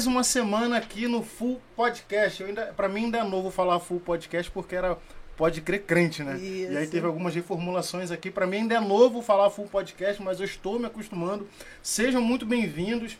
[0.00, 2.40] Mais uma semana aqui no Full Podcast.
[2.40, 4.96] Eu ainda, pra mim ainda é novo falar Full Podcast porque era
[5.36, 6.38] Pode Crer Crente, né?
[6.38, 6.72] Isso.
[6.72, 8.30] E aí teve algumas reformulações aqui.
[8.30, 11.46] Pra mim ainda é novo falar Full Podcast, mas eu estou me acostumando.
[11.82, 13.18] Sejam muito bem-vindos.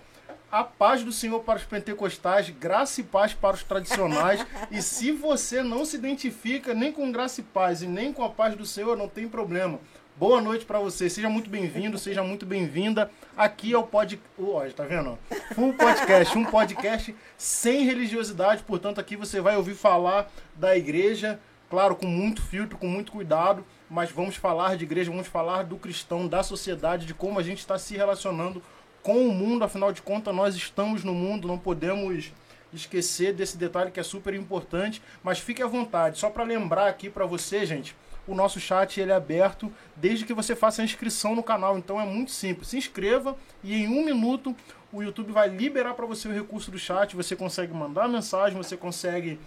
[0.50, 4.46] A paz do Senhor para os pentecostais, graça e paz para os tradicionais.
[4.70, 8.30] e se você não se identifica nem com graça e paz e nem com a
[8.30, 9.78] paz do Senhor, não tem problema.
[10.20, 11.08] Boa noite para você.
[11.08, 13.10] Seja muito bem-vindo, seja muito bem-vinda.
[13.34, 14.20] Aqui é o pod...
[14.38, 15.18] Ó, tá vendo?
[15.54, 18.62] Full Podcast, um podcast sem religiosidade.
[18.62, 21.40] Portanto, aqui você vai ouvir falar da igreja,
[21.70, 23.64] claro, com muito filtro, com muito cuidado.
[23.88, 27.60] Mas vamos falar de igreja, vamos falar do cristão, da sociedade, de como a gente
[27.60, 28.62] está se relacionando
[29.02, 29.64] com o mundo.
[29.64, 32.30] Afinal de contas, nós estamos no mundo, não podemos
[32.74, 35.00] esquecer desse detalhe que é super importante.
[35.22, 36.18] Mas fique à vontade.
[36.18, 37.96] Só para lembrar aqui para você, gente
[38.30, 41.76] o nosso chat ele é aberto desde que você faça a inscrição no canal.
[41.76, 42.68] Então é muito simples.
[42.68, 44.54] Se inscreva e em um minuto
[44.92, 47.14] o YouTube vai liberar para você o recurso do chat.
[47.16, 49.38] Você consegue mandar mensagem, você consegue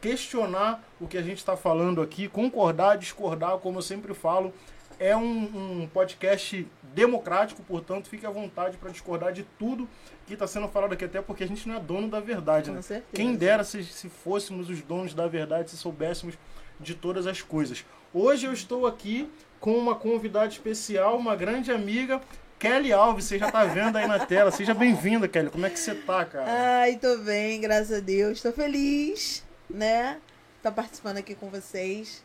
[0.00, 4.52] questionar o que a gente está falando aqui, concordar, discordar, como eu sempre falo.
[4.98, 9.88] É um, um podcast democrático, portanto, fique à vontade para discordar de tudo
[10.26, 12.70] que está sendo falado aqui, até porque a gente não é dono da verdade.
[12.70, 12.82] Com Né?
[12.82, 13.12] certeza.
[13.12, 16.34] Quem dera se, se fôssemos os donos da verdade, se soubéssemos
[16.78, 17.84] de todas as coisas.
[18.16, 19.28] Hoje eu estou aqui
[19.58, 22.20] com uma convidada especial, uma grande amiga,
[22.60, 23.24] Kelly Alves.
[23.24, 24.52] Você já está vendo aí na tela.
[24.52, 25.50] Seja bem-vinda, Kelly.
[25.50, 26.46] Como é que você tá, cara?
[26.82, 28.40] Ai, tô bem, graças a Deus.
[28.40, 30.18] Tô feliz, né?
[30.62, 32.22] Tá participando aqui com vocês.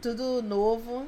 [0.00, 1.06] Tudo novo.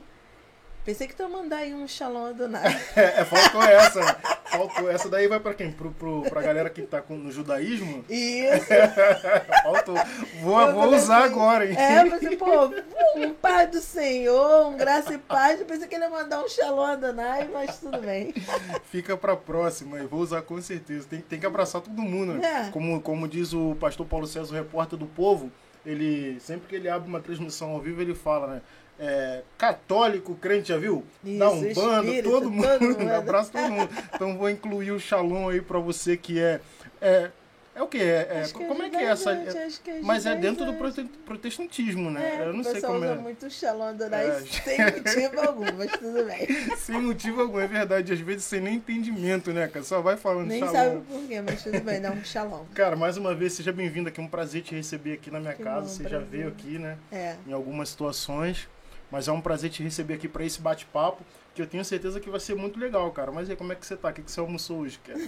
[0.84, 2.80] Pensei que tu ia mandar aí um Shalom Adonai.
[2.96, 4.00] É, é, faltou essa.
[4.44, 4.90] Faltou.
[4.90, 5.70] Essa daí vai para quem?
[5.70, 8.04] Pro, pro, pra galera que tá com, no judaísmo?
[8.08, 8.66] Isso.
[9.62, 9.94] Faltou.
[10.42, 11.76] Vou, Eu vou usar assim, agora, hein?
[11.76, 12.66] É, pensei, pô,
[13.16, 15.60] um pai do Senhor, um graça e paz.
[15.60, 18.34] Eu pensei que ele ia mandar um Shalom Adonai, mas tudo bem.
[18.84, 19.98] Fica pra próxima.
[19.98, 21.06] Eu vou usar com certeza.
[21.08, 22.66] Tem, tem que abraçar todo mundo, né?
[22.66, 22.70] É.
[22.70, 25.50] Como, como diz o pastor Paulo César, o repórter do povo,
[25.84, 28.62] ele sempre que ele abre uma transmissão ao vivo, ele fala, né?
[29.02, 31.02] É, católico, crente, já viu?
[31.22, 32.68] Dá um Isso, bando, espírita, todo mundo.
[32.68, 33.08] todo mundo.
[33.16, 33.88] Abraço todo mundo.
[34.14, 36.60] Então vou incluir o Shalom aí pra você que é.
[37.00, 37.30] É,
[37.74, 37.96] é o que?
[37.96, 39.34] É, é, que como é que é essa.
[39.82, 40.74] que é mas é dentro do
[41.24, 42.40] protestantismo, né?
[42.40, 43.14] É, Eu não o sei como usa é.
[43.14, 44.40] muito Shalom Adonai É.
[44.40, 46.46] sem motivo algum, mas tudo bem.
[46.76, 48.12] Sem motivo algum, é verdade.
[48.12, 49.82] Às vezes sem nem entendimento, né, cara?
[49.82, 50.72] Só vai falando Nem Shalom.
[50.74, 52.64] sabe por quê, mas tudo bem, dá um Shalom.
[52.74, 54.20] Cara, mais uma vez, seja bem-vindo aqui.
[54.20, 55.80] É um prazer te receber aqui na minha Que casa.
[55.80, 56.28] bom, Você já prazer.
[56.28, 56.98] veio aqui, né?
[57.10, 57.36] É.
[57.46, 58.68] Em algumas situações.
[59.10, 61.24] Mas é um prazer te receber aqui para esse bate-papo,
[61.54, 63.32] que eu tenho certeza que vai ser muito legal, cara.
[63.32, 64.10] Mas aí, como é que você tá?
[64.10, 65.20] O que, você almoçou hoje, cara?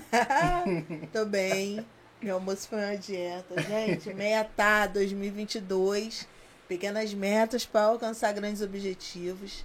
[1.12, 1.84] Tô bem.
[2.20, 3.60] Meu almoço foi uma dieta.
[3.62, 6.28] Gente, meta 2022.
[6.68, 9.64] Pequenas metas para alcançar grandes objetivos.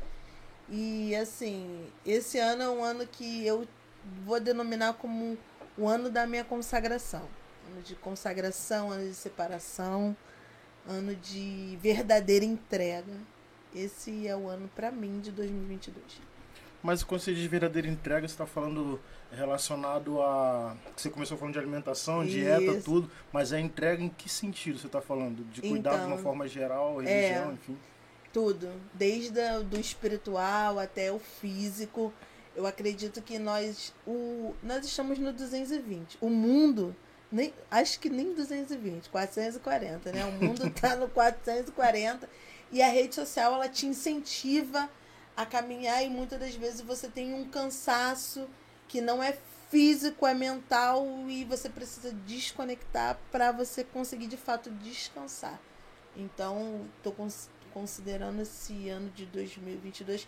[0.67, 3.67] E assim, esse ano é um ano que eu
[4.25, 5.37] vou denominar como
[5.77, 7.23] o ano da minha consagração.
[7.71, 10.17] Ano de consagração, ano de separação,
[10.87, 13.13] ano de verdadeira entrega.
[13.75, 16.03] Esse é o ano para mim de 2022.
[16.81, 18.99] Mas quando você diz verdadeira entrega, você está falando
[19.31, 20.75] relacionado a.
[20.95, 22.83] Você começou falando de alimentação, dieta, Isso.
[22.85, 23.11] tudo.
[23.33, 25.43] Mas é entrega em que sentido você está falando?
[25.51, 27.05] De cuidar de uma Então, forma geral, é.
[27.05, 27.77] religião, enfim.
[28.31, 32.13] Tudo, desde a- do espiritual até o físico.
[32.55, 36.17] Eu acredito que nós o nós estamos no 220.
[36.21, 36.95] O mundo
[37.31, 40.25] nem acho que nem 220, 440, né?
[40.25, 42.29] O mundo tá no 440
[42.71, 44.89] e a rede social ela te incentiva
[45.35, 48.47] a caminhar e muitas das vezes você tem um cansaço
[48.87, 49.37] que não é
[49.69, 55.59] físico, é mental e você precisa desconectar para você conseguir de fato descansar.
[56.15, 60.27] Então, tô cons- considerando esse ano de 2022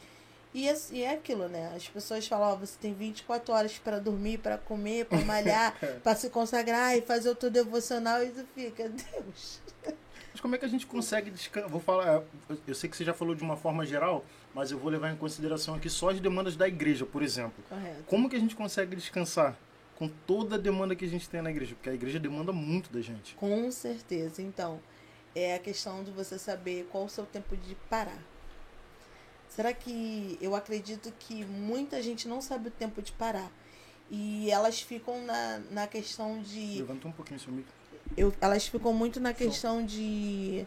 [0.54, 1.72] e é, e é aquilo, né?
[1.76, 6.16] As pessoas falam, ó, você tem 24 horas para dormir, para comer, para malhar, para
[6.16, 9.60] se consagrar e fazer o teu devocional e tu fica, Deus.
[10.40, 11.70] Mas como é que a gente consegue descansar?
[11.70, 14.24] Vou falar, eu- eu sei que você já falou de uma forma geral,
[14.56, 17.62] mas eu vou levar em consideração aqui só as demandas da igreja, por exemplo.
[17.68, 18.04] Correto.
[18.08, 19.58] Como que a gente consegue descansar
[19.98, 21.76] com toda a demanda que a gente tem na igreja?
[21.76, 23.36] Porque a igreja demanda muito da gente.
[23.36, 24.42] Com certeza.
[24.42, 24.80] Então,
[25.36, 28.18] é a questão de você saber qual o seu tempo de parar.
[29.50, 33.52] Será que eu acredito que muita gente não sabe o tempo de parar?
[34.10, 36.78] E elas ficam na, na questão de.
[36.78, 37.74] Levanta um pouquinho seu micro.
[38.18, 40.66] Eu, elas ficam muito na questão de.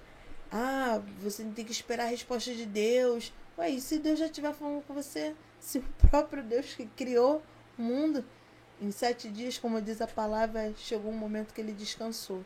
[0.51, 3.33] Ah, você tem que esperar a resposta de Deus.
[3.59, 5.35] Ué, e se Deus já estiver falando com você?
[5.61, 7.43] Se o próprio Deus que criou
[7.79, 8.25] o mundo,
[8.81, 12.45] em sete dias, como diz a palavra, chegou um momento que ele descansou,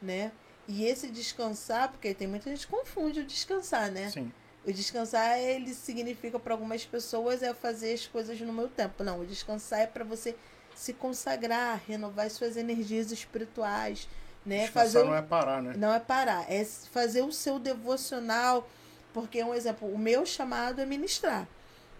[0.00, 0.32] né?
[0.68, 4.10] E esse descansar, porque tem muita gente que confunde o descansar, né?
[4.10, 4.32] Sim.
[4.64, 9.02] O descansar, ele significa para algumas pessoas é fazer as coisas no meu tempo.
[9.02, 10.36] Não, o descansar é para você
[10.74, 14.08] se consagrar, renovar suas energias espirituais,
[14.44, 14.60] né?
[14.60, 15.74] Descansar fazer não é parar, né?
[15.76, 18.68] não é parar, é fazer o seu devocional,
[19.12, 21.46] porque um exemplo, o meu chamado é ministrar,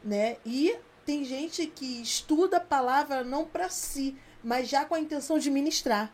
[0.02, 0.36] né?
[0.44, 5.38] E tem gente que estuda a palavra não para si, mas já com a intenção
[5.38, 6.12] de ministrar.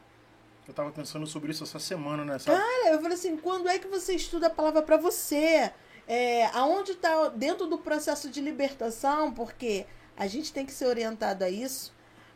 [0.67, 2.39] Eu tava pensando sobre isso essa semana, né?
[2.39, 2.59] Sabe?
[2.59, 5.71] Cara, eu falei assim, quando é que você estuda a palavra para você?
[6.09, 9.33] É, aonde está dentro do processo de libertação?
[9.33, 11.93] Porque a gente tem que ser orientado a isso,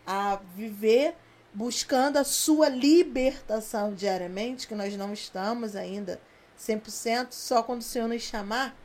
[0.07, 1.17] a viver
[1.53, 6.21] buscando a sua libertação diariamente, que nós não estamos ainda
[6.59, 8.77] 100%, só quando o Senhor nos chamar.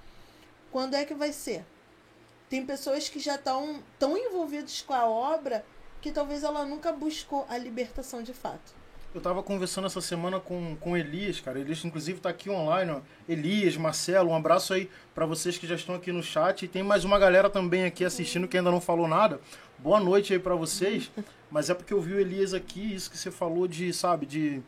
[0.71, 1.63] Quando é que vai ser?
[2.49, 5.65] Tem pessoas que já estão tão envolvidas com a obra
[6.01, 8.73] que talvez ela nunca buscou a libertação de fato.
[9.15, 11.57] Eu tava conversando essa semana com, com Elias, cara.
[11.57, 12.99] Elias, inclusive, tá aqui online, ó.
[13.29, 16.65] Elias, Marcelo, um abraço aí para vocês que já estão aqui no chat.
[16.65, 19.39] E tem mais uma galera também aqui assistindo que ainda não falou nada.
[19.79, 21.11] Boa noite aí para vocês.
[21.51, 24.61] Mas é porque eu vi o Elias aqui, isso que você falou de, sabe, de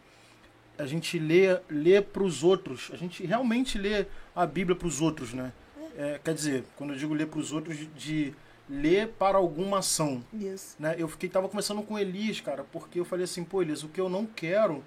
[0.78, 2.90] a gente ler, ler para os outros.
[2.94, 5.52] A gente realmente lê a Bíblia para os outros, né?
[5.98, 8.34] É, quer dizer, quando eu digo ler para os outros, de,
[8.70, 10.24] ler para alguma ação.
[10.34, 10.76] Isso.
[10.80, 10.96] Né?
[10.98, 13.88] Eu fiquei tava conversando com o Elias, cara, porque eu falei assim, pô, Elias, o
[13.88, 14.84] que eu não quero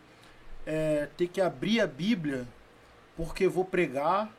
[0.67, 2.47] é ter que abrir a Bíblia
[3.17, 4.33] porque vou pregar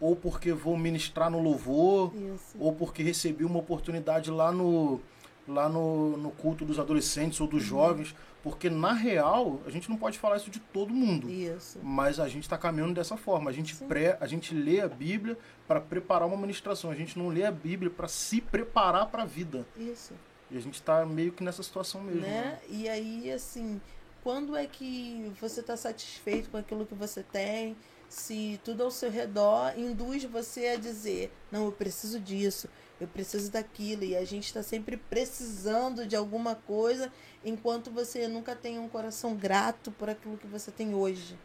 [0.00, 2.56] ou porque vou ministrar no louvor Isso.
[2.58, 5.00] ou porque recebi uma oportunidade lá no
[5.46, 7.68] lá no, no culto dos adolescentes ou dos Uhum.
[7.68, 11.28] jovens, porque na real a gente não pode falar isso de todo mundo.
[11.28, 11.78] Isso.
[11.82, 13.50] Mas a gente está caminhando dessa forma.
[13.50, 13.86] A gente, Sim.
[13.86, 15.36] pré, a gente lê a Bíblia
[15.68, 16.90] para preparar uma ministração.
[16.90, 19.66] A gente não lê a Bíblia para se preparar para a vida.
[19.76, 20.14] Isso.
[20.50, 22.22] E a gente está meio que nessa situação mesmo.
[22.22, 22.58] né?
[22.70, 23.78] E aí, assim,
[24.22, 27.76] quando é que você está satisfeito com aquilo que você tem?
[28.14, 32.68] Se tudo ao seu redor induz você a dizer, não, eu preciso disso,
[33.00, 37.12] eu preciso daquilo, e a gente está sempre precisando de alguma coisa,
[37.44, 41.36] enquanto você nunca tem um coração grato por aquilo que você tem hoje,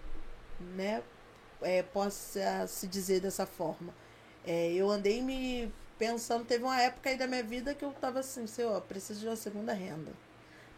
[0.75, 1.01] né?
[1.59, 3.91] É, possa se dizer dessa forma.
[4.45, 8.19] É, eu andei me pensando, teve uma época aí da minha vida que eu tava
[8.19, 10.13] assim, Senhor, preciso de uma segunda renda.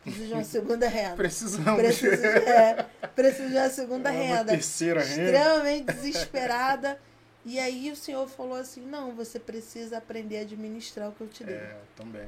[0.03, 1.15] Preciso de uma segunda renda.
[1.15, 1.81] Precisamos.
[1.81, 4.45] Preciso de, é, preciso de uma segunda Uma renda.
[4.45, 5.23] terceira renda.
[5.23, 6.99] Extremamente desesperada.
[7.45, 11.27] E aí o Senhor falou assim, não, você precisa aprender a administrar o que eu
[11.27, 11.55] te dei.
[11.55, 12.27] É, também.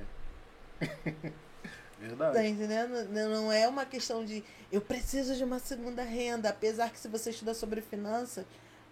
[2.03, 2.47] Tá Verdade.
[2.49, 3.09] entendendo?
[3.09, 6.49] Não é uma questão de eu preciso de uma segunda renda.
[6.49, 8.45] Apesar que se você estuda sobre finanças,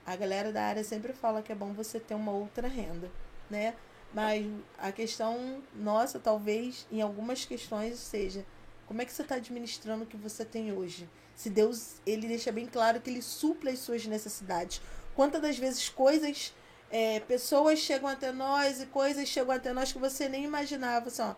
[0.06, 3.12] a galera da área sempre fala que é bom você ter uma outra renda,
[3.50, 3.74] né?
[4.14, 4.46] Mas
[4.78, 8.46] a questão nossa, talvez, em algumas questões, seja
[8.92, 11.10] como é que você está administrando o que você tem hoje?
[11.34, 14.82] Se Deus, ele deixa bem claro que ele suple as suas necessidades.
[15.16, 16.54] Quantas das vezes coisas,
[16.90, 21.22] é, pessoas chegam até nós e coisas chegam até nós que você nem imaginava, assim,
[21.22, 21.36] ó,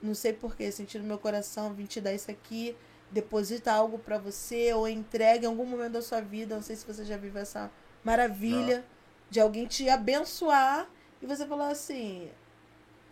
[0.00, 2.76] não sei porquê, senti no meu coração, vim te dar isso aqui,
[3.10, 6.86] deposita algo pra você ou entrega em algum momento da sua vida, não sei se
[6.86, 7.72] você já viveu essa
[8.04, 8.84] maravilha
[9.28, 10.88] de alguém te abençoar
[11.20, 12.30] e você falar assim,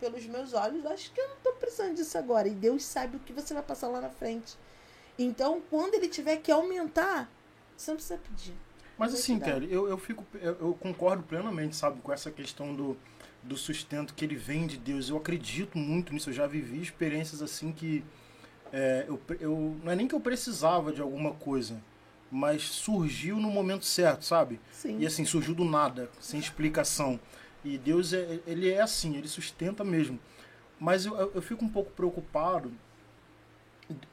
[0.03, 2.45] pelos meus olhos, acho que eu não tô precisando disso agora.
[2.45, 4.57] E Deus sabe o que você vai passar lá na frente.
[5.17, 7.31] Então, quando ele tiver que aumentar,
[7.77, 8.53] você não precisa pedir.
[8.97, 9.39] Mas assim.
[9.39, 10.25] Kelly, eu, eu fico.
[10.33, 12.97] Eu, eu concordo plenamente, sabe, com essa questão do,
[13.41, 15.09] do sustento que ele vem de Deus.
[15.09, 16.29] Eu acredito muito nisso.
[16.29, 18.03] Eu já vivi experiências assim que.
[18.73, 21.81] é, eu, eu, não é nem que eu precisava de alguma coisa,
[22.29, 24.59] mas surgiu no momento certo, sabe?
[24.71, 24.99] Sim.
[24.99, 27.19] E assim, surgiu do nada, sem explicação.
[27.63, 30.19] E Deus, é, ele é assim, ele sustenta mesmo.
[30.79, 32.71] Mas eu, eu- fico um pouco preocupado,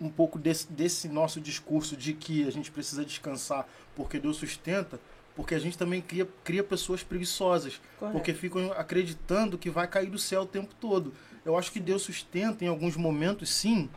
[0.00, 3.66] um pouco desse, desse nosso discurso de que a gente precisa descansar
[3.96, 5.00] porque Deus sustenta,
[5.34, 8.16] porque a gente também cria, cria pessoas preguiçosas, Correto.
[8.18, 11.12] porque ficam acreditando que vai cair do céu o tempo todo.
[11.44, 13.88] Eu acho que Deus sustenta em alguns momentos, sim,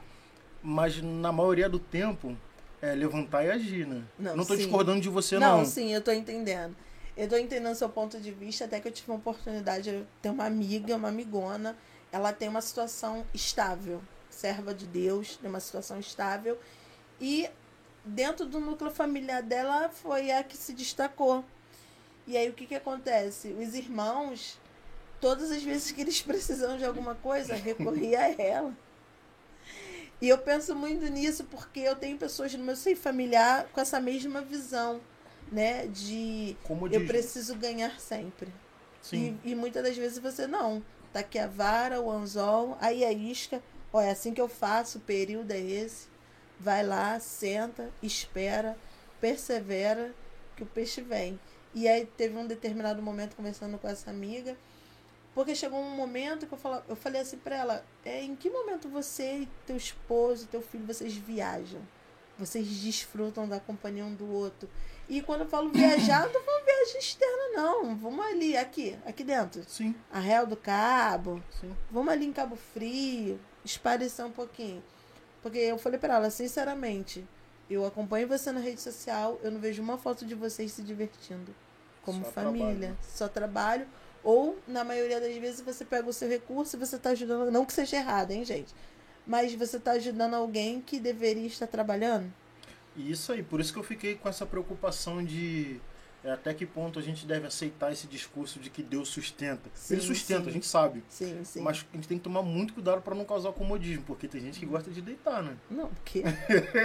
[0.61, 2.37] mas na maioria do tempo
[2.81, 4.03] é levantar e agir, né?
[4.17, 4.55] Não, sim.
[4.57, 5.65] discordando de você, Não, não.
[5.65, 6.75] sim, eu tô entendendo.
[7.15, 10.33] Eu tô entendendo seu ponto de vista, até que eu tive uma oportunidade, eu tenho
[10.33, 11.77] uma amiga, uma amigona,
[12.11, 16.59] ela tem uma situação estável, serva de Deus, tem uma situação estável,
[17.21, 17.47] e
[18.03, 21.45] dentro do núcleo familiar dela foi a que se destacou.
[22.25, 23.49] E aí o que que acontece?
[23.49, 24.59] Os irmãos,
[25.21, 28.73] todas as vezes que eles precisam de alguma coisa, recorria a ela.
[30.19, 33.99] E eu penso muito nisso porque eu tenho pessoas no meu seio familiar com essa
[33.99, 35.01] mesma visão,
[35.51, 35.87] né?
[35.87, 38.53] De Como eu diz, preciso ganhar sempre.
[39.01, 39.39] sim.
[39.43, 40.83] E, e muitas das vezes você não.
[41.11, 43.63] Tá aqui a vara, o anzol, aí a isca.
[43.91, 46.07] Ó, é assim que eu faço, o período é esse.
[46.59, 48.79] Vai lá, senta, espera,
[49.19, 50.15] persevera,
[50.55, 51.39] que o peixe vem.
[51.73, 54.57] E aí teve um determinado momento conversando com essa amiga,
[55.33, 58.49] Porque chegou um momento que eu, fala, eu falei assim pra ela, é, em que
[58.49, 61.81] momento você e teu esposo, teu filho, vocês viajam?
[62.37, 64.69] Vocês desfrutam da companhia um do outro.
[65.09, 67.95] E quando eu falo viajar, não tô falando viagem externa, não.
[67.95, 69.63] Vamos ali, aqui, aqui dentro.
[69.67, 71.41] Sim, Arraial do Cabo.
[71.59, 71.75] sim.
[71.91, 73.39] Vamos ali em Cabo Frio.
[73.65, 74.81] Esparecer um pouquinho.
[75.41, 77.25] Porque eu falei pra ela, sinceramente,
[77.69, 81.53] eu acompanho você na rede social, eu não vejo uma foto de vocês se divertindo.
[82.01, 82.67] Como Só família.
[82.67, 82.97] trabalho.
[83.01, 83.87] Só trabalho.
[84.23, 87.51] Ou, na maioria das vezes, você pega o seu recurso e você tá ajudando.
[87.51, 88.73] Não que seja errado, hein, gente?
[89.27, 92.31] Mas você tá ajudando alguém que deveria estar trabalhando.
[92.95, 95.79] E isso aí, por isso que eu fiquei com essa preocupação de
[96.23, 99.69] é, até que ponto a gente deve aceitar esse discurso de que Deus sustenta.
[99.73, 100.49] Sim, Ele sustenta, sim.
[100.49, 101.03] a gente sabe.
[101.09, 101.59] Sim, sim.
[101.61, 104.57] Mas a gente tem que tomar muito cuidado para não causar comodismo, porque tem gente
[104.57, 105.57] que gosta de deitar, né?
[105.69, 106.23] Não, o quê?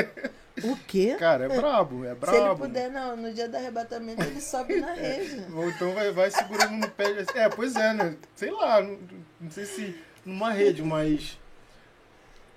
[0.65, 1.15] o quê?
[1.21, 2.61] Cara, é brabo, é Se ele brabo.
[2.65, 5.45] puder, não, no dia do arrebatamento, ele sobe na rede.
[5.55, 7.25] Ou então vai, vai segurando no pé.
[7.37, 8.17] É, pois é, né?
[8.35, 8.99] Sei lá, não,
[9.41, 11.39] não sei se numa rede, mas.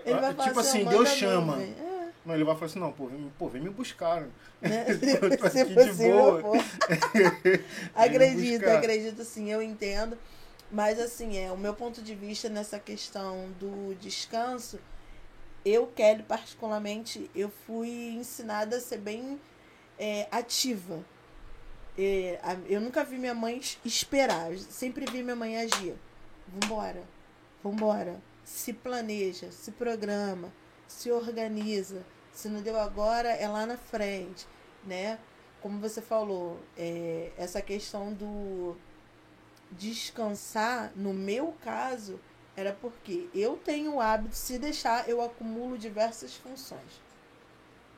[0.04, 1.58] Ele vai tipo assim, "Ó, Deus chama.
[1.58, 4.22] nuvem." É, Não, ele vai falar assim, não, pô, vem, pô, vem me buscar.
[4.62, 4.86] né?
[5.22, 6.54] Eu tô aqui de possível, boa.
[7.96, 10.18] acredito, acredito sim, eu entendo.
[10.72, 14.80] Mas assim, é o meu ponto de vista nessa questão do descanso,
[15.66, 19.40] eu, Kelly, particularmente, eu fui ensinada a ser bem
[20.00, 21.04] é, ativa.
[21.98, 25.96] É, eu nunca vi minha mãe es- esperar, eu sempre vi minha mãe agir.
[26.48, 27.04] Vambora,
[27.64, 28.22] vambora.
[28.46, 30.52] Se planeja, se programa,
[30.92, 32.06] se organiza.
[32.34, 34.48] Se não deu agora, é lá na frente,
[34.86, 35.20] né?
[35.62, 38.76] Como você falou, é, essa questão do
[39.72, 42.20] descansar, no meu caso,
[42.56, 47.02] era porque eu tenho o hábito, se deixar, eu acumulo diversas funções.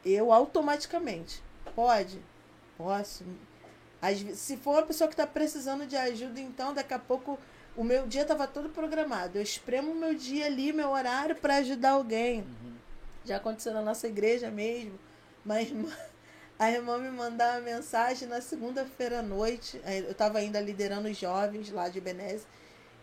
[0.06, 1.42] Eu automaticamente.
[1.76, 2.20] Pode?
[2.78, 3.24] Posso.
[4.36, 7.40] Se for uma pessoa que está precisando de ajuda, então daqui a pouco
[7.76, 9.38] o meu dia estava todo programado.
[9.38, 12.42] Eu espremo o meu dia ali, meu horário, para ajudar alguém.
[12.42, 12.73] Uhum.
[13.26, 15.00] Já aconteceu na nossa igreja mesmo.
[15.46, 15.68] Mas
[16.60, 19.82] a irmã me mandava uma mensagem na segunda-feira à noite.
[19.86, 22.46] Eu estava ainda liderando os jovens lá de Benese.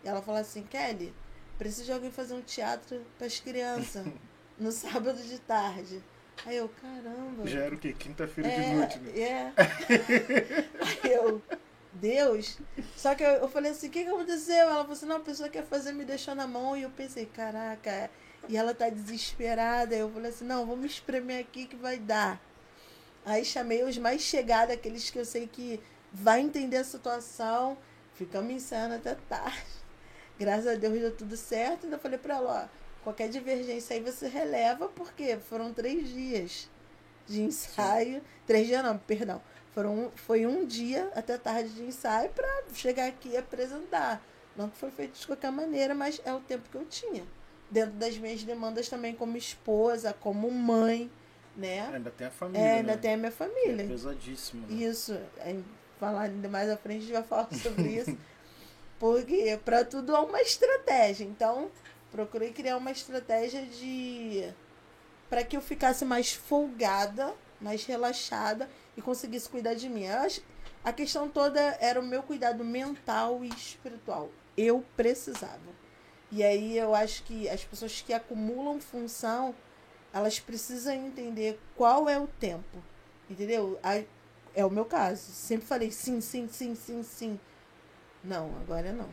[0.05, 1.15] E ela falou assim: Kelly,
[1.59, 4.07] preciso de alguém fazer um teatro para as crianças
[4.59, 6.03] no sábado de tarde.
[6.47, 7.47] Aí eu, caramba.
[7.47, 7.93] Já era o quê?
[7.93, 9.21] Quinta-feira de É, noite, né?
[9.21, 9.53] é.
[11.05, 11.43] Aí eu,
[11.93, 12.59] Deus.
[12.97, 14.57] Só que eu, eu falei assim, o que, que aconteceu?
[14.57, 16.75] Ela falou assim, não, a pessoa quer fazer, me deixou na mão.
[16.75, 18.11] E eu pensei, caraca.
[18.49, 19.95] E ela tá desesperada.
[19.95, 22.41] Eu falei assim, não, vamos espremer aqui que vai dar.
[23.25, 25.81] Aí chamei os mais chegados, aqueles que eu sei que
[26.13, 27.77] vai entender a situação.
[28.15, 29.81] Ficamos ensaiando até tarde.
[30.39, 31.85] Graças a Deus deu tudo certo.
[31.85, 36.69] Ainda falei pra ela, ó, qualquer divergência aí você releva, porque foram três dias
[37.27, 38.23] de ensaio.
[38.47, 39.41] Três dias não, perdão.
[39.75, 44.21] Foram, foi um dia até tarde de ensaio para chegar aqui e apresentar.
[44.57, 47.25] Não que foi feito de qualquer maneira, mas é o tempo que eu tinha.
[47.71, 51.11] Dentro das minhas demandas também como esposa, como mãe,
[51.57, 51.89] né?
[51.95, 52.61] Ainda tem a família.
[52.61, 52.99] É, ainda né?
[52.99, 53.87] tem a minha Que é família.
[53.87, 54.67] pesadíssimo.
[54.67, 54.83] Né?
[54.85, 55.19] Isso.
[55.99, 58.17] Falar ainda mais à frente, a gente vai falar sobre isso.
[58.99, 61.25] Porque para tudo há uma estratégia.
[61.25, 61.71] Então,
[62.11, 64.53] procurei criar uma estratégia de.
[65.29, 70.07] para que eu ficasse mais folgada, mais relaxada e conseguisse cuidar de mim.
[70.07, 70.43] Acho,
[70.85, 74.31] a questão toda era o meu cuidado mental e espiritual.
[74.57, 75.81] Eu precisava.
[76.33, 79.55] E aí eu acho que as pessoas que acumulam função,
[80.13, 82.83] elas precisam entender qual é o tempo.
[83.29, 83.79] Entendeu?
[84.55, 85.31] É o meu caso.
[85.33, 87.41] Sempre falei sim, sim, sim, sim, sim.
[88.23, 89.09] Não, agora não.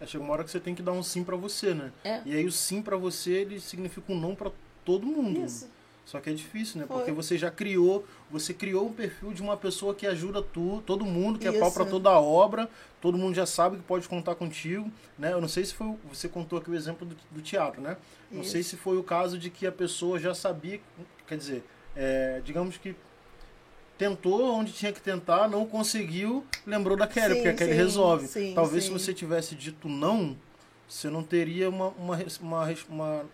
[0.00, 1.92] É, chega uma hora que você tem que dar um sim pra você, né?
[2.04, 2.22] É.
[2.24, 4.50] E aí o sim pra você, ele significa um não pra
[4.84, 5.44] todo mundo.
[5.44, 5.68] Isso.
[6.04, 6.86] Só que é difícil, né?
[6.86, 6.96] Foi.
[6.96, 11.04] Porque você já criou, você criou um perfil de uma pessoa que ajuda tu, todo
[11.04, 11.76] mundo, que é pau Isso.
[11.76, 12.68] pra toda a obra,
[13.00, 15.32] todo mundo já sabe que pode contar contigo, né?
[15.32, 17.96] Eu não sei se foi, você contou aqui o exemplo do, do teatro, né?
[18.30, 18.50] Não Isso.
[18.50, 20.80] sei se foi o caso de que a pessoa já sabia,
[21.26, 22.96] quer dizer, é, digamos que
[23.96, 27.76] tentou onde tinha que tentar, não conseguiu, lembrou da Kelly, Sim, porque a Kelly sim,
[27.76, 28.26] resolve.
[28.26, 30.36] sim, Talvez se você tivesse dito não,
[30.88, 33.24] você não teria uma, uma, uma, uma,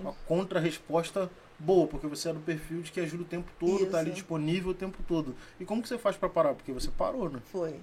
[0.00, 3.98] uma contra-resposta boa, porque você é do perfil de que ajuda o tempo todo, tá
[3.98, 4.16] ali Isso.
[4.20, 5.34] disponível o tempo todo.
[5.58, 6.54] E como que você faz pra parar?
[6.54, 7.40] Porque você parou, né?
[7.46, 7.80] Foi.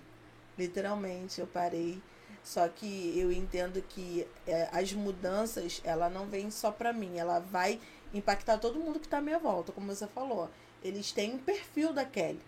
[0.57, 2.01] Literalmente, eu parei.
[2.43, 7.39] Só que eu entendo que é, as mudanças, ela não vem só pra mim, ela
[7.39, 7.79] vai
[8.13, 10.49] impactar todo mundo que tá à minha volta, como você falou.
[10.83, 12.41] Eles têm um perfil da Kelly.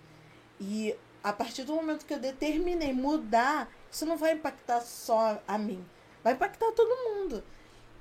[0.60, 5.58] E a partir do momento que eu determinei mudar, isso não vai impactar só a
[5.58, 5.86] mim,
[6.24, 7.44] vai impactar todo mundo.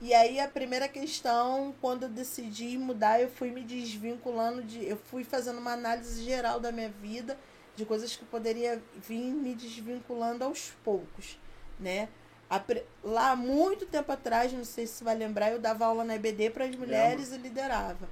[0.02, 4.96] E aí a primeira questão, quando eu decidi mudar, eu fui me desvinculando de, eu
[4.96, 7.38] fui fazendo uma análise geral da minha vida,
[7.76, 11.38] de coisas que eu poderia vir me desvinculando aos poucos,
[11.78, 12.08] né?
[13.04, 16.50] lá muito tempo atrás, não sei se você vai lembrar, eu dava aula na EBD
[16.50, 18.08] para as mulheres e liderava.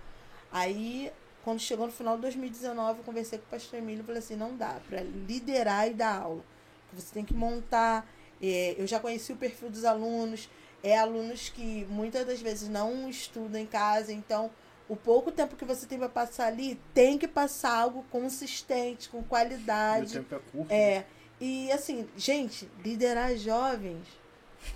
[0.52, 1.10] Aí,
[1.42, 4.36] quando chegou no final de 2019, eu conversei com o pastor Emílio e falei assim,
[4.36, 6.44] não dá para liderar e dar aula.
[6.92, 8.08] Você tem que montar.
[8.40, 10.48] é, eu já conheci o perfil dos alunos,
[10.82, 14.50] é alunos que muitas das vezes não estudam em casa, então
[14.88, 19.18] o pouco tempo que você tem para passar ali tem que passar algo consistente, com
[19.18, 20.12] E o qualidade.
[20.14, 20.72] tempo é curto.
[20.72, 21.04] É,
[21.40, 24.06] e assim, gente, liderar jovens.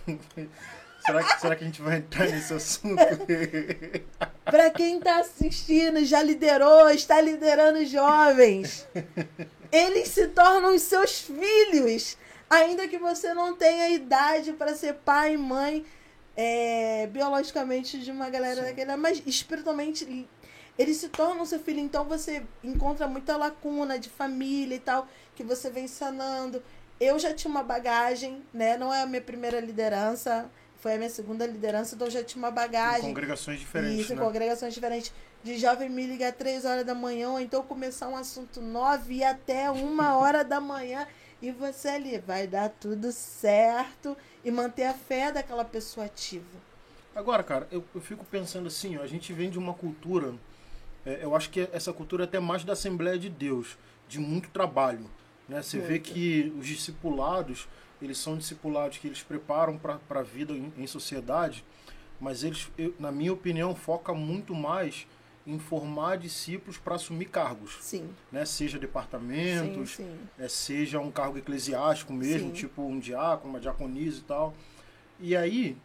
[1.05, 2.97] Será, que, será que a gente vai entrar nesse assunto?
[4.43, 8.89] Pra quem tá assistindo, já liderou, está liderando jovens.
[9.71, 12.17] Eles se tornam os seus filhos,
[12.49, 15.85] ainda que você não tenha idade para ser pai e mãe
[16.37, 18.63] é, biologicamente de uma galera Sim.
[18.69, 20.29] daquela, mas espiritualmente
[20.79, 21.81] eles se tornam seu filho.
[21.81, 26.63] Então você encontra muita lacuna de família e tal que você vem sanando.
[27.01, 28.77] Eu já tinha uma bagagem, né?
[28.77, 32.41] Não é a minha primeira liderança, foi a minha segunda liderança, então eu já tinha
[32.41, 33.03] uma Em bagagem.
[33.09, 34.23] congregações diferentes, Isso, em né?
[34.23, 35.13] congregações diferentes.
[35.43, 39.25] De jovem me ligar três horas da manhã, ou então começar um assunto nove e
[39.25, 41.07] até uma hora da manhã.
[41.43, 46.45] E você ali, vai dar tudo certo e manter a fé daquela pessoa ativa.
[47.15, 50.35] Agora, cara, eu, eu fico pensando assim, ó, a gente vem de uma cultura,
[51.07, 53.77] é, eu acho que essa cultura é até mais da Assembleia de Deus,
[54.09, 55.09] de muito trabalho.
[55.49, 55.63] Né?
[55.63, 57.69] Você vê que os discipulados,
[58.01, 61.65] eles são discipulados que eles preparam para a vida em, em sociedade,
[62.21, 65.07] mas eles, eu- na minha opinião, foca muito mais
[65.47, 68.09] em formar discípulos para assumir cargos, Sim.
[68.33, 68.45] né?
[68.47, 70.19] seja Sim, departamentos, sim.
[70.39, 72.55] é, seja um cargo eclesiástico mesmo, Sim.
[72.55, 74.55] tipo um diácono, uma diaconisa e tal.
[75.21, 75.77] E aí,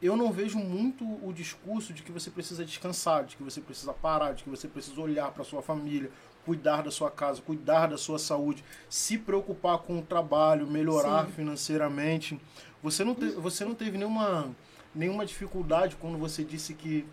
[0.00, 3.92] eu não vejo muito o discurso de que você precisa descansar, de que você precisa
[3.92, 6.10] parar, de que você precisa olhar para sua família,
[6.44, 11.32] cuidar da sua casa, cuidar da sua saúde, se preocupar com o trabalho, melhorar Sim.
[11.32, 12.38] financeiramente.
[12.82, 14.54] Você não, te- você não teve nenhuma,
[14.94, 17.04] nenhuma dificuldade quando você disse que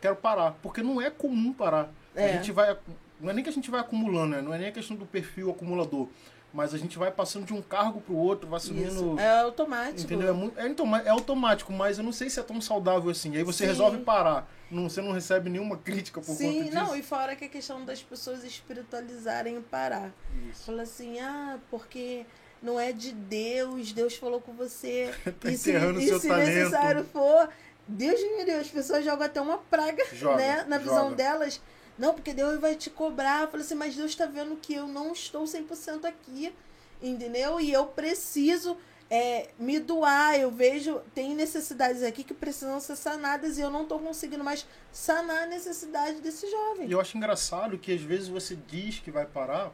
[0.00, 1.90] quero parar, porque não é comum parar.
[2.16, 2.32] A É.
[2.34, 2.76] gente vai.
[3.20, 4.40] Não é nem que a gente vai acumulando, né?
[4.42, 6.08] Não é nem a questão do perfil acumulador.
[6.54, 8.88] Mas a gente vai passando de um cargo pro outro, vai assumindo.
[8.88, 9.18] Isso.
[9.18, 10.00] É automático.
[10.00, 10.30] Entendeu?
[10.30, 13.36] É, muito, é, então, é automático, mas eu não sei se é tão saudável assim.
[13.36, 13.70] Aí você Sim.
[13.70, 14.48] resolve parar.
[14.70, 16.74] Não, você não recebe nenhuma crítica por conta Sim, disso.
[16.74, 20.10] não, e fora que a questão das pessoas espiritualizarem o parar.
[20.50, 20.64] Isso.
[20.64, 22.24] Fala assim, ah, porque
[22.62, 25.12] não é de Deus, Deus falou com você.
[25.40, 27.50] Tá e se, e se necessário for,
[27.88, 30.64] Deus me Deus, as pessoas jogam até uma praga, Joga, né?
[30.68, 31.16] Na visão joga.
[31.16, 31.60] delas.
[31.98, 33.42] Não, porque Deus vai te cobrar.
[33.42, 36.54] Eu falei assim, mas Deus tá vendo que eu não estou 100% aqui,
[37.02, 37.58] entendeu?
[37.60, 38.76] E eu preciso
[39.10, 40.38] é, me doar.
[40.38, 44.64] Eu vejo, tem necessidades aqui que precisam ser sanadas e eu não tô conseguindo mais
[44.92, 46.86] sanar a necessidade desse jovem.
[46.88, 49.72] E eu acho engraçado que às vezes você diz que vai parar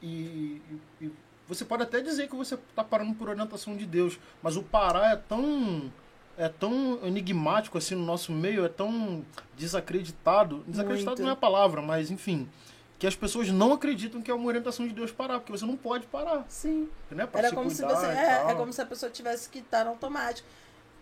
[0.00, 0.62] e,
[1.00, 1.12] e- e
[1.46, 5.12] você pode até dizer que você está parando por orientação de Deus, mas o parar
[5.12, 5.92] é tão
[6.40, 9.22] é tão enigmático assim no nosso meio, é tão
[9.58, 10.64] desacreditado.
[10.66, 11.22] Desacreditado Muito.
[11.22, 12.48] não é a palavra, mas enfim,
[12.98, 15.76] que as pessoas não acreditam que é uma orientação de Deus parar, porque você não
[15.76, 16.88] pode parar, Sim.
[17.10, 17.26] né?
[17.26, 18.06] Pra Era como se você.
[18.06, 20.48] É, é como se a pessoa tivesse que estar no automático.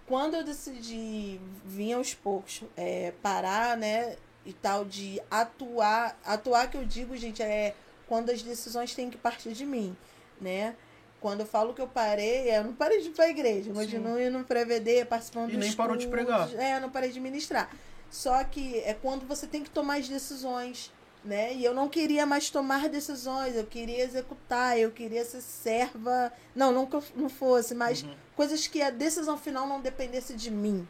[0.09, 4.16] Quando eu decidi vir aos poucos é, parar, né?
[4.44, 6.18] E tal, de atuar.
[6.24, 7.77] Atuar que eu digo, gente, é
[8.09, 9.96] quando as decisões têm que partir de mim,
[10.40, 10.74] né?
[11.20, 13.70] Quando eu falo que eu parei, eu não parei de ir pra igreja.
[13.70, 16.48] Eu continuo indo pra EVD, participando E dos nem parou de pregar.
[16.54, 17.70] É, eu não parei de ministrar.
[18.11, 20.92] Só que é quando você tem que tomar as decisões,
[21.24, 21.52] né?
[21.54, 26.33] E eu não queria mais tomar decisões, eu queria executar, eu queria ser serva.
[26.54, 28.14] Não, não que eu não fosse, mas Uhum.
[28.37, 30.87] coisas que a decisão final não dependesse de mim,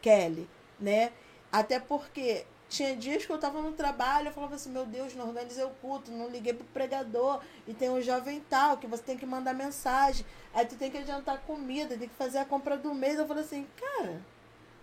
[0.00, 0.48] Kelly,
[0.80, 1.12] né?
[1.52, 5.28] Até porque tinha dias que eu tava no trabalho, eu falava assim, meu Deus, não
[5.28, 9.16] organizei o culto, não liguei pro pregador, e tem um jovem tal, que você tem
[9.16, 12.92] que mandar mensagem, aí tu tem que adiantar comida, tem que fazer a compra do
[12.94, 13.18] mês.
[13.18, 14.20] Eu falei assim, cara,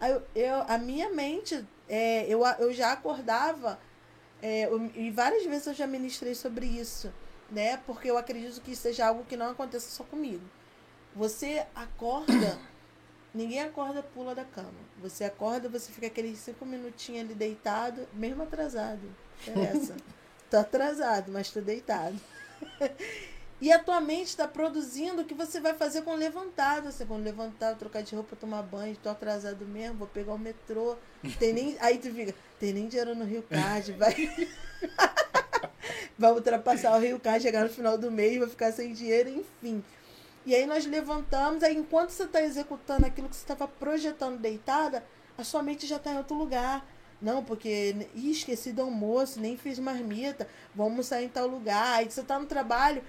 [0.01, 3.79] eu, eu- a minha mente, é, eu, eu já acordava,
[4.41, 7.13] é, eu- e várias vezes eu já ministrei sobre isso,
[7.51, 7.77] né?
[7.85, 10.43] Porque eu acredito que seja algo que não aconteça só comigo.
[11.15, 12.59] Você acorda,
[13.35, 14.71] ninguém acorda pula da cama.
[14.99, 19.01] Você acorda, você fica aqueles cinco minutinhos ali deitado, mesmo atrasado.
[19.47, 19.95] Interessa.
[20.49, 22.19] tô atrasado, mas tô deitado.
[23.61, 26.81] E a tua mente está produzindo o que você vai fazer quando levantar.
[26.81, 30.97] Você quando levantar, trocar de roupa, tomar banho, tô atrasado mesmo, vou pegar o metrô.
[31.39, 34.13] Tem nem, aí tu fica, tem nem dinheiro no Rio Card, vai.
[36.19, 39.81] vai ultrapassar o Rio Card, chegar no final do mês, vai ficar sem dinheiro, enfim.
[40.45, 45.03] E aí nós levantamos, aí enquanto você está executando aquilo que você estava projetando deitada,
[45.37, 46.85] a sua mente já está em outro lugar.
[47.21, 51.99] Não, porque ih, esqueci do almoço, nem fiz marmita, vamos sair em tal lugar.
[51.99, 53.01] Aí você está no trabalho,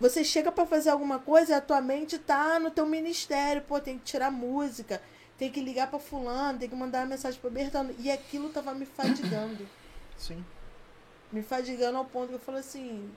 [0.00, 3.98] Você chega para fazer alguma coisa, a tua mente tá no teu ministério, pô, tem
[3.98, 5.00] que tirar música,
[5.38, 8.74] tem que ligar para fulano, tem que mandar uma mensagem para Bertano, e aquilo tava
[8.74, 9.66] me fadigando.
[10.18, 10.44] Sim.
[11.32, 13.10] Me fadigando ao ponto que eu falei assim,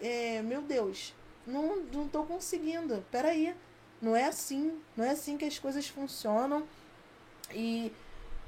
[0.00, 1.14] é, meu Deus,
[1.46, 3.04] não, não tô conseguindo.
[3.10, 3.54] Peraí.
[4.00, 4.78] Não é assim.
[4.96, 6.64] Não é assim que as coisas funcionam.
[7.52, 7.92] E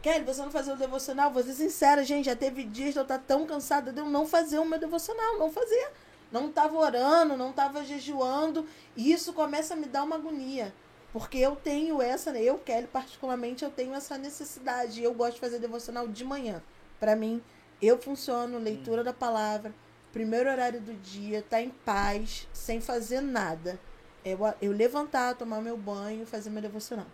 [0.02, 1.32] Kelly, você não fazer o devocional?
[1.32, 4.26] Vou ser sincera, gente, já teve dias de eu estar tão cansada de eu não
[4.26, 5.90] fazer o meu devocional, não fazer.
[6.30, 8.66] Não estava orando, não estava jejuando.
[8.96, 10.74] E isso começa a me dar uma agonia.
[11.12, 15.02] Porque eu tenho essa, eu, Kelly, particularmente, eu tenho essa necessidade.
[15.02, 16.62] Eu gosto de fazer devocional de manhã.
[17.00, 17.42] Para mim,
[17.80, 19.74] eu funciono, leitura da palavra,
[20.16, 23.78] primeiro horário do dia, tá em paz, sem fazer nada.
[24.24, 27.06] Eu, eu levantar, tomar meu banho, fazer meu devocional.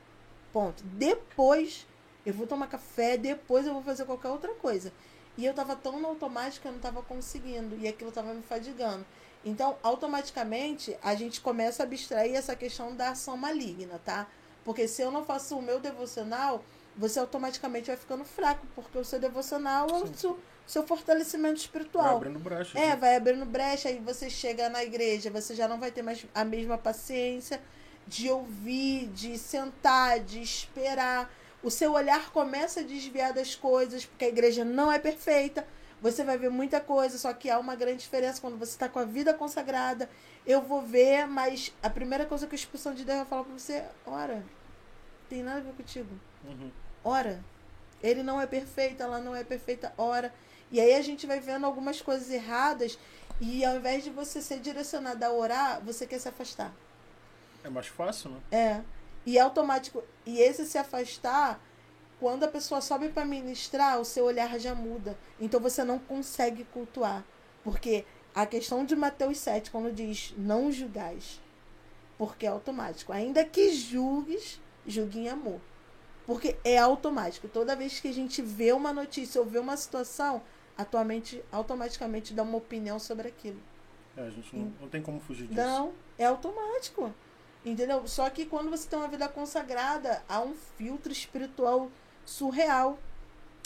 [0.52, 0.84] Ponto.
[0.84, 1.84] Depois
[2.24, 4.92] eu vou tomar café, depois eu vou fazer qualquer outra coisa.
[5.36, 7.76] E eu tava tão no automático que eu não tava conseguindo.
[7.76, 9.04] E aquilo tava me fadigando.
[9.44, 14.28] Então, automaticamente, a gente começa a abstrair essa questão da ação maligna, tá?
[14.64, 16.62] Porque se eu não faço o meu devocional,
[16.96, 22.04] você automaticamente vai ficando fraco, porque o seu devocional é o seu, seu fortalecimento espiritual.
[22.04, 22.78] Vai abrindo brecha.
[22.78, 22.96] É, né?
[22.96, 26.44] vai abrindo brecha, aí você chega na igreja, você já não vai ter mais a
[26.44, 27.60] mesma paciência
[28.06, 31.30] de ouvir, de sentar, de esperar
[31.62, 35.66] o seu olhar começa a desviar das coisas, porque a igreja não é perfeita.
[36.00, 38.98] Você vai ver muita coisa, só que há uma grande diferença quando você está com
[38.98, 40.10] a vida consagrada.
[40.44, 43.52] Eu vou ver, mas a primeira coisa que a expulsão de Deus vai falar para
[43.52, 44.44] você: ora,
[45.28, 46.08] tem nada a ver contigo.
[46.44, 46.72] Uhum.
[47.04, 47.40] Ora,
[48.02, 50.34] ele não é perfeito, ela não é perfeita, ora.
[50.72, 52.98] E aí a gente vai vendo algumas coisas erradas
[53.38, 56.72] e ao invés de você ser direcionado a orar, você quer se afastar.
[57.62, 58.40] É mais fácil, né?
[58.50, 58.80] É.
[59.26, 60.02] E é automático.
[60.24, 61.60] E esse se afastar,
[62.18, 65.16] quando a pessoa sobe para ministrar, o seu olhar já muda.
[65.38, 67.22] Então você não consegue cultuar.
[67.62, 68.04] Porque
[68.34, 71.40] a questão de Mateus 7, quando diz não julgais,
[72.16, 73.12] porque é automático.
[73.12, 75.60] Ainda que julgues, julgue em amor.
[76.26, 77.48] Porque é automático.
[77.48, 80.42] Toda vez que a gente vê uma notícia ou vê uma situação,
[80.76, 83.60] atualmente, automaticamente dá uma opinião sobre aquilo.
[84.16, 85.60] É, a gente não, não tem como fugir disso.
[85.60, 87.12] Não, é automático.
[87.64, 88.06] Entendeu?
[88.08, 91.90] Só que quando você tem uma vida consagrada, há um filtro espiritual
[92.24, 92.98] surreal.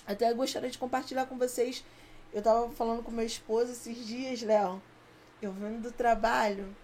[0.07, 1.85] Até gostaria de compartilhar com vocês.
[2.33, 4.83] Eu tava falando com meu esposo esses dias, Léo.
[5.41, 6.75] Eu vendo do trabalho,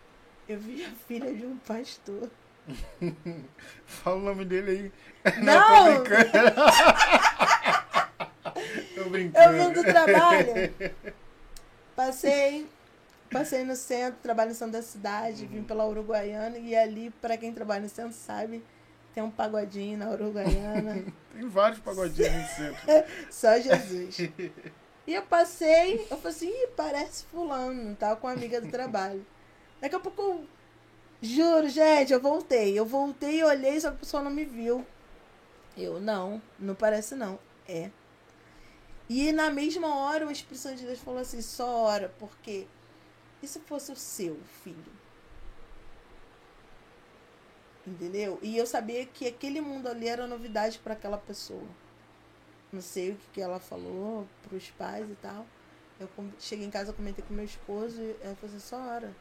[0.49, 2.31] eu vi a filha de um pastor.
[3.87, 5.33] Fala o nome dele aí.
[5.43, 5.95] Não!
[5.95, 6.05] Não
[9.05, 9.47] tô brincando.
[9.47, 10.75] Eu vendo do trabalho.
[11.97, 12.67] Passei
[13.33, 15.49] Passei no centro, trabalho no centro da cidade, uhum.
[15.49, 18.63] vim pela Uruguaiana e ali, para quem trabalha no centro sabe,
[19.15, 21.03] tem um pagodinho na Uruguaiana.
[21.33, 22.83] tem vários pagodinhos no centro.
[23.33, 24.19] Só Jesus.
[25.07, 29.25] E eu passei, eu falei assim, Ih, parece fulano, tava com uma amiga do trabalho.
[29.81, 30.45] Daqui a pouco,
[31.23, 32.79] juro, gente, eu voltei.
[32.79, 34.87] Eu voltei e olhei, só que a pessoa não me viu.
[35.77, 37.39] Eu, não, não parece não.
[37.67, 37.91] É.
[39.15, 42.67] E na mesma hora o Espírito Santo de Deus falou assim, só ora, porque
[43.43, 44.93] e se fosse o seu filho?
[47.87, 48.39] Entendeu?
[48.41, 51.69] E eu sabia que aquele mundo ali era novidade para aquela pessoa.
[52.73, 55.45] Não sei o que, que ela falou para os pais e tal.
[56.01, 59.15] Eu cheguei em casa, comentei com meu esposo e ela falou assim, só hora.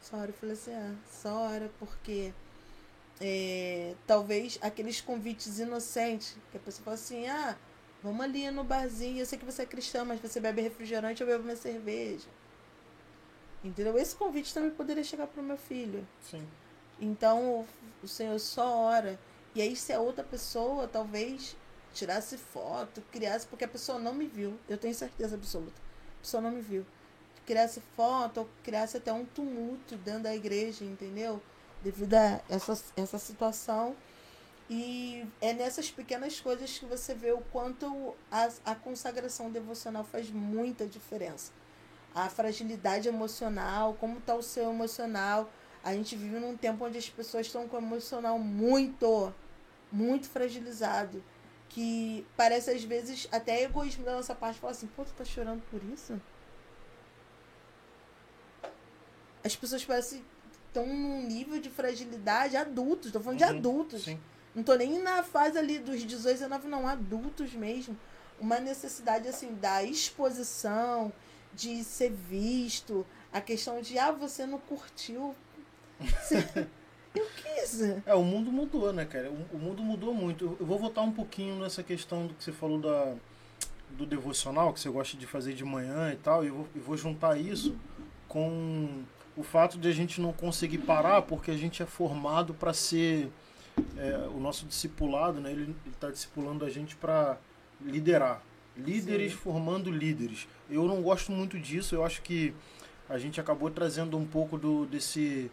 [0.00, 0.30] Só hora.
[0.30, 2.32] Eu falei assim, ah, só hora, porque
[3.20, 7.58] é, talvez aqueles convites inocentes, que a pessoa fala assim, ah,
[8.02, 11.26] vamos ali no barzinho, eu sei que você é cristão, mas você bebe refrigerante, eu
[11.26, 12.28] bebo minha cerveja.
[13.62, 13.98] Entendeu?
[13.98, 16.06] Esse convite também poderia chegar para o meu filho.
[16.22, 16.46] Sim.
[16.98, 17.66] Então,
[18.02, 19.18] o Senhor só ora.
[19.54, 21.56] E aí, se a outra pessoa talvez
[21.92, 25.80] tirasse foto, criasse, porque a pessoa não me viu, eu tenho certeza absoluta.
[26.18, 26.86] A pessoa não me viu.
[27.46, 31.42] Criasse foto, ou criasse até um tumulto dentro da igreja, entendeu?
[31.82, 33.96] Devido a essa, essa situação.
[34.70, 40.30] E é nessas pequenas coisas que você vê o quanto a, a consagração devocional faz
[40.30, 41.52] muita diferença
[42.14, 45.50] a fragilidade emocional, como está o seu emocional.
[45.82, 49.32] A gente vive num tempo onde as pessoas estão com o emocional muito,
[49.90, 51.22] muito fragilizado.
[51.68, 55.62] Que parece às vezes até egoísmo da nossa parte falar assim, pô, tu tá chorando
[55.70, 56.20] por isso?
[59.44, 60.24] As pessoas parecem
[60.66, 64.04] estão num nível de fragilidade adultos, estou falando uhum, de adultos.
[64.04, 64.20] Sim.
[64.54, 67.96] Não estou nem na fase ali dos 18, 19, não, adultos mesmo.
[68.38, 71.12] Uma necessidade assim da exposição,
[71.54, 75.34] de ser visto, a questão de, ah, você não curtiu.
[77.14, 77.80] Eu quis.
[78.06, 79.30] É, o mundo mudou, né, cara?
[79.30, 80.56] O, o, mundo mudou muito.
[80.60, 83.14] Eu vou voltar um pouquinho nessa questão do que você falou da,
[83.90, 86.82] do devocional, que você gosta de fazer de manhã e tal, e eu vou, eu
[86.82, 87.76] vou juntar isso
[88.28, 89.02] com
[89.36, 93.28] o fato de a gente não conseguir parar porque a gente é formado para ser
[93.96, 95.52] é, o nosso discipulado, né?
[95.52, 97.38] Ele está discipulando a gente para
[97.80, 98.42] liderar,
[98.76, 99.38] líderes Sim.
[99.38, 100.46] formando líderes.
[100.68, 101.94] Eu não gosto muito disso.
[101.94, 102.54] Eu acho que
[103.08, 105.50] a gente acabou trazendo um pouco do desse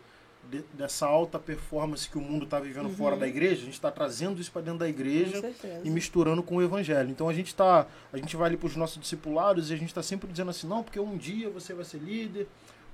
[0.49, 2.95] de, dessa alta performance que o mundo está vivendo uhum.
[2.95, 5.41] fora da igreja, a gente está trazendo isso para dentro da igreja
[5.83, 7.09] e misturando com o evangelho.
[7.09, 9.89] Então a gente tá, a gente vai ali para os nossos discipulados e a gente
[9.89, 12.47] está sempre dizendo assim, não, porque um dia você vai ser líder,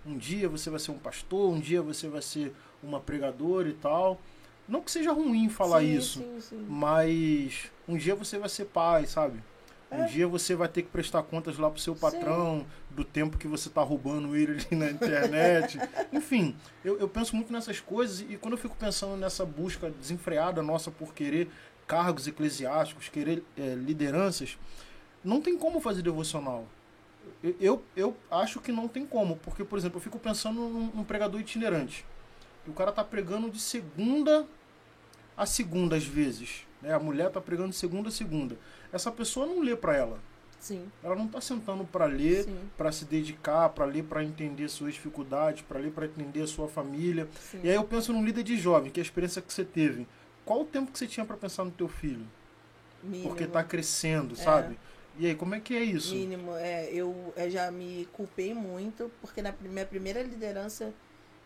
[0.05, 3.73] um dia você vai ser um pastor, um dia você vai ser uma pregadora e
[3.73, 4.19] tal.
[4.67, 6.65] Não que seja ruim falar sim, isso, sim, sim.
[6.69, 9.39] mas um dia você vai ser pai, sabe?
[9.91, 10.06] Um é.
[10.08, 13.69] dia você vai ter que prestar contas lá pro seu patrão do tempo que você
[13.69, 15.78] tá roubando ele ali na internet.
[16.12, 20.63] Enfim, eu, eu penso muito nessas coisas e quando eu fico pensando nessa busca desenfreada
[20.63, 21.47] nossa por querer
[21.86, 24.58] cargos eclesiásticos, querer é, lideranças,
[25.23, 26.65] não tem como fazer devocional.
[27.43, 30.91] Eu, eu, eu, acho que não tem como, porque, por exemplo, eu fico pensando num,
[30.93, 32.06] num pregador itinerante.
[32.67, 34.45] O cara tá pregando de segunda
[35.36, 36.65] a segunda, às vezes.
[36.82, 36.93] Né?
[36.93, 38.58] A mulher tá pregando de segunda a segunda
[38.93, 40.19] essa pessoa não lê para ela.
[40.60, 40.86] Sim.
[41.04, 42.47] Ela não está sentando para ler,
[42.78, 46.69] para se dedicar, para ler para entender suas dificuldades, para ler para entender a sua
[46.69, 47.28] família.
[47.52, 47.60] Sim.
[47.63, 50.08] E aí eu penso num líder de jovem, que é a experiência que você teve.
[50.45, 52.26] Qual o tempo que você tinha para pensar no teu filho?
[53.02, 53.30] Mínimo.
[53.30, 54.38] Porque está crescendo, é.
[54.38, 54.80] sabe?
[55.17, 56.13] E aí, como é que é isso?
[56.13, 56.56] Mínimo.
[56.56, 60.93] É, eu, eu já me culpei muito, porque na minha primeira liderança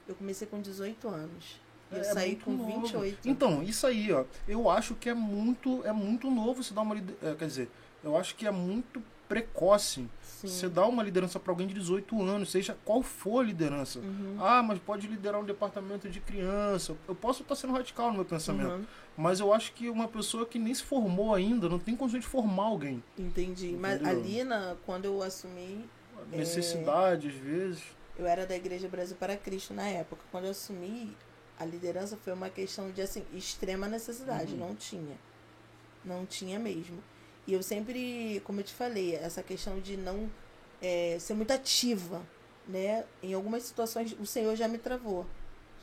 [0.08, 1.60] eu comecei com 18 anos.
[1.92, 2.82] Eu é, saí com novo.
[2.82, 3.28] 28.
[3.28, 4.26] Então, isso aí, ó.
[4.48, 7.70] Eu acho que é muito, é muito novo você dar uma é, quer dizer,
[8.04, 10.48] eu acho que é muito precoce Sim.
[10.48, 14.00] você dar uma liderança para alguém de 18 anos, seja qual for a liderança.
[14.00, 14.38] Uhum.
[14.40, 16.96] Ah, mas pode liderar um departamento de criança.
[17.08, 18.86] Eu posso estar sendo radical no meu pensamento, uhum.
[19.18, 22.28] mas eu acho que uma pessoa que nem se formou ainda não tem condição de
[22.28, 23.04] formar alguém.
[23.18, 23.70] Entendi.
[23.70, 23.80] Entendeu?
[23.80, 25.86] Mas ali, na, quando eu assumi.
[26.32, 27.32] necessidade, é...
[27.32, 27.97] às vezes.
[28.18, 30.24] Eu era da Igreja Brasil para Cristo na época.
[30.32, 31.16] Quando eu assumi,
[31.60, 34.60] a liderança foi uma questão de assim extrema necessidade, uhum.
[34.60, 35.18] não tinha.
[36.04, 37.04] Não tinha mesmo.
[37.46, 40.30] E eu sempre, como eu te falei, essa questão de não
[40.82, 42.22] é, ser muito ativa,
[42.68, 43.06] né?
[43.22, 45.26] Em algumas situações o Senhor já me travou.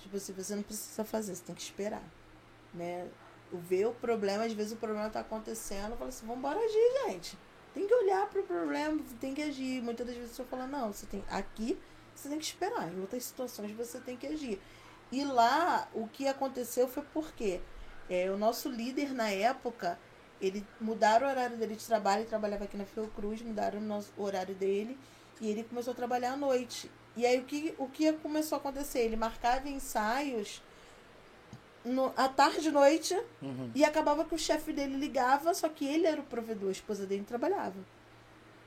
[0.01, 2.05] Tipo assim, você não precisa fazer, você tem que esperar,
[2.73, 3.09] né?
[3.53, 7.07] Ver o problema, às vezes o problema está acontecendo, eu falo assim, vamos embora agir,
[7.07, 7.39] gente.
[7.73, 9.83] Tem que olhar para o problema, tem que agir.
[9.83, 11.79] Muitas das vezes você fala, não, você tem aqui,
[12.15, 12.93] você tem que esperar.
[12.93, 14.61] Em outras situações você tem que agir.
[15.11, 17.61] E lá o que aconteceu foi porque
[18.09, 19.99] é, o nosso líder na época,
[20.41, 24.13] ele mudaram o horário dele de trabalho, ele trabalhava aqui na Fiocruz, mudaram o, nosso,
[24.17, 24.99] o horário dele
[25.41, 26.91] e ele começou a trabalhar à noite.
[27.17, 29.01] E aí o que, o que começou a acontecer?
[29.01, 30.63] Ele marcava ensaios
[31.85, 33.71] no, à tarde e noite uhum.
[33.75, 37.07] e acabava que o chefe dele ligava, só que ele era o provedor, a esposa
[37.07, 37.77] dele trabalhava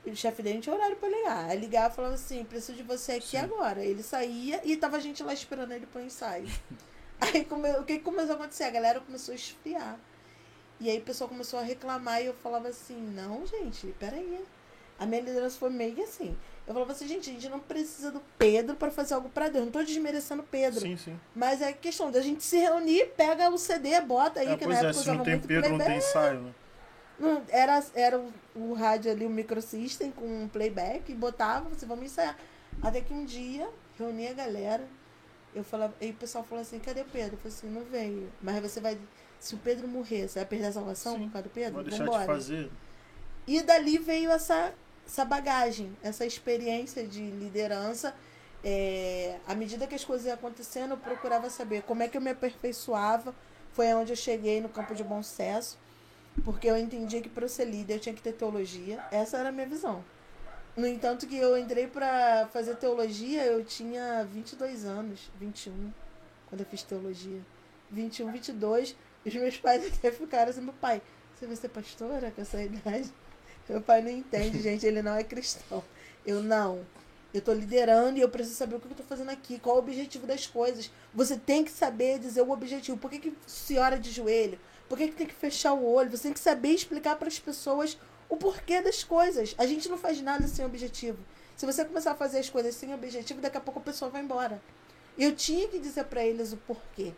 [0.06, 1.50] o chefe dele não tinha horário pra ligar.
[1.50, 3.38] Aí ligava e falava assim, preciso de você aqui Sim.
[3.38, 3.84] agora.
[3.84, 6.48] Ele saía e tava a gente lá esperando ele pro ensaio.
[7.20, 8.64] aí come, o que começou a acontecer?
[8.64, 9.98] A galera começou a esfriar.
[10.80, 14.44] E aí o pessoal começou a reclamar e eu falava assim, não, gente, peraí.
[14.98, 16.36] A minha liderança foi meio assim.
[16.66, 19.64] Eu falava assim, gente, a gente não precisa do Pedro para fazer algo para Deus.
[19.64, 20.80] Não tô desmerecendo Pedro.
[20.80, 21.18] Sim, sim.
[21.34, 24.74] Mas é questão da gente se reunir, pega o CD, bota aí, é, que na
[24.74, 26.54] é, época é, se não tem Pedro, não tem ensaio, né?
[27.48, 32.04] Era, era o, o rádio ali, o microsystem com um playback, e botava, você vamos
[32.04, 32.36] ensaiar.
[32.80, 34.86] Até que um dia, reuni a galera,
[35.54, 37.34] eu falava, e o pessoal falou assim, cadê o Pedro?
[37.34, 38.30] Eu falei assim, não veio.
[38.40, 38.98] Mas você vai.
[39.40, 41.74] Se o Pedro morrer, você vai perder a salvação Sim, por causa do Pedro?
[41.74, 42.20] Vou deixar Vambora.
[42.20, 42.70] de fazer.
[43.46, 44.72] E dali veio essa,
[45.06, 48.14] essa bagagem, essa experiência de liderança.
[48.64, 52.20] É, à medida que as coisas iam acontecendo, eu procurava saber como é que eu
[52.20, 53.34] me aperfeiçoava.
[53.72, 55.78] Foi onde eu cheguei no campo de bom sucesso.
[56.44, 59.04] Porque eu entendia que para ser líder eu tinha que ter teologia.
[59.10, 60.04] Essa era a minha visão.
[60.76, 65.92] No entanto, que eu entrei para fazer teologia, eu tinha 22 anos, 21,
[66.48, 67.40] quando eu fiz teologia.
[67.90, 68.96] 21, 22.
[69.24, 71.02] E os meus pais até ficaram assim: meu pai,
[71.34, 73.12] você vai ser pastora com essa idade?
[73.68, 75.82] Meu pai não entende, gente, ele não é cristão.
[76.24, 76.86] Eu não.
[77.34, 79.78] Eu estou liderando e eu preciso saber o que eu estou fazendo aqui, qual o
[79.80, 80.90] objetivo das coisas.
[81.12, 82.96] Você tem que saber dizer o objetivo.
[82.96, 84.58] Por que, que senhora de joelho?
[84.88, 86.10] Por que, que tem que fechar o olho?
[86.10, 87.98] Você tem que saber explicar para as pessoas
[88.28, 89.54] o porquê das coisas.
[89.58, 91.18] A gente não faz nada sem objetivo.
[91.56, 94.22] Se você começar a fazer as coisas sem objetivo, daqui a pouco a pessoa vai
[94.22, 94.62] embora.
[95.18, 97.12] Eu tinha que dizer para eles o porquê.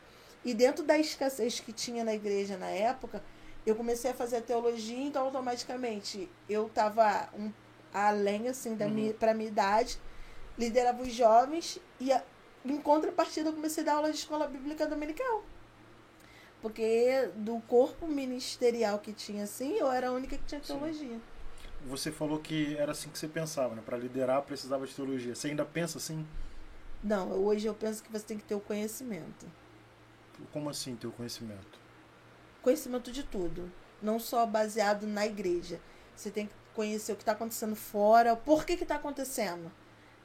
[0.45, 3.23] E dentro da escassez que tinha na igreja na época,
[3.67, 7.53] eu comecei a fazer teologia, então automaticamente eu estava um,
[7.93, 8.93] além assim da uhum.
[8.93, 10.01] minha minha idade,
[10.59, 12.23] liderava os jovens e a,
[12.65, 15.45] em contrapartida eu comecei a dar aula de escola bíblica dominical.
[16.61, 21.09] Porque do corpo ministerial que tinha assim, eu era a única que tinha teologia.
[21.09, 21.23] Sim.
[21.87, 23.83] Você falou que era assim que você pensava, né?
[23.85, 25.35] Para liderar precisava de teologia.
[25.35, 26.27] Você ainda pensa assim?
[27.03, 29.47] Não, hoje eu penso que você tem que ter o conhecimento.
[30.53, 31.79] Como assim ter o conhecimento?
[32.63, 33.73] Conhecimento de tudo.
[34.03, 35.81] Não só baseado na igreja.
[36.15, 39.73] Você tem que conhecer o que está acontecendo fora, por que está acontecendo,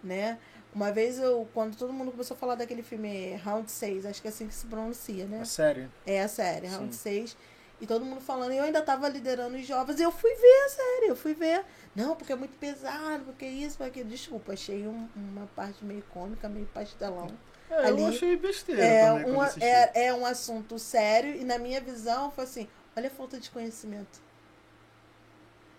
[0.04, 0.38] né?
[0.76, 4.28] Uma vez eu, quando todo mundo começou a falar daquele filme Round 6, acho que
[4.28, 5.40] é assim que se pronuncia, né?
[5.40, 5.90] A série.
[6.06, 7.22] É a série, Round Sim.
[7.22, 7.38] 6.
[7.80, 10.66] E todo mundo falando, e eu ainda tava liderando os jovens, e eu fui ver
[10.66, 11.64] a série, eu fui ver.
[11.96, 14.10] Não, porque é muito pesado, porque isso, porque aquilo.
[14.10, 17.30] Desculpa, achei um, uma parte meio cômica, meio pastelão.
[17.70, 21.80] É, Ali, eu achei besteira é, uma, é, é um assunto sério, e na minha
[21.80, 22.68] visão foi assim,
[22.98, 24.20] olha a falta de conhecimento.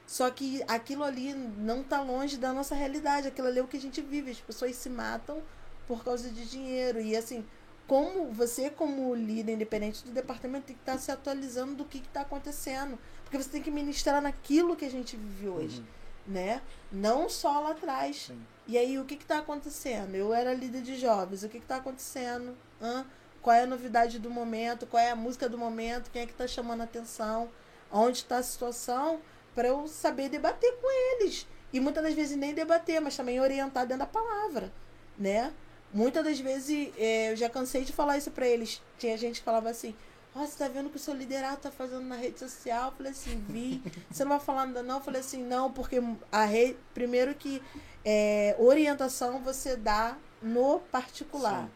[0.06, 3.26] Só que aquilo ali não está longe da nossa realidade.
[3.26, 4.30] Aquilo ali é o que a gente vive.
[4.30, 5.42] As pessoas se matam
[5.88, 7.00] por causa de dinheiro.
[7.00, 7.44] E assim,
[7.86, 11.98] como você, como líder independente do departamento, tem que estar tá se atualizando do que
[11.98, 12.98] está acontecendo.
[13.24, 15.80] Porque você tem que ministrar naquilo que a gente vive hoje.
[15.80, 16.34] Uhum.
[16.34, 16.62] Né?
[16.90, 18.26] Não só lá atrás.
[18.28, 18.40] Sim.
[18.68, 20.14] E aí, o que está acontecendo?
[20.14, 21.42] Eu era líder de jovens.
[21.42, 22.56] O que está acontecendo?
[22.80, 23.04] Hã?
[23.42, 24.86] Qual é a novidade do momento?
[24.86, 26.10] Qual é a música do momento?
[26.10, 27.48] Quem é que está chamando a atenção?
[27.92, 29.20] Onde está a situação?
[29.56, 31.48] Para eu saber debater com eles.
[31.72, 34.72] E muitas das vezes nem debater, mas também orientar dentro da palavra,
[35.18, 35.52] né?
[35.92, 38.82] Muitas das vezes é, eu já cansei de falar isso para eles.
[38.98, 39.94] Tinha gente que falava assim:
[40.34, 42.90] Ó, oh, você tá vendo o que o seu liderado tá fazendo na rede social?
[42.90, 43.82] Eu falei assim: vi.
[44.10, 44.96] Você não vai falar nada, não?
[44.96, 45.96] Eu falei assim: não, porque
[46.30, 46.76] a rede.
[46.92, 47.62] Primeiro que
[48.04, 51.70] é, orientação você dá no particular, Sim.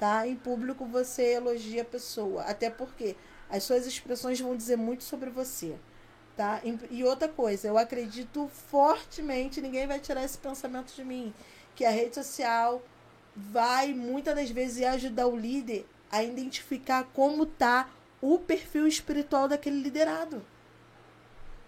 [0.00, 0.26] tá?
[0.26, 2.42] Em público você elogia a pessoa.
[2.42, 3.16] Até porque
[3.48, 5.76] as suas expressões vão dizer muito sobre você.
[6.40, 6.62] Tá?
[6.90, 11.34] E outra coisa, eu acredito fortemente, ninguém vai tirar esse pensamento de mim,
[11.76, 12.82] que a rede social
[13.36, 17.90] vai muitas das vezes ajudar o líder a identificar como tá
[18.22, 20.42] o perfil espiritual daquele liderado.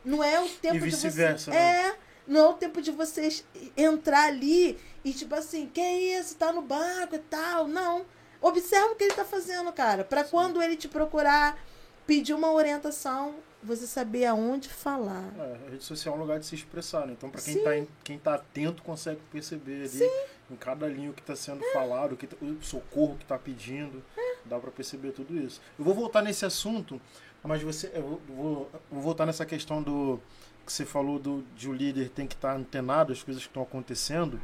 [0.03, 1.51] Não é o tempo e de você.
[1.51, 1.55] Né?
[1.55, 1.97] É,
[2.27, 3.45] não é o tempo de vocês
[3.77, 7.69] entrar ali e tipo assim, que isso, tá no banco e tal.
[7.69, 8.07] Não.
[8.41, 10.03] Observa o que ele tá fazendo, cara.
[10.03, 11.59] para quando ele te procurar,
[12.07, 15.33] pedir uma orientação, você saber aonde falar.
[15.39, 17.13] É, a rede social é um lugar de se expressar, né?
[17.13, 17.71] Então, para quem está
[18.03, 20.11] quem tá atento, consegue perceber ali Sim.
[20.51, 21.73] em cada linha o que está sendo é.
[21.73, 24.03] falado, o, que, tá, o socorro que está pedindo.
[24.17, 24.37] É.
[24.45, 25.61] Dá para perceber tudo isso.
[25.79, 27.01] Eu vou voltar nesse assunto,
[27.43, 30.21] mas você, eu vou, vou voltar nessa questão do
[30.67, 33.49] que você falou do, de o líder tem que estar tá antenado às coisas que
[33.49, 34.41] estão acontecendo.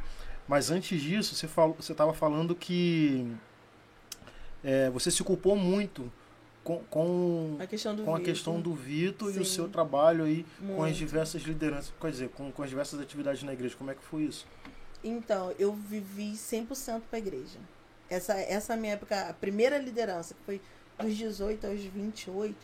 [0.47, 3.31] Mas antes disso, você falou, você estava falando que
[4.63, 6.11] é, você se culpou muito
[6.63, 10.23] com, com, a questão do com Vitor, a questão do Vitor e o seu trabalho
[10.23, 10.75] aí Muito.
[10.75, 13.75] com as diversas lideranças, quer dizer, com, com as diversas atividades na igreja.
[13.77, 14.45] Como é que foi isso?
[15.03, 17.59] Então, eu vivi 100% para a igreja.
[18.09, 20.61] Essa, essa minha época, a primeira liderança, que foi
[20.97, 22.55] dos 18 aos 28,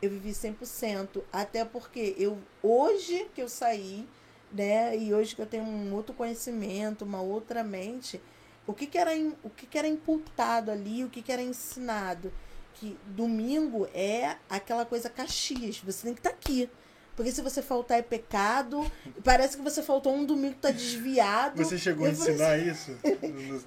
[0.00, 1.22] eu vivi 100%.
[1.32, 4.06] Até porque eu, hoje que eu saí,
[4.52, 8.20] né, e hoje que eu tenho um outro conhecimento, uma outra mente,
[8.66, 9.10] o que, que, era,
[9.42, 12.32] o que, que era imputado ali, o que, que era ensinado
[12.82, 15.80] que domingo é aquela coisa Caxias.
[15.84, 16.68] Você tem que estar tá aqui.
[17.14, 18.90] Porque se você faltar é pecado.
[19.22, 21.62] Parece que você faltou um domingo, tá desviado.
[21.62, 22.70] Você chegou a ensinar assim...
[22.70, 22.98] isso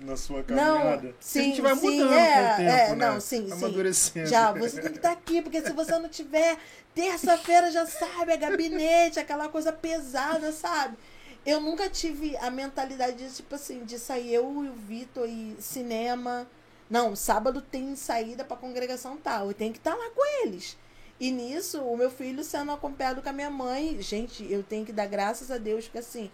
[0.02, 1.08] na sua caminhada?
[1.08, 2.96] Não, sim, a gente vai sim, mudando é, com o tempo, é, né?
[2.96, 3.48] não, sim,
[3.94, 4.26] sim.
[4.26, 6.58] Já, você tem que estar tá aqui, porque se você não tiver,
[6.94, 10.98] terça-feira já sabe, é gabinete, aquela coisa pesada, sabe?
[11.46, 15.56] Eu nunca tive a mentalidade de, tipo assim, de sair eu e o Vitor e
[15.62, 16.46] cinema.
[16.90, 19.48] Não, sábado tem saída para congregação tal.
[19.48, 20.78] Eu tenho que estar tá lá com eles.
[21.20, 24.02] E nisso, o meu filho sendo acompanhado com a minha mãe.
[24.02, 26.30] Gente, eu tenho que dar graças a Deus que assim,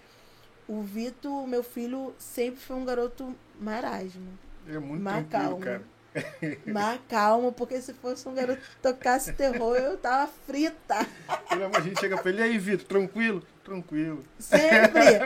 [0.68, 4.38] o Vitor, meu filho, sempre foi um garoto marasmo.
[4.68, 5.60] É muito Mar calmo.
[5.60, 5.84] cara.
[6.66, 11.08] Mas calma, porque se fosse um garoto que tocasse terror, eu tava frita.
[11.74, 13.43] A gente chega pra ele, e aí, Vitor, tranquilo?
[13.64, 14.24] Tranquilo.
[14.38, 15.20] Sempre,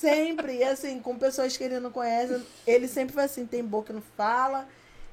[0.00, 0.58] sempre.
[0.58, 4.02] E assim, com pessoas que ele não conhece, ele sempre foi assim, tem boca não
[4.16, 4.68] fala.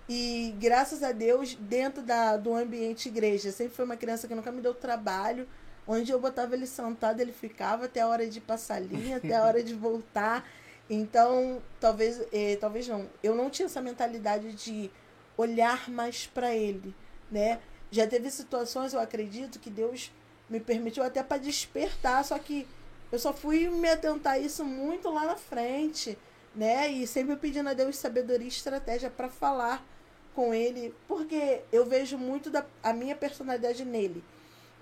[0.07, 4.51] E graças a Deus, dentro da, do ambiente igreja, sempre foi uma criança que nunca
[4.51, 5.47] me deu trabalho.
[5.87, 9.43] Onde eu botava ele sentado, ele ficava até a hora de passar linha, até a
[9.43, 10.47] hora de voltar.
[10.89, 13.07] Então, talvez, eh, talvez não.
[13.21, 14.89] Eu não tinha essa mentalidade de
[15.37, 16.95] olhar mais para ele,
[17.31, 17.59] né?
[17.91, 20.11] Já teve situações, eu acredito, que Deus
[20.49, 22.67] me permitiu até para despertar, só que
[23.11, 26.17] eu só fui me atentar a isso muito lá na frente,
[26.55, 26.89] né?
[26.89, 29.85] E sempre pedindo a Deus sabedoria e estratégia para falar
[30.33, 34.23] com ele, porque eu vejo muito da a minha personalidade nele.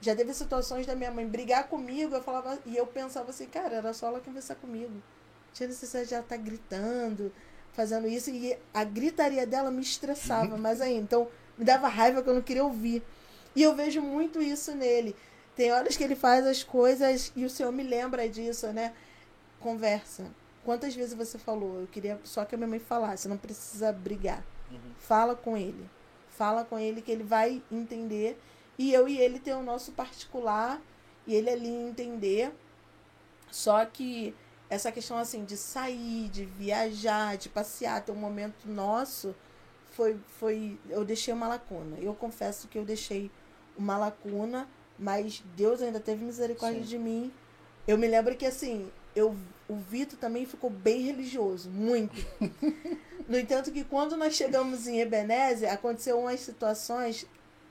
[0.01, 3.75] Já teve situações da minha mãe brigar comigo, eu falava e eu pensava assim, cara,
[3.75, 5.01] era só ela conversar comigo
[5.53, 7.31] tinha necessidade de ela estar tá gritando,
[7.73, 11.01] fazendo isso, e a gritaria dela me estressava mais ainda.
[11.01, 13.03] Então, me dava raiva que eu não queria ouvir.
[13.55, 15.15] E eu vejo muito isso nele.
[15.55, 18.93] Tem horas que ele faz as coisas e o Senhor me lembra disso, né?
[19.59, 20.25] Conversa.
[20.65, 21.81] quantas vezes você falou?
[21.81, 24.43] Eu queria só que a minha mãe falasse, não precisa brigar.
[24.71, 24.79] Uhum.
[24.97, 25.89] Fala com ele.
[26.29, 28.39] Fala com ele que ele vai entender.
[28.77, 30.81] E eu e ele tem o nosso particular
[31.27, 32.51] e ele ali entender.
[33.51, 34.35] Só que
[34.69, 39.35] essa questão assim de sair, de viajar, de passear, ter um momento nosso,
[39.91, 40.79] foi, foi.
[40.89, 41.97] Eu deixei uma lacuna.
[41.99, 43.29] Eu confesso que eu deixei
[43.77, 44.67] uma lacuna,
[44.97, 46.87] mas Deus ainda teve misericórdia Sim.
[46.87, 47.31] de mim.
[47.87, 49.35] Eu me lembro que assim, eu,
[49.67, 52.15] o Vitor também ficou bem religioso, muito.
[53.27, 57.25] no entanto, que quando nós chegamos em Ebenezer, aconteceu umas situações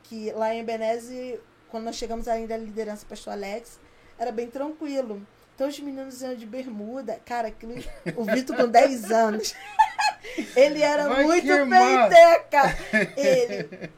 [0.04, 3.78] que lá em Ebenezer, quando nós chegamos ainda à liderança pastor Alex,
[4.18, 5.26] era bem tranquilo.
[5.54, 7.74] Então os meninos iam de bermuda, cara, aquilo,
[8.16, 9.54] o Vitor com 10 anos.
[10.56, 12.78] Ele era Vai muito peiteca.
[13.16, 13.90] Ele,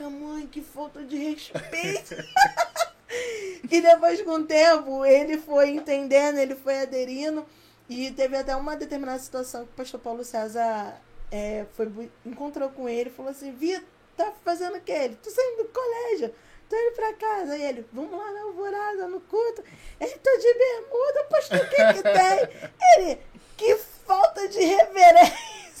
[0.00, 2.14] caraca, mãe, que falta de respeito.
[3.70, 7.44] e depois, com o tempo, ele foi entendendo, ele foi aderindo.
[7.88, 10.96] E teve até uma determinada situação que o pastor Paulo César
[11.30, 13.84] é, foi, encontrou com ele e falou assim: Vitor,
[14.16, 14.92] tá fazendo o quê?
[14.92, 16.32] Ele, tô saindo do colégio,
[16.68, 17.52] tô indo pra casa.
[17.52, 19.64] Aí ele, vamos lá na alvorada, no culto.
[20.00, 22.68] Ele, tô de bermuda, pastor, o que que tem?
[22.96, 23.18] Ele,
[23.56, 23.76] que
[24.06, 25.50] falta de reverência.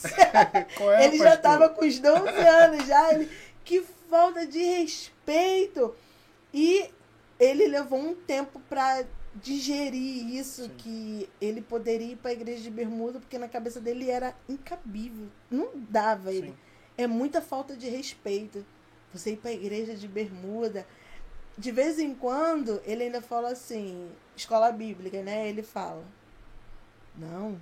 [0.98, 1.42] É, ele já pastor?
[1.42, 3.12] tava com os 12 anos já.
[3.12, 3.30] Ele,
[3.66, 5.94] que falta de respeito.
[6.52, 6.90] E
[7.38, 10.74] ele levou um tempo para digerir isso, Sim.
[10.76, 15.28] que ele poderia ir para a igreja de bermuda, porque na cabeça dele era incabível.
[15.50, 16.48] Não dava ele.
[16.48, 16.56] Sim.
[16.98, 18.66] É muita falta de respeito.
[19.14, 20.86] Você ir para a igreja de bermuda.
[21.56, 25.48] De vez em quando, ele ainda fala assim, escola bíblica, né?
[25.48, 26.04] Ele fala,
[27.16, 27.60] não,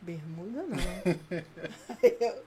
[0.00, 0.78] bermuda não.
[2.20, 2.42] eu,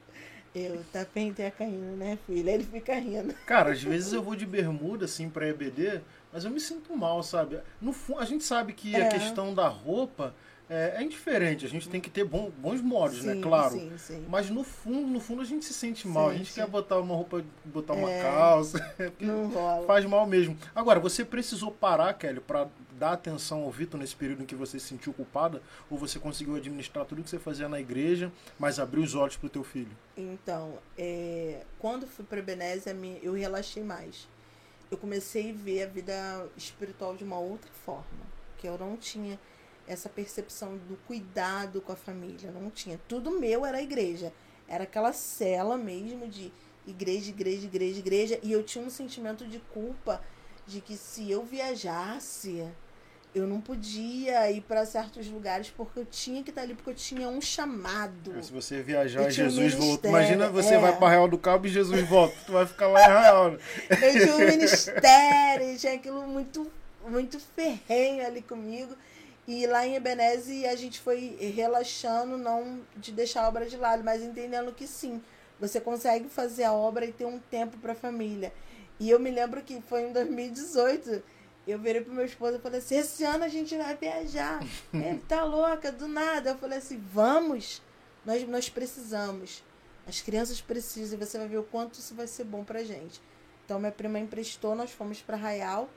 [0.60, 2.52] eu tapentei a caindo, né, filha?
[2.52, 3.34] Ele fica rindo.
[3.46, 6.02] Cara, às vezes eu vou de bermuda, assim, pra EBD,
[6.32, 7.60] mas eu me sinto mal, sabe?
[7.82, 9.10] No fundo, a gente sabe que a É.
[9.10, 10.34] questão da roupa
[10.70, 11.66] é, é indiferente.
[11.66, 13.34] A gente tem que ter bom- bons modos, né?
[13.36, 13.74] Sim, Claro.
[13.74, 14.26] Sim, sim.
[14.30, 16.30] Mas no fundo, no fundo a gente se sente mal.
[16.30, 16.66] a gente Sente.
[16.66, 18.22] quer botar uma roupa, botar uma É.
[18.22, 18.80] calça.
[18.98, 19.86] porque Não rola.
[19.86, 20.58] Faz mal mesmo.
[20.74, 24.80] Agora, você precisou parar, Kelly, pra dar atenção ao Vitor nesse período em que você
[24.80, 25.62] se sentiu culpada?
[25.90, 29.50] Ou você conseguiu administrar tudo que você fazia na igreja, mas abrir os olhos pro
[29.50, 29.92] teu filho?
[30.16, 34.28] Então, é, quando fui para Ebenezer, me- eu relaxei mais.
[34.90, 38.06] Eu comecei a ver a vida espiritual de uma outra forma.
[38.58, 39.38] Que eu não tinha
[39.88, 42.52] essa percepção do cuidado com a família.
[42.52, 43.00] Não tinha.
[43.08, 44.34] Tudo meu era a igreja.
[44.68, 46.52] Era aquela cela mesmo de
[46.88, 48.40] igreja, igreja, igreja, igreja.
[48.42, 50.22] E eu tinha um sentimento de culpa
[50.66, 52.66] de que se eu viajasse,
[53.36, 56.96] eu não podia ir para certos lugares porque eu tinha que estar ali, porque eu
[56.96, 58.42] tinha um chamado.
[58.42, 60.08] Se você viajar e tinha um Jesus volta.
[60.08, 60.80] Imagina você é.
[60.80, 62.36] vai para Real do Cabo e Jesus volta.
[62.46, 63.52] Tu vai ficar lá em Real.
[63.52, 63.60] né?
[63.90, 66.72] Eu tinha um ministério, tinha aquilo muito,
[67.08, 68.96] muito ferrenho ali comigo.
[69.48, 74.04] E lá em Ebenezer a gente foi relaxando, não de deixar a obra de lado,
[74.04, 75.22] mas entendendo que sim,
[75.60, 78.52] você consegue fazer a obra e ter um tempo para a família.
[79.00, 81.22] E eu me lembro que foi em 2018,
[81.68, 84.60] eu virei pro meu esposo e falei assim, esse ano a gente vai viajar.
[84.94, 86.52] Ele tá louca, do nada.
[86.52, 87.82] Eu falei assim, vamos,
[88.26, 89.64] nós, nós precisamos.
[90.08, 93.20] As crianças precisam e você vai ver o quanto isso vai ser bom pra gente.
[93.66, 95.90] Então minha prima emprestou, nós fomos pra Arraial.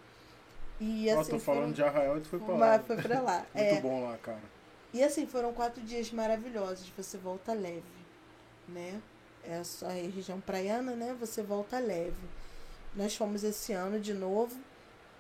[0.81, 1.31] E assim.
[1.31, 2.59] tô falando de Arraial e tu foi pra lá.
[2.59, 3.47] Mas foi pra lá.
[3.55, 4.43] Muito é, bom lá, cara.
[4.93, 6.91] e assim, foram quatro dias maravilhosos.
[6.97, 7.83] Você volta leve,
[8.69, 9.01] né?
[9.45, 11.17] É só a região praiana, né?
[11.19, 12.15] Você volta leve.
[12.95, 14.57] Nós fomos esse ano de novo.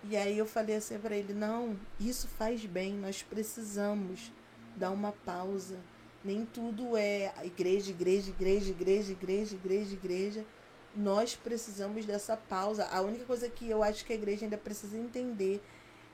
[0.04, 4.32] E aí eu falei assim pra ele, não, isso faz bem, nós precisamos
[4.76, 5.76] dar uma pausa.
[6.24, 10.44] Nem tudo é igreja, igreja, igreja, igreja, igreja, igreja, igreja.
[10.98, 12.86] Nós precisamos dessa pausa.
[12.86, 15.62] A única coisa que eu acho que a igreja ainda precisa entender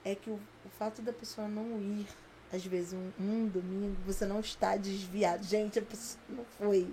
[0.04, 2.06] é que o, o fato da pessoa não ir,
[2.52, 5.42] às vezes, um, um domingo, você não está desviado.
[5.46, 6.86] Gente, a pessoa não foi.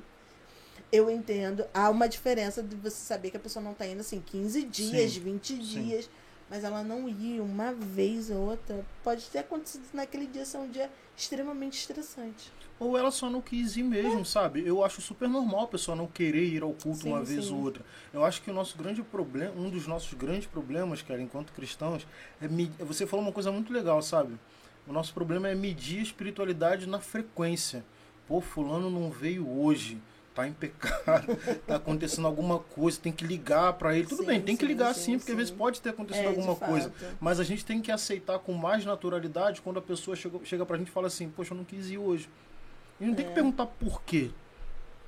[0.90, 1.66] Eu entendo.
[1.74, 5.12] Há uma diferença de você saber que a pessoa não está indo assim 15 dias,
[5.12, 5.60] Sim, 20 sim.
[5.60, 6.10] dias,
[6.52, 8.86] mas ela não ir uma vez ou outra.
[9.02, 12.52] Pode ter acontecido naquele dia ser um dia extremamente estressante.
[12.78, 14.62] Ou ela só não quis ir mesmo, sabe?
[14.68, 17.54] Eu acho super normal a pessoa não querer ir ao culto Sim, uma vez sim.
[17.54, 17.86] ou outra.
[18.12, 22.06] Eu acho que o nosso grande problema, um dos nossos grandes problemas, cara, enquanto cristãos,
[22.42, 24.34] é me- você falou uma coisa muito legal, sabe?
[24.86, 27.86] O nosso problema é medir a espiritualidade na frequência.
[28.28, 29.98] Pô, fulano não veio hoje,
[30.34, 31.36] tá em pecado,
[31.68, 34.08] tá acontecendo alguma coisa, tem que ligar pra ele.
[34.08, 36.24] Tudo Sim, bem, tem que sim, ligar sim, sim, porque às vezes pode ter acontecido
[36.26, 36.92] É, alguma coisa.
[37.20, 40.78] Mas a gente tem que aceitar com mais naturalidade quando a pessoa chega, chega pra
[40.78, 42.30] gente e fala assim, poxa, eu não quis ir hoje.
[43.00, 43.36] E não tem que É.
[43.36, 44.30] perguntar por quê.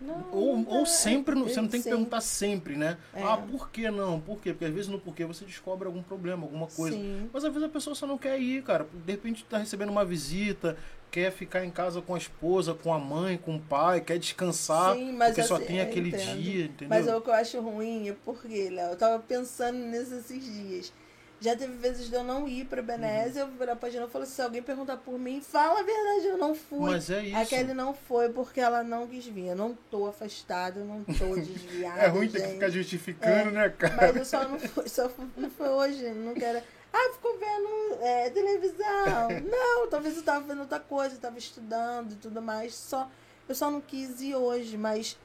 [0.02, 2.98] Não, Ou, não ou sempre, não- você não tem que perguntar sempre, né?
[3.14, 3.24] É.
[3.24, 4.20] Ah, por que não?
[4.20, 4.52] Por quê?
[4.52, 6.98] Porque às vezes no porquê você descobre algum problema, alguma coisa.
[7.32, 8.86] Mas às vezes a pessoa só não quer ir, cara.
[9.06, 10.76] De repente tá recebendo uma visita,
[11.14, 14.96] quer ficar em casa com a esposa, com a mãe, com o pai, quer descansar,
[14.96, 16.42] Sim, mas porque só assim, tem eu aquele entendo.
[16.42, 16.90] dia, entendeu?
[16.90, 20.92] Mas o que eu acho ruim é porque, Léo, eu tava pensando nisso esses dias.
[21.40, 24.24] Já teve vezes de eu não ir pra Benésia, eu virar pra Gina e falar
[24.24, 26.92] assim, se alguém perguntar por mim, fala a verdade, eu não fui.
[26.94, 27.38] Mas é isso.
[27.38, 29.48] A Kelly não foi porque ela não quis vir.
[29.48, 32.00] Eu não tô afastada, eu não tô desviada.
[32.02, 32.54] É ruim ter que gente.
[32.56, 33.98] ficar justificando, né, cara?
[33.98, 36.60] Mas eu só não fui, só não foi hoje, não quero.
[36.94, 39.30] Ah, ficou vendo é, televisão.
[39.50, 42.76] Não, talvez eu tava vendo outra coisa, eu tava estudando e tudo mais.
[42.76, 43.10] Só,
[43.50, 45.18] eu só não quis ir hoje, mas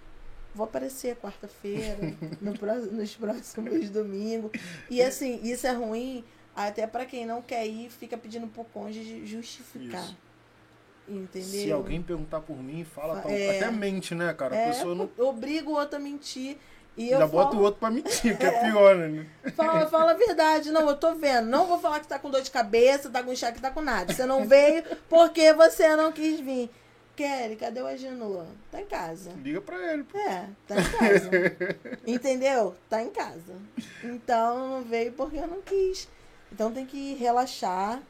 [0.54, 1.98] vou aparecer quarta-feira,
[2.40, 2.52] no
[2.92, 4.50] nos próximos domingos.
[4.88, 6.24] E assim, isso é ruim
[6.56, 10.02] até pra quem não quer ir, fica pedindo pro cônjuge justificar.
[10.02, 10.16] Isso.
[11.06, 11.48] Entendeu?
[11.48, 13.30] Se alguém perguntar por mim, fala pra...
[13.32, 13.56] É.
[13.56, 14.54] até mente, né, cara?
[14.54, 16.58] A é, pessoa não obriga o outro a mentir.
[16.98, 19.24] E eu bota falo- o outro pra mentir, que é pior, né?
[19.54, 20.70] Fala, fala a verdade.
[20.72, 21.46] Não, eu tô vendo.
[21.46, 24.12] Não vou falar que tá com dor de cabeça, tá com enxaque, tá com nada.
[24.12, 26.68] Você não veio porque você não quis vir.
[27.14, 28.44] Kelly, cadê o Agenor?
[28.70, 29.30] Tá em casa.
[29.42, 30.16] Liga pra ele, pô.
[30.18, 31.30] É, tá em casa.
[32.06, 32.74] Entendeu?
[32.88, 33.54] Tá em casa.
[34.04, 36.08] Então não veio porque eu não quis.
[36.52, 38.00] Então tem que relaxar,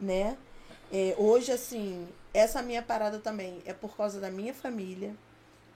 [0.00, 0.36] né?
[0.92, 5.14] É, hoje, assim, essa minha parada também é por causa da minha família.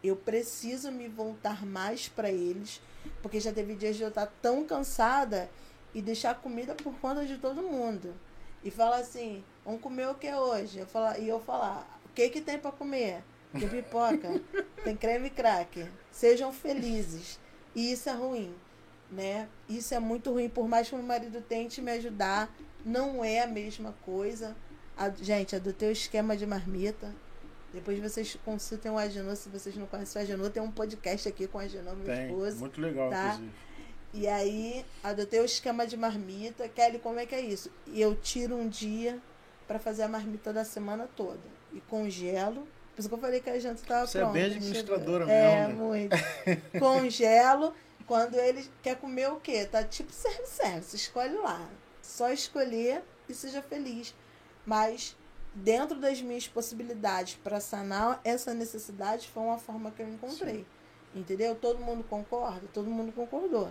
[0.02, 2.80] Eu preciso me voltar mais pra eles,
[3.22, 5.48] porque já teve dias de eu estar tão cansada
[5.94, 8.14] e deixar comida por conta de todo mundo.
[8.64, 10.80] E falar assim, vamos comer o que hoje?
[10.80, 13.22] Eu falar, e eu falar, o que que tem pra comer?
[13.52, 14.40] Tem pipoca,
[14.82, 15.88] tem creme cracker.
[16.10, 17.38] Sejam felizes.
[17.74, 18.54] E isso é ruim,
[19.10, 19.48] né?
[19.68, 20.48] Isso é muito ruim.
[20.48, 22.52] Por mais que meu marido tente me ajudar,
[22.84, 24.56] não é a mesma coisa.
[24.96, 27.14] A- gente, adotei o esquema de marmita.
[27.72, 31.46] Depois vocês consultem o Agenor, se vocês não conhecem o Agenor, tem um podcast aqui
[31.46, 32.26] com o Agenor, meu Tem.
[32.26, 32.58] esposo.
[32.58, 33.34] Muito legal, tá?
[33.34, 33.52] inclusive.
[34.14, 36.68] E aí, adotei o esquema de marmita.
[36.68, 37.70] Kelly, como é que é isso?
[37.86, 39.18] E eu tiro um dia
[39.66, 41.40] pra fazer a marmita da semana toda.
[41.72, 42.68] E congelo.
[42.94, 44.34] Por isso que eu falei que a janta tava Você é pronta.
[44.34, 45.34] bem administradora chegou.
[45.34, 46.16] É, mesmo, muito.
[46.78, 47.74] Congelo.
[48.06, 49.64] Quando ele quer comer o quê?
[49.64, 50.94] Tá tipo serve-service.
[50.94, 51.70] Escolhe lá.
[52.02, 54.14] Só escolher e seja feliz.
[54.66, 55.16] Mas
[55.54, 60.66] dentro das minhas possibilidades para sanar essa necessidade foi uma forma que eu encontrei.
[61.14, 61.54] Entendeu?
[61.54, 62.66] Todo mundo concorda?
[62.72, 63.70] Todo mundo concordou.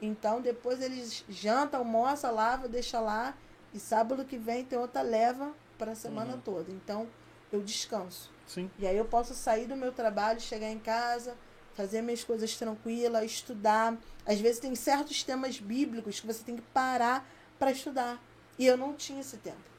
[0.00, 3.36] Então depois eles jantam, almoça, lava, deixa lá.
[3.72, 6.40] E sábado que vem tem outra leva para a semana Uhum.
[6.40, 6.70] toda.
[6.72, 7.08] Então
[7.52, 8.30] eu descanso.
[8.46, 8.70] Sim.
[8.78, 11.36] E aí eu posso sair do meu trabalho, chegar em casa,
[11.74, 13.96] fazer minhas coisas tranquilas, estudar.
[14.26, 17.26] Às vezes tem certos temas bíblicos que você tem que parar
[17.58, 18.20] para estudar.
[18.58, 19.71] E eu não tinha esse tempo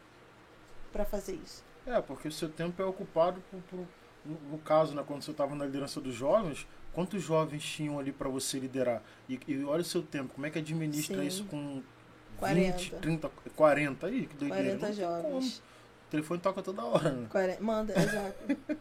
[0.94, 1.64] para fazer isso.
[1.86, 3.86] É, porque o seu tempo é ocupado por, por-
[4.50, 8.30] no, caso, né, quando você estava na liderança dos jovens, quantos jovens tinham ali para
[8.30, 9.02] você liderar?
[9.28, 11.28] E, e olha o seu tempo, como é que administra Sim.
[11.28, 11.82] isso com
[12.38, 12.78] 40.
[12.78, 14.78] 20, 30, 40 aí, que doideira.
[14.78, 15.34] 40 Não tem como.
[15.42, 15.58] jovens.
[16.08, 17.28] O telefone toca toda hora, né?
[17.30, 18.38] 40, manda, exato.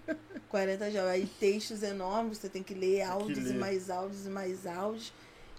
[0.49, 1.09] 40 jovens.
[1.11, 3.59] Aí textos enormes, você tem que ler áudios e ler.
[3.59, 5.13] mais áudios e mais áudios.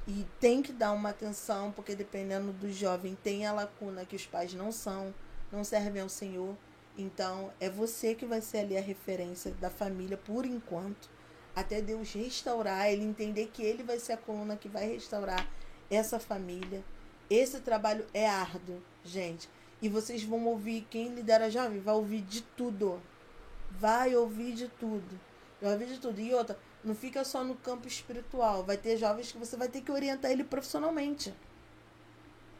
[0.07, 4.25] E tem que dar uma atenção, porque dependendo do jovem, tem a lacuna que os
[4.25, 5.13] pais não são,
[5.53, 6.57] não servem ao Senhor.
[6.97, 11.09] Então, é você que vai ser ali a referência da família por enquanto.
[11.55, 15.47] Até Deus restaurar, ele entender que ele vai ser a coluna que vai restaurar
[15.89, 16.83] essa família.
[17.29, 19.47] Esse trabalho é árduo, gente.
[19.81, 23.01] E vocês vão ouvir, quem lidera jovem vai ouvir de tudo.
[23.71, 25.19] Vai ouvir de tudo.
[25.61, 26.19] Vai ouvir de tudo.
[26.19, 28.63] E outra, não fica só no campo espiritual.
[28.63, 31.33] Vai ter jovens que você vai ter que orientar ele profissionalmente.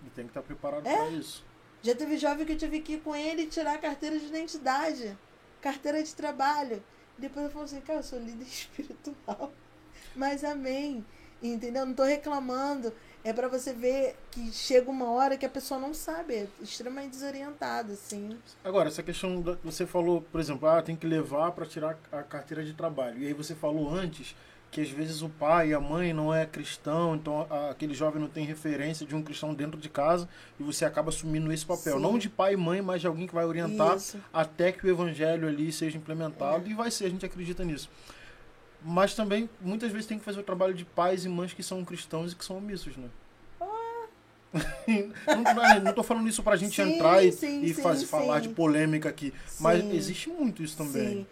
[0.06, 0.96] E tem que estar preparado É?
[0.96, 1.44] para isso.
[1.84, 5.18] Já teve jovem que eu tive que ir com ele tirar a carteira de identidade,
[5.62, 6.82] carteira de trabalho.
[7.18, 9.52] Depois eu falo assim, cara, eu sou líder espiritual.
[10.16, 11.06] Mas amém.
[11.42, 11.86] Entendeu?
[11.86, 12.94] Não tô reclamando.
[13.22, 17.12] É pra você ver que chega uma hora que a pessoa não sabe, é extremamente
[17.12, 18.38] desorientada, assim.
[18.64, 22.22] Agora, essa questão, da, você falou, por exemplo, ah, tem que levar para tirar a
[22.24, 23.20] carteira de trabalho.
[23.20, 24.36] E aí você falou antes
[24.74, 28.20] que às vezes o pai e a mãe não é cristão, então a- aquele jovem
[28.20, 30.28] não tem referência de um cristão dentro de casa
[30.60, 31.98] e você acaba assumindo esse papel.
[31.98, 32.02] Sim.
[32.02, 34.18] Não de pai e mãe, mas de alguém que vai orientar Isso.
[34.34, 36.72] até que o evangelho ali seja implementado É.
[36.72, 37.88] e vai ser, a gente acredita nisso.
[38.84, 41.86] Mas também, muitas vezes, tem que fazer o trabalho de pais e mães que são
[41.86, 43.08] cristãos e que são omissos, né?
[45.28, 46.86] não, não, tô falando isso pra gente Ah.
[46.86, 48.50] Sim, entrar e, sim, e sim, faz- falar sim.
[48.50, 49.34] de polêmica aqui.
[49.60, 51.08] Mas existe muito isso também.
[51.10, 51.28] Sim.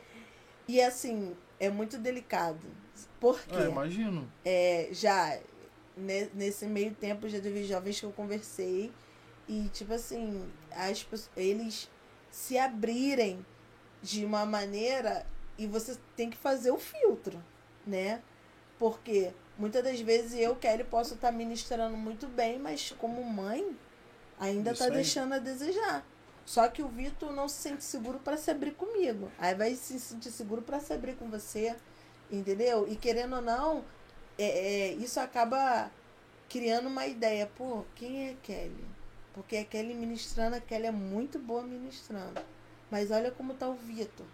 [0.68, 2.60] E assim, é muito delicado.
[3.20, 4.32] Porque É, imagino.
[4.46, 5.38] é, já
[5.96, 8.92] ne- nesse meio tempo já teve jovens que eu conversei
[9.48, 11.90] e tipo assim, as, eles
[12.30, 13.46] se abrirem
[14.02, 15.26] de uma maneira
[15.58, 17.42] e você tem que fazer o filtro.
[17.86, 18.22] né?
[18.80, 23.76] Porque muitas das vezes eu, Kelly, posso estar ministrando muito bem, mas como mãe,
[24.40, 25.02] ainda Isso está aí.
[25.02, 26.06] deixando a desejar.
[26.46, 29.32] Só que o Vitor não se sente seguro para se abrir comigo.
[29.38, 31.76] Aí vai se sentir seguro para se abrir com você,
[32.32, 32.88] entendeu?
[32.88, 33.84] E querendo ou não,
[34.38, 35.92] é, é, isso acaba
[36.50, 37.50] criando uma ideia.
[37.58, 38.86] Pô, quem é Kelly?
[39.34, 42.42] Porque a Kelly ministrando, a Kelly é muito boa ministrando.
[42.90, 44.26] Mas olha como tá o Vitor,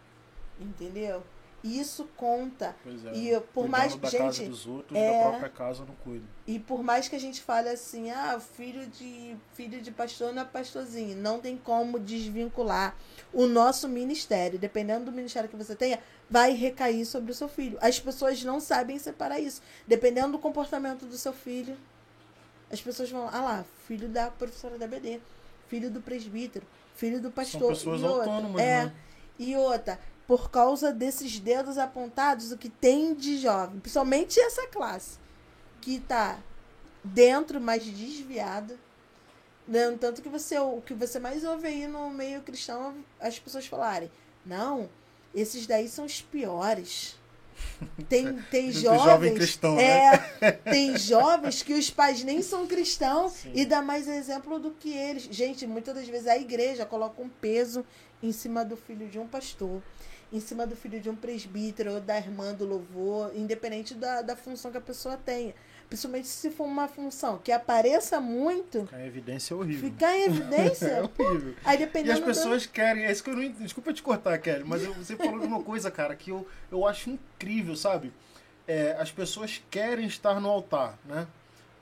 [0.60, 1.24] entendeu?
[1.64, 2.76] Isso conta.
[2.84, 3.14] Pois é.
[3.14, 6.26] E por mais da gente, casa dos outros, é- da própria casa não cuida.
[6.46, 10.44] E por mais que a gente fale assim, ah, filho de filho de pastor não
[10.44, 12.96] é pastorzinho, não tem como desvincular
[13.34, 16.00] o nosso ministério, dependendo do ministério que você tenha,
[16.30, 17.78] vai recair sobre o seu filho.
[17.82, 21.76] As pessoas não sabem separar isso, dependendo do comportamento do seu filho.
[22.72, 25.20] As pessoas vão, ah lá, filho da professora da BD,
[25.68, 27.62] filho do presbítero, filho do pastor.
[27.62, 28.94] São pessoas e outra, autônomas, é, né?
[29.40, 35.18] e outra, por causa desses dedos apontados, o que tem de jovem, principalmente essa classe,
[35.80, 36.38] que tá
[37.02, 38.78] dentro, mas desviada.
[39.66, 39.98] Né?
[40.00, 44.12] Tanto que você, o que você mais ouve aí no meio cristão, as pessoas falarem,
[44.46, 44.90] não,
[45.34, 47.16] esses daí são os piores.
[48.10, 49.04] Tem, tem jovens.
[49.04, 50.14] jovem cristão, né?
[50.42, 53.52] é, tem jovens que os pais nem são cristãos Sim.
[53.56, 55.24] e dá mais exemplo do que eles.
[55.24, 57.86] Gente, muitas das vezes a igreja coloca um peso
[58.22, 59.82] em cima do filho de um pastor,
[60.32, 64.36] em cima do filho de um presbítero ou da irmã do louvor, independente da, da
[64.36, 65.54] função que a pessoa tenha.
[65.88, 69.90] Principalmente se for uma função que apareça muito, Ficar em evidência é horrível.
[69.90, 71.04] ficar em É evidência.
[71.18, 71.56] horrível.
[71.64, 73.06] Aí E dependendo as do- pessoas querem.
[73.06, 75.64] É isso que eu não Desculpa te cortar, Kelly, mas eu- você falou de uma
[75.64, 78.12] coisa, cara, que eu, eu acho incrível, sabe?
[78.68, 81.26] É, as pessoas querem estar no altar, né?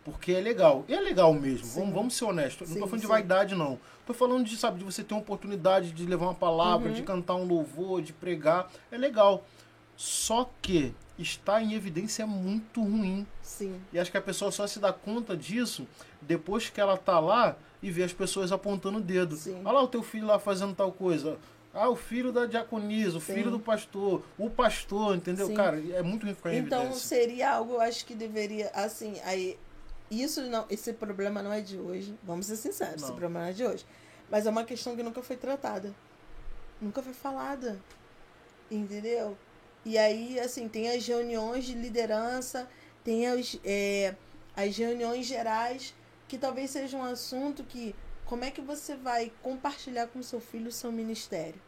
[0.06, 0.86] Porque é legal.
[0.88, 1.66] E é legal mesmo.
[1.66, 1.80] Sim.
[1.82, 2.70] Vamos, vamos ser honestos.
[2.70, 3.12] não Sim, tô falando de sim.
[3.12, 3.80] vaidade, não.
[4.06, 6.94] Tô falando de, sabe, de você ter uma oportunidade de levar uma palavra, Uhum.
[6.94, 8.72] de cantar um louvor, de pregar.
[8.92, 9.44] É legal.
[9.98, 13.26] Só que estar em evidência é muito ruim.
[13.42, 15.88] Sim, E acho que a pessoa só se dá conta disso
[16.22, 19.36] depois que ela tá lá e vê as pessoas apontando o dedo.
[19.36, 19.60] Sim.
[19.64, 21.38] Olha lá o teu filho lá fazendo tal coisa.
[21.74, 23.34] Ah, o filho da diaconisa, o Sim.
[23.34, 25.48] filho do pastor, o pastor, entendeu?
[25.48, 25.56] Sim.
[25.56, 27.08] Cara, é muito ruim ficar em Então evidência.
[27.08, 29.58] seria algo, eu acho que deveria, assim, aí
[30.10, 32.18] isso não, esse problema não é de hoje.
[32.24, 33.16] Vamos ser sinceros, esse Não.
[33.16, 33.86] problema não é de hoje.
[34.30, 35.94] Mas é uma questão que nunca foi tratada.
[36.80, 37.80] Nunca foi falada.
[38.70, 39.38] Entendeu?
[39.84, 42.68] E aí, assim, tem as reuniões de liderança,
[43.04, 44.16] tem as, é,
[44.56, 45.94] as reuniões gerais,
[46.28, 47.96] que talvez seja um assunto que
[48.26, 51.62] como é que você vai compartilhar com seu filho o seu ministério?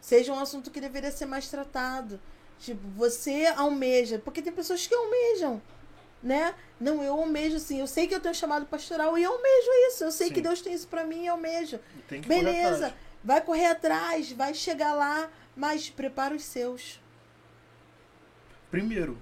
[0.00, 2.20] Seja um assunto que deveria ser mais tratado.
[2.58, 5.60] Tipo, você almeja, porque tem pessoas que almejam,
[6.22, 6.54] né?
[6.78, 10.04] Não, eu almejo sim, eu sei que eu tenho chamado pastoral e eu almejo isso,
[10.04, 10.34] eu sei Sim.
[10.34, 11.78] que Deus tem isso pra mim e eu almejo.
[12.08, 12.94] Correr Beleza, atrás.
[13.24, 17.00] vai correr atrás, vai chegar lá, mas prepara os seus.
[18.70, 19.18] Primeiro.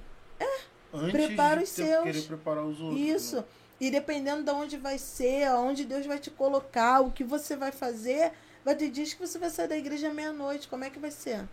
[0.93, 1.27] Antes É.
[1.27, 2.03] prepara de os seus.
[2.03, 3.01] querer preparar os outros.
[3.01, 3.37] Isso.
[3.37, 3.45] né?
[3.81, 7.73] E dependendo de onde vai ser, aonde Deus vai te colocar, o que você vai
[7.73, 8.33] fazer,
[8.65, 10.69] vai ter dias que você vai sair da igreja meia-noite.
[10.69, 11.49] Como é que vai ser?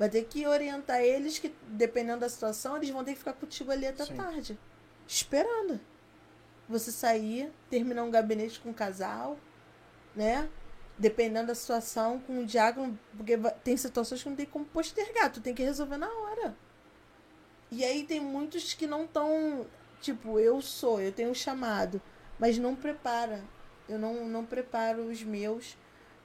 [0.00, 3.70] Vai ter que orientar eles que, dependendo da situação, eles vão ter que ficar contigo
[3.70, 4.16] ali até Sim.
[4.16, 4.58] tarde.
[5.06, 5.78] Esperando.
[6.66, 9.36] Você sair, terminar um gabinete com um casal,
[10.16, 10.48] né?
[10.96, 15.42] Dependendo da situação, com o diácono, porque tem situações que não tem como postergar, tu
[15.42, 16.56] tem que resolver na hora.
[17.70, 19.66] E aí tem muitos que não estão,
[20.00, 22.00] tipo, eu sou, eu tenho um chamado,
[22.38, 23.44] mas não prepara.
[23.86, 25.76] Eu não, não preparo os meus,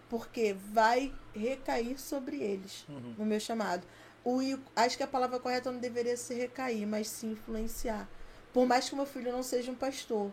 [0.08, 3.16] porque vai recair sobre eles Uhum.
[3.18, 3.86] no meu chamado.
[4.24, 4.40] O,
[4.76, 8.10] acho que a palavra correta não deveria ser recair, mas sim influenciar.
[8.54, 10.32] Por mais que o meu filho não seja um pastor,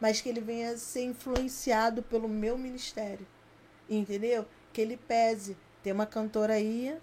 [0.00, 3.26] mas que ele venha a ser influenciado pelo meu ministério.
[3.88, 4.46] Entendeu?
[4.72, 5.56] Que ele pese.
[5.82, 6.96] Tem uma cantora aí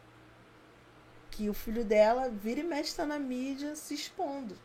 [1.30, 4.58] que o filho dela vira e mexe tá na mídia se expondo.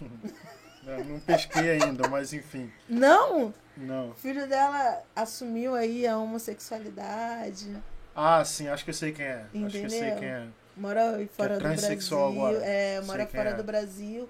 [0.86, 2.72] É, não pesquei ainda, mas enfim.
[2.88, 3.52] Não!
[3.76, 4.10] Não.
[4.10, 7.76] O filho dela assumiu aí a homossexualidade.
[8.20, 9.42] Ah, sim, acho que eu sei quem é.
[9.42, 10.18] Acho que eu sei Entendeu?
[10.18, 10.48] quem é.
[10.76, 12.48] mora aí fora do transexual Brasil.
[12.48, 12.66] agora.
[12.66, 13.54] É, Sei mora quem fora é.
[13.54, 14.28] do Brasil.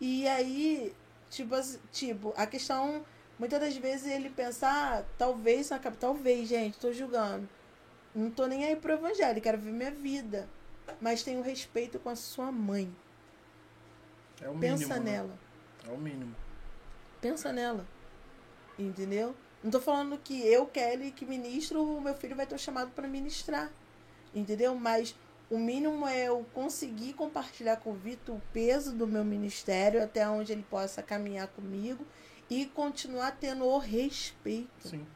[0.00, 0.92] E aí,
[1.30, 1.54] tipo,
[1.92, 3.04] tipo, a questão,
[3.38, 7.48] muitas das vezes ele pensa, ah, talvez na capital, talvez, gente, tô julgando.
[8.12, 10.48] Não tô nem aí pro evangelho, quero ver minha vida.
[11.00, 12.92] Mas tenho respeito com a sua mãe.
[14.42, 14.78] É o mínimo.
[14.78, 15.12] Pensa né?
[15.12, 15.38] nela.
[15.86, 16.34] É o mínimo.
[17.20, 17.86] Pensa nela.
[18.76, 19.32] Entendeu?
[19.62, 22.90] Não tô falando que eu, Kelly, que ministro, o meu filho vai ter um chamado
[22.92, 23.70] para ministrar.
[24.34, 24.74] Entendeu?
[24.74, 25.14] Mas
[25.50, 30.28] o mínimo é eu conseguir compartilhar com o Vitor o peso do meu ministério até
[30.28, 32.06] onde ele possa caminhar comigo
[32.50, 35.06] e continuar tendo o respeito, Sim.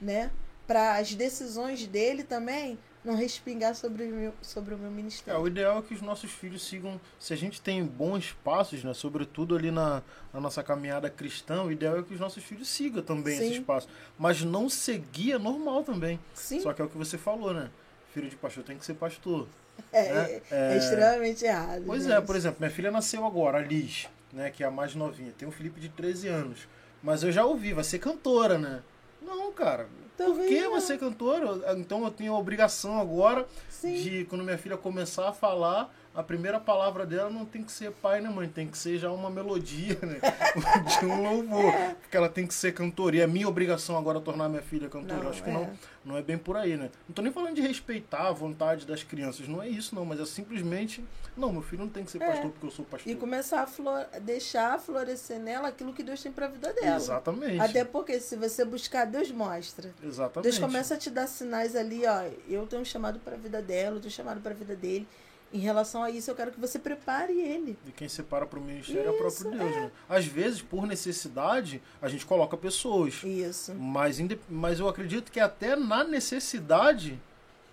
[0.00, 0.30] né?
[0.66, 5.40] Para as decisões dele também não respingar sobre o meu, sobre o meu É, ministério.
[5.40, 7.00] o ideal é que os nossos filhos sigam.
[7.18, 8.92] Se a gente tem bons passos, né?
[8.94, 13.02] Sobretudo ali na, na nossa caminhada cristã, o ideal é que os nossos filhos sigam
[13.02, 13.44] também Sim.
[13.46, 13.88] esses passos.
[14.18, 16.18] Mas não seguir é normal também.
[16.34, 17.70] Sim, Só que é o que você falou, né?
[18.12, 19.46] Filho de pastor tem que ser pastor.
[19.92, 20.40] é, né?
[20.50, 21.84] é, é extremamente errado.
[21.86, 22.16] Pois né?
[22.16, 24.50] é, por exemplo, minha filha nasceu agora, a Liz, né?
[24.50, 25.32] Que é a mais novinha.
[25.36, 26.66] Tem o Felipe de 13 anos.
[27.02, 28.82] Mas eu já ouvi, vai ser cantora, né?
[29.22, 29.88] Não, cara.
[30.18, 30.70] Por Talvez que não.
[30.72, 31.74] você cantora?
[31.78, 33.94] Então eu tenho a obrigação agora Sim.
[33.94, 37.92] de quando minha filha começar a falar, a primeira palavra dela não tem que ser
[37.92, 40.18] pai nem mãe, tem que ser já uma melodia, né?
[40.98, 41.72] de um louvor.
[42.00, 43.14] Porque ela tem que ser cantora.
[43.14, 45.22] E é minha obrigação agora tornar minha filha cantora.
[45.22, 45.52] Não, Acho que é.
[45.52, 45.70] não,
[46.04, 46.90] não é bem por aí, né?
[47.08, 50.18] Não tô nem falando de respeitar a vontade das crianças, não é isso não, mas
[50.18, 51.04] é simplesmente,
[51.36, 52.26] não, meu filho não tem que ser É.
[52.26, 53.12] pastor porque eu sou pastor.
[53.12, 54.04] E começar a flor...
[54.20, 56.96] deixar florescer nela aquilo que Deus tem pra vida dela.
[56.96, 57.60] Exatamente.
[57.60, 59.94] Até porque se você buscar, Deus mostra.
[60.02, 60.42] Exatamente.
[60.42, 62.28] Deus começa a te dar sinais ali, ó.
[62.48, 64.74] Eu tenho um chamado para a vida dela, eu tenho um chamado para a vida
[64.74, 65.06] dele.
[65.52, 67.78] Em relação a isso, eu quero que você prepare ele.
[67.86, 69.90] E quem separa para o ministério é o Isso, próprio Deus, né?
[70.08, 73.22] Às vezes, por necessidade, a gente coloca pessoas.
[73.24, 73.74] Isso.
[73.74, 74.18] Mas,
[74.48, 77.18] mas eu acredito que até na necessidade,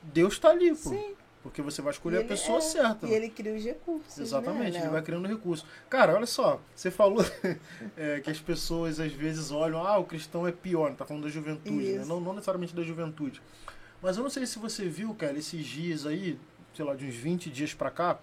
[0.02, 0.90] Deus está ali, pô.
[0.90, 1.16] Sim.
[1.44, 3.06] Porque você vai escolher a pessoa é- certa.
[3.06, 4.18] E ele cria os recursos.
[4.18, 5.64] Exatamente, né, ele vai criando recurso.
[5.88, 7.24] Cara, olha só, você falou
[7.96, 11.30] é, que as pessoas às vezes olham, ah, o cristão é pior, tá falando da
[11.30, 12.02] juventude, né?
[12.02, 12.10] Isso.
[12.10, 13.44] não, não necessariamente da juventude.
[14.02, 16.40] Mas eu não sei se você viu, cara, esses dias aí,
[16.76, 18.20] sei lá, de uns 20 dias pra cá,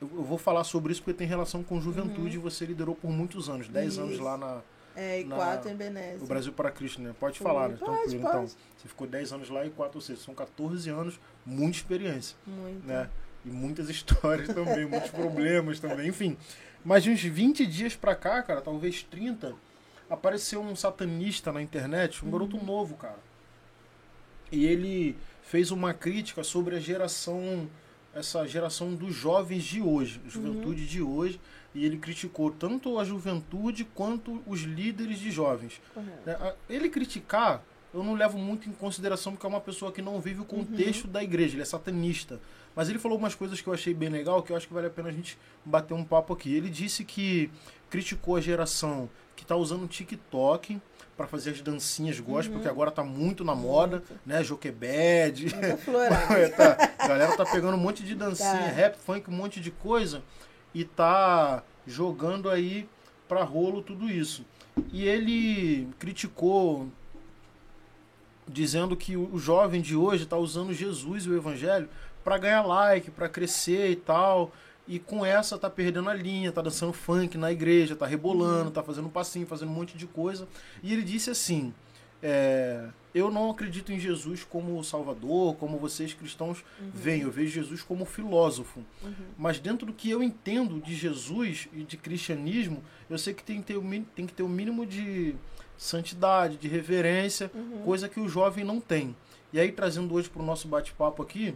[0.00, 3.10] eu, eu vou falar sobre isso porque tem relação com juventude e você liderou por
[3.10, 4.14] muitos anos, 10 anos Uhum.
[4.16, 4.22] Isso.
[4.24, 4.60] lá na,
[4.94, 6.24] É, e na- quatro em Benésio.
[6.24, 7.14] o Brasil para Cristo, né?
[7.18, 7.76] Pode Sim, falar, né?
[7.78, 8.36] pode, Tranquilo, pode.
[8.36, 8.46] então.
[8.76, 10.18] Você ficou 10 anos lá e 4 ou 6.
[10.20, 12.86] São 14 anos, muita experiência, Muito.
[12.86, 13.08] né?
[13.44, 16.36] E muitas histórias também, muitos problemas também, enfim.
[16.84, 19.54] Mas de uns 20 dias pra cá, cara, talvez 30,
[20.10, 23.18] apareceu um satanista na internet, um garoto novo, cara.
[24.52, 25.16] E ele
[25.46, 27.68] fez uma crítica sobre a geração,
[28.12, 31.40] essa geração dos jovens de hoje, juventude de hoje,
[31.72, 35.80] e ele criticou tanto a juventude quanto os líderes de jovens.
[36.24, 36.54] Né?
[36.68, 37.62] Ele criticar,
[37.94, 41.06] eu não levo muito em consideração porque é uma pessoa que não vive o contexto
[41.06, 42.40] da igreja, ele é satanista.
[42.74, 44.88] Mas ele falou umas coisas que eu achei bem legal, que eu acho que vale
[44.88, 46.54] a pena a gente bater um papo aqui.
[46.54, 47.50] Ele disse que
[47.88, 50.80] criticou a geração que está usando TikTok
[51.16, 54.20] para fazer as dancinhas gospel, porque agora tá muito na moda, Muito.
[54.26, 54.44] né?
[54.44, 55.46] Joquebed.
[56.36, 56.76] É, tá.
[56.98, 58.66] A galera tá pegando um monte de dancinha, Tá.
[58.68, 60.22] rap, funk, um monte de coisa
[60.74, 62.86] e tá jogando aí
[63.26, 64.44] pra rolo tudo isso.
[64.92, 66.88] E ele criticou
[68.46, 71.88] dizendo que o jovem de hoje tá usando Jesus e o evangelho
[72.22, 74.52] pra ganhar like, pra crescer e tal.
[74.88, 78.82] E com essa tá perdendo a linha, tá dançando funk na igreja, tá rebolando, tá
[78.82, 80.46] fazendo um passinho, fazendo um monte de coisa.
[80.82, 81.74] E ele disse assim:
[82.22, 86.64] é, Eu não acredito em Jesus como Salvador, como vocês cristãos
[86.94, 87.22] veem.
[87.22, 88.80] Eu vejo Jesus como filósofo.
[89.02, 89.12] Uhum.
[89.36, 93.60] Mas dentro do que eu entendo de Jesus e de cristianismo, eu sei que tem
[93.60, 93.82] que ter o,
[94.14, 95.34] tem que ter o mínimo de
[95.76, 97.82] santidade, de reverência, Uhum.
[97.84, 99.14] coisa que o jovem não tem.
[99.52, 101.54] E aí, trazendo hoje para o nosso bate-papo aqui,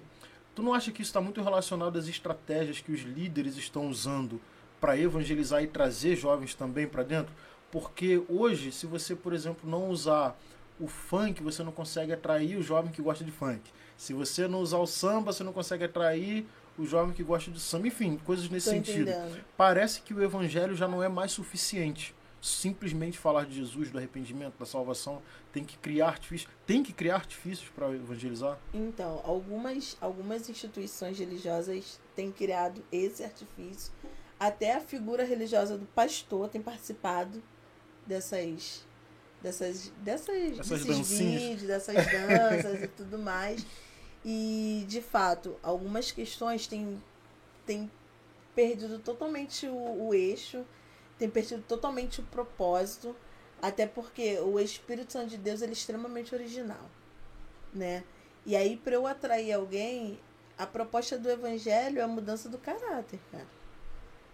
[0.60, 4.38] tu não acha que isso está muito relacionado às estratégias que os líderes estão usando
[4.78, 7.32] para evangelizar e trazer jovens também para dentro?
[7.72, 10.38] Porque hoje, se você, por exemplo, não usar
[10.78, 13.62] o funk, você não consegue atrair o jovem que gosta de funk.
[13.96, 16.46] Se você não usar o samba, você não consegue atrair
[16.78, 17.88] o jovem que gosta de samba.
[17.88, 19.08] Enfim, coisas nesse Tô sentido.
[19.08, 19.42] entendendo.
[19.56, 22.14] Parece que o evangelho já não é mais suficiente.
[22.40, 25.20] Simplesmente falar de Jesus, do arrependimento, da salvação,
[25.52, 28.58] tem que criar artifícios, tem que criar artifícios para evangelizar.
[28.72, 33.92] Então, algumas, algumas instituições religiosas têm criado esse artifício.
[34.38, 37.42] Até a figura religiosa do pastor tem participado
[38.06, 38.86] dessas
[39.42, 41.42] dessas dessas Essas desses dancinhas.
[41.42, 43.66] vídeos, dessas danças e tudo mais.
[44.24, 47.02] E de fato, algumas questões têm,
[47.64, 47.90] têm
[48.54, 50.64] perdido totalmente o, o eixo,
[51.20, 53.14] têm perdido totalmente o propósito,
[53.60, 56.90] até porque o Espírito Santo de Deus ele é extremamente original,
[57.74, 58.02] né?
[58.46, 60.18] E aí para eu atrair alguém,
[60.56, 63.46] a proposta do evangelho é a mudança do caráter, cara,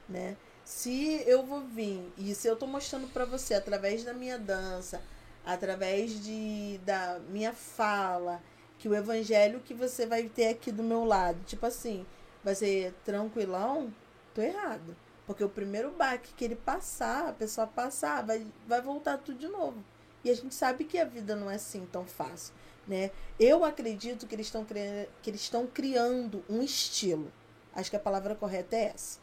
[0.09, 0.37] né?
[0.65, 5.03] Se eu vou vir e se eu tô mostrando para você através da minha dança,
[5.45, 8.41] através de da minha fala,
[8.79, 12.07] que o evangelho que você vai ter aqui do meu lado, tipo assim,
[12.45, 13.93] vai ser tranquilão,
[14.33, 14.97] tô errado.
[15.27, 19.49] Porque o primeiro baque que ele passar, a pessoa passar, vai, vai voltar tudo de
[19.49, 19.83] novo.
[20.25, 22.55] E a gente sabe que a vida não é assim tão fácil,
[22.87, 23.11] né?
[23.39, 27.33] Eu acredito que eles estão cri- que eles estão criando um estilo.
[27.75, 29.19] Acho que a palavra correta é essa.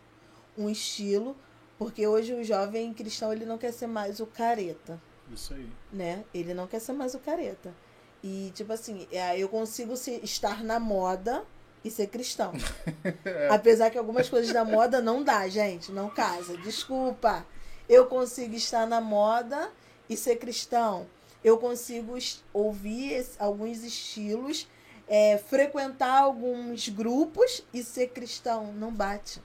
[0.57, 1.35] Um estilo,
[1.77, 5.01] porque hoje o jovem cristão ele não quer ser mais o careta
[5.31, 5.69] Isso aí.
[5.91, 6.23] né?
[6.33, 7.73] Ele não quer ser mais o careta.
[8.21, 11.43] E, tipo assim, é, eu consigo estar na moda
[11.83, 12.53] e ser cristão.
[13.51, 15.91] Apesar que algumas coisas da moda não dá, gente.
[15.91, 16.57] Não casa.
[16.57, 17.45] Desculpa.
[17.87, 19.69] Eu consigo estar na moda
[20.09, 21.05] e ser cristão.
[21.43, 22.17] Eu consigo
[22.53, 24.67] ouvir alguns estilos,
[25.07, 28.71] é, frequentar alguns grupos e ser cristão.
[28.73, 29.41] Não bate.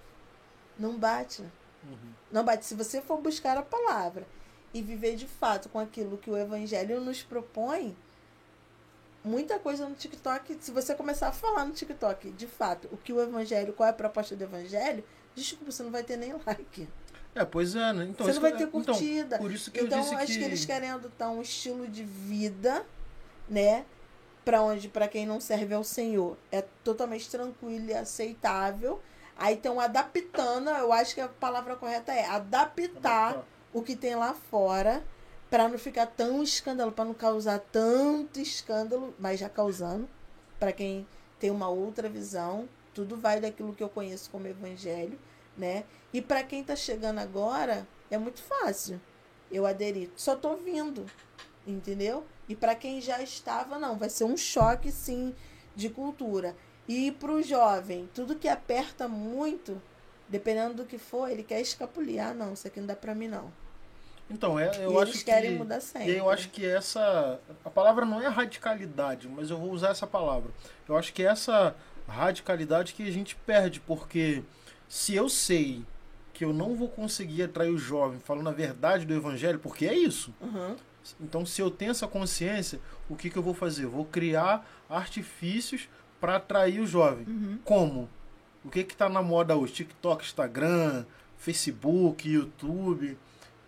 [0.79, 1.43] Não bate.
[1.43, 2.13] Uhum.
[2.31, 2.65] Não bate.
[2.65, 4.25] Se você for buscar a palavra
[4.73, 7.97] e viver de fato com aquilo que o Evangelho nos propõe,
[9.25, 13.13] muita coisa no TikTok, se você começar a falar no TikTok, de fato, o que
[13.13, 15.05] o Evangelho, qual é a proposta do Evangelho,
[15.35, 16.89] desculpa, você não vai ter nem like.
[17.35, 18.07] É, pois é, né?
[18.11, 19.39] Então, você não vai ter então, curtida.
[19.39, 20.39] por isso que Então, eu disse acho que...
[20.39, 20.45] que...
[20.45, 22.85] eles querem adotar um estilo de vida,
[23.49, 23.85] né?
[24.45, 29.01] Pra onde, pra quem não serve ao Senhor, é totalmente tranquilo e aceitável.
[29.37, 34.35] Aí estão adaptando, eu acho que a palavra correta é adaptar o que tem lá
[34.35, 35.05] fora
[35.51, 40.09] para não ficar tão escândalo, para não causar tanto escândalo, mas já causando.
[40.59, 41.07] Para quem
[41.39, 45.19] tem uma outra visão, tudo vai daquilo que eu conheço como evangelho,
[45.57, 45.85] né?
[46.13, 49.01] E para quem tá chegando agora, é muito fácil.
[49.51, 51.07] Eu aderir, só tô vindo,
[51.67, 52.27] entendeu?
[52.49, 55.35] E para quem já estava, não, vai ser um choque sim
[55.75, 56.57] de cultura.
[56.87, 59.81] E para o jovem, tudo que aperta muito,
[60.29, 62.21] dependendo do que for, ele quer escapulir.
[62.21, 63.53] Ah, não, isso aqui não dá para mim não.
[64.31, 65.59] Então, é, eu e acho eles querem que...
[65.59, 66.17] mudar sempre.
[66.17, 67.41] eu acho que essa.
[67.65, 70.51] A palavra não é radicalidade, mas eu vou usar essa palavra.
[70.89, 71.75] Eu acho que é essa
[72.07, 74.43] radicalidade que a gente perde, porque
[74.89, 75.85] se eu sei
[76.33, 79.95] que eu não vou conseguir atrair o jovem falando a verdade do evangelho, porque é
[79.95, 80.33] isso.
[80.41, 80.77] Uhum.
[81.21, 83.85] Então, se eu tenho essa consciência, o que, que eu vou fazer?
[83.85, 85.89] Eu vou criar artifícios
[86.21, 87.27] para atrair o jovem.
[87.27, 87.59] Uhum.
[87.65, 88.09] Como?
[88.65, 89.73] O que que tá na moda hoje?
[89.73, 91.05] TikTok, Instagram,
[91.37, 93.17] Facebook, YouTube.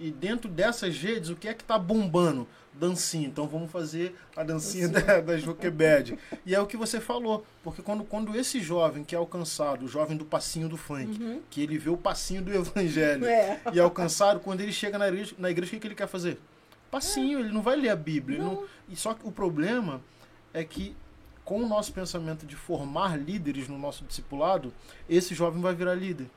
[0.00, 2.48] E dentro dessas redes, o que é que tá bombando?
[2.72, 3.28] Dancinha.
[3.28, 6.18] Então vamos fazer a dancinha da, da Joquebed.
[6.46, 7.44] E é o que você falou.
[7.62, 11.42] Porque quando, quando esse jovem que é alcançado, o jovem do passinho do funk, Uhum.
[11.50, 13.60] que ele vê o passinho do evangelho É.
[13.74, 16.08] e é alcançado, quando ele chega na igreja, na igreja o que, que ele quer
[16.08, 16.38] fazer?
[16.90, 18.38] Passinho, ele não vai ler a Bíblia.
[18.38, 20.00] não- E só que o problema
[20.54, 20.96] é que
[21.44, 24.72] com o nosso pensamento de formar líderes no nosso discipulado,
[25.08, 26.30] esse jovem vai virar líder.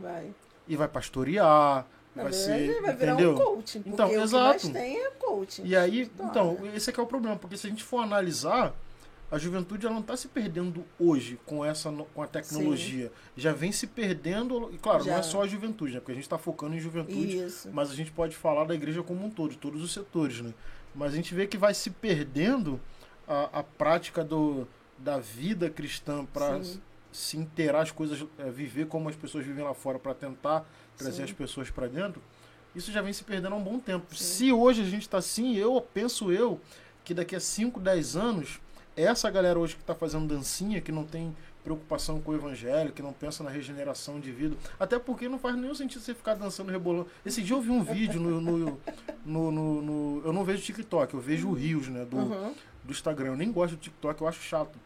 [0.00, 0.32] Vai.
[0.66, 2.82] E vai pastorear, Na vai verdade, ser.
[2.82, 3.32] vai virar entendeu?
[3.32, 3.78] um coaching.
[3.82, 4.72] Porque Então, o que exato.
[4.72, 5.62] tem é coaching.
[5.64, 6.30] E aí, Torna.
[6.30, 8.72] então, esse é que é o problema, porque se a gente for analisar,
[9.30, 13.10] a juventude ela não está se perdendo hoje com essa com a tecnologia.
[13.36, 15.16] Já vem se perdendo, e claro, não Já.
[15.18, 15.98] é só a juventude, né?
[16.00, 17.68] Porque a gente está focando em juventude, Isso.
[17.72, 20.52] mas a gente pode falar da igreja como um todo, de todos os setores, né?
[20.94, 22.80] Mas a gente vê que vai se perdendo
[23.26, 26.80] a, a prática do, da vida cristã para Sim.
[27.14, 31.18] Se inteirar as coisas, é, viver como as pessoas vivem lá fora para tentar trazer
[31.18, 31.22] Sim.
[31.24, 32.20] as pessoas para dentro.
[32.74, 34.14] Isso já vem se perdendo há um bom tempo.
[34.14, 34.24] Sim.
[34.24, 36.60] Se hoje a gente está assim, eu penso eu
[37.04, 38.60] que daqui a 5, 10 anos,
[38.96, 43.00] essa galera hoje que está fazendo dancinha, que não tem preocupação com o evangelho, que
[43.00, 46.70] não pensa na regeneração de vida, até porque não faz nenhum sentido você ficar dançando
[46.72, 47.06] rebolando.
[47.24, 48.78] Esse dia eu vi um vídeo no, no,
[49.24, 52.54] no, no- no- eu não vejo TikTok, eu vejo o Rios, né, do, Uhum.
[52.82, 53.28] do Instagram.
[53.28, 54.76] Eu nem gosto do TikTok, eu acho chato.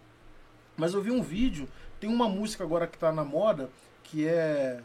[0.76, 1.68] Mas eu vi um vídeo,
[2.00, 3.70] tem uma música agora que tá na moda,
[4.04, 4.80] que é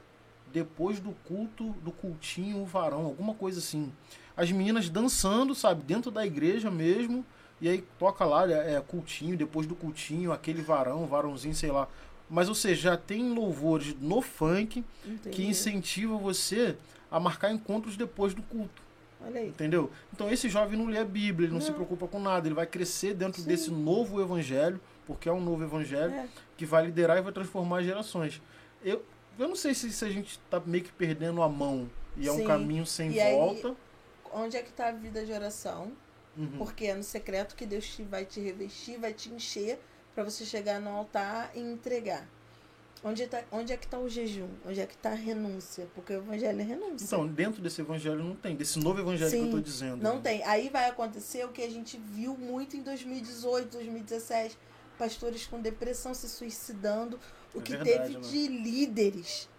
[0.52, 3.92] depois do culto, do cultinho, o varão, alguma coisa assim.
[4.36, 7.26] As meninas dançando, sabe, dentro da igreja mesmo,
[7.60, 11.88] e aí toca lá, é, é cultinho, depois do cultinho, aquele varão, varãozinho, sei lá.
[12.30, 15.46] Mas, ou seja, já tem louvores no funk que Entendi.
[15.48, 16.76] incentiva você
[17.12, 18.82] a marcar encontros depois do culto.
[19.26, 19.50] Olha aí.
[19.50, 19.92] Entendeu?
[20.12, 21.76] Então esse jovem não lê a Bíblia, ele não, se Não.
[21.76, 23.48] preocupa com nada, ele vai crescer dentro Sim.
[23.48, 26.28] desse novo evangelho, porque é um novo evangelho É.
[26.58, 28.42] que vai liderar e vai transformar gerações.
[28.84, 29.04] Eu,
[29.40, 32.32] eu não sei se, se a gente está meio que perdendo a mão e é
[32.32, 32.46] um Sim.
[32.48, 33.76] caminho sem E aí- volta.
[34.34, 35.92] Onde é que tá a vida de oração?
[36.36, 36.58] Uhum.
[36.58, 39.80] Porque é no secreto que Deus te, vai te revestir, vai te encher
[40.16, 42.28] para você chegar no altar e entregar.
[43.04, 44.48] Onde, tá, onde é que está o jejum?
[44.66, 45.88] Onde é que está a renúncia?
[45.94, 47.06] Porque o evangelho é renúncia.
[47.06, 50.02] Então, dentro desse evangelho não tem, desse novo evangelho que eu Sim, estou dizendo.
[50.02, 50.22] Não né?
[50.24, 50.44] tem.
[50.46, 54.58] Aí vai acontecer o que a gente viu muito em 2018, 2017.
[55.04, 57.20] Pastores com depressão se suicidando.
[57.54, 58.22] O É que verdade, teve né?
[58.22, 59.50] de líderes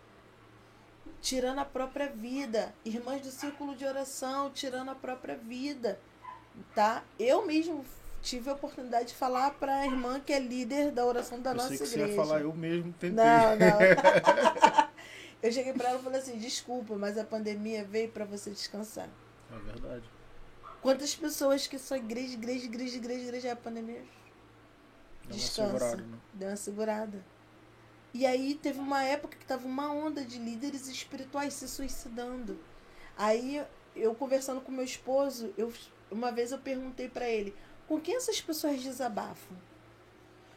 [1.20, 2.74] tirando a própria vida.
[2.82, 6.00] Irmãs do círculo de oração tirando a própria vida.
[6.74, 7.04] Tá?
[7.18, 7.84] Eu mesmo
[8.22, 11.56] tive a oportunidade de falar para a irmã que é líder da oração da Eu
[11.56, 12.06] nossa sei que igreja.
[12.06, 13.10] você ia falar, eu mesmo tentei.
[13.10, 14.88] Não, não.
[15.42, 19.10] eu cheguei para ela e falei assim: desculpa, mas a pandemia veio para você descansar.
[19.52, 20.04] É verdade.
[20.80, 24.02] Quantas pessoas que só igreja, igreja, igreja, igreja, igreja, é a pandemia
[25.28, 25.72] Descansa.
[25.72, 26.18] segurada, né?
[26.34, 27.24] deu uma segurada.
[28.12, 32.58] E aí teve uma época que tava uma onda de líderes espirituais se suicidando.
[33.16, 33.64] Aí
[33.96, 35.72] eu conversando com meu esposo, eu
[36.10, 37.54] uma vez eu perguntei para ele:
[37.88, 39.56] Com quem essas pessoas desabafam?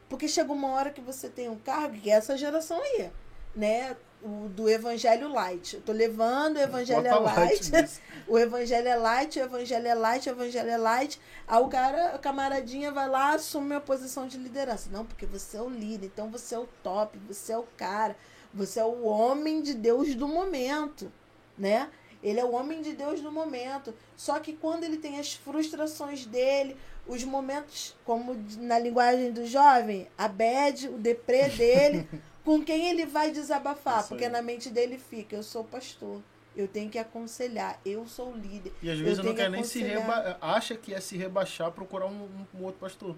[0.08, 3.12] Porque chega uma hora que você tem um cargo, que é essa geração aí,
[3.56, 3.98] né?
[4.22, 5.76] O, do Evangelho Light.
[5.76, 7.72] Eu tô levando o Evangelho é Light.
[7.72, 11.22] light o Evangelho é Light, o Evangelho é Light, o Evangelho é Light.
[11.48, 14.90] Aí o cara, a camaradinha vai lá, assume a posição de liderança.
[14.92, 18.16] Não, porque você é o líder, então você é o top, você é o cara,
[18.54, 21.12] você é o homem de Deus do momento,
[21.58, 21.90] né?
[22.24, 23.94] Ele é o homem de Deus do momento.
[24.16, 26.76] Só que quando ele tem as frustrações dele,
[27.08, 32.08] os momentos, como na linguagem do jovem, a bad, o deprê dele,
[32.44, 34.08] com quem ele vai desabafar?
[34.08, 36.22] Porque na mente dele fica, eu sou pastor.
[36.56, 38.74] Eu tenho que aconselhar, eu sou o líder.
[38.82, 42.08] E às vezes eu não quer nem se reba acha que é se rebaixar, procurar
[42.08, 43.16] um, um, outro pastor.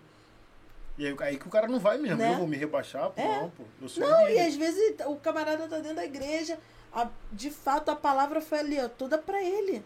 [0.98, 2.34] E aí, aí, que o cara não vai mesmo, né?
[2.34, 3.42] eu vou me rebaixar, pô, é.
[3.42, 3.64] não, pô.
[3.82, 6.60] Eu sou não, e às vezes o camarada tá dentro da igreja,
[6.92, 9.86] a, de fato a palavra foi ali, ó, toda para ele.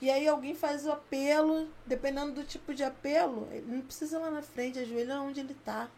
[0.00, 4.20] E aí alguém faz o apelo, dependendo do tipo de apelo, ele não precisa ir
[4.20, 5.90] lá na frente, ajoelha onde ele tá.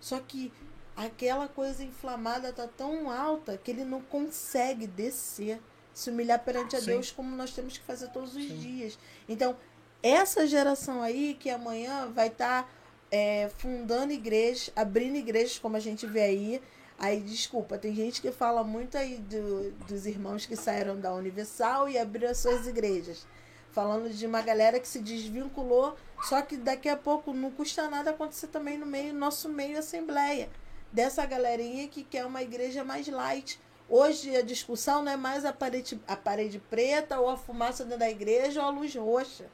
[0.00, 0.52] Só que
[0.96, 5.60] aquela coisa inflamada tá tão alta que ele não consegue descer,
[5.92, 6.86] se humilhar perante a Sim.
[6.86, 8.56] Deus como nós temos que fazer todos os Sim.
[8.56, 8.98] dias.
[9.28, 9.56] Então,
[10.02, 12.68] essa geração aí que amanhã vai estar tá,
[13.10, 16.62] é, fundando igrejas, abrindo igrejas, como a gente vê aí,
[16.98, 21.88] Aí, desculpa, tem gente que fala muito aí do, dos irmãos que saíram da Universal
[21.88, 23.26] e abriram as suas igrejas.
[23.70, 28.10] Falando de uma galera que se desvinculou, só que daqui a pouco não custa nada
[28.10, 30.48] acontecer também no meio, nosso meio assembleia.
[30.90, 33.60] Dessa galerinha que quer uma igreja mais light.
[33.88, 37.98] Hoje a discussão não é mais a parede, a parede preta ou a fumaça dentro
[37.98, 39.44] da igreja ou a luz roxa.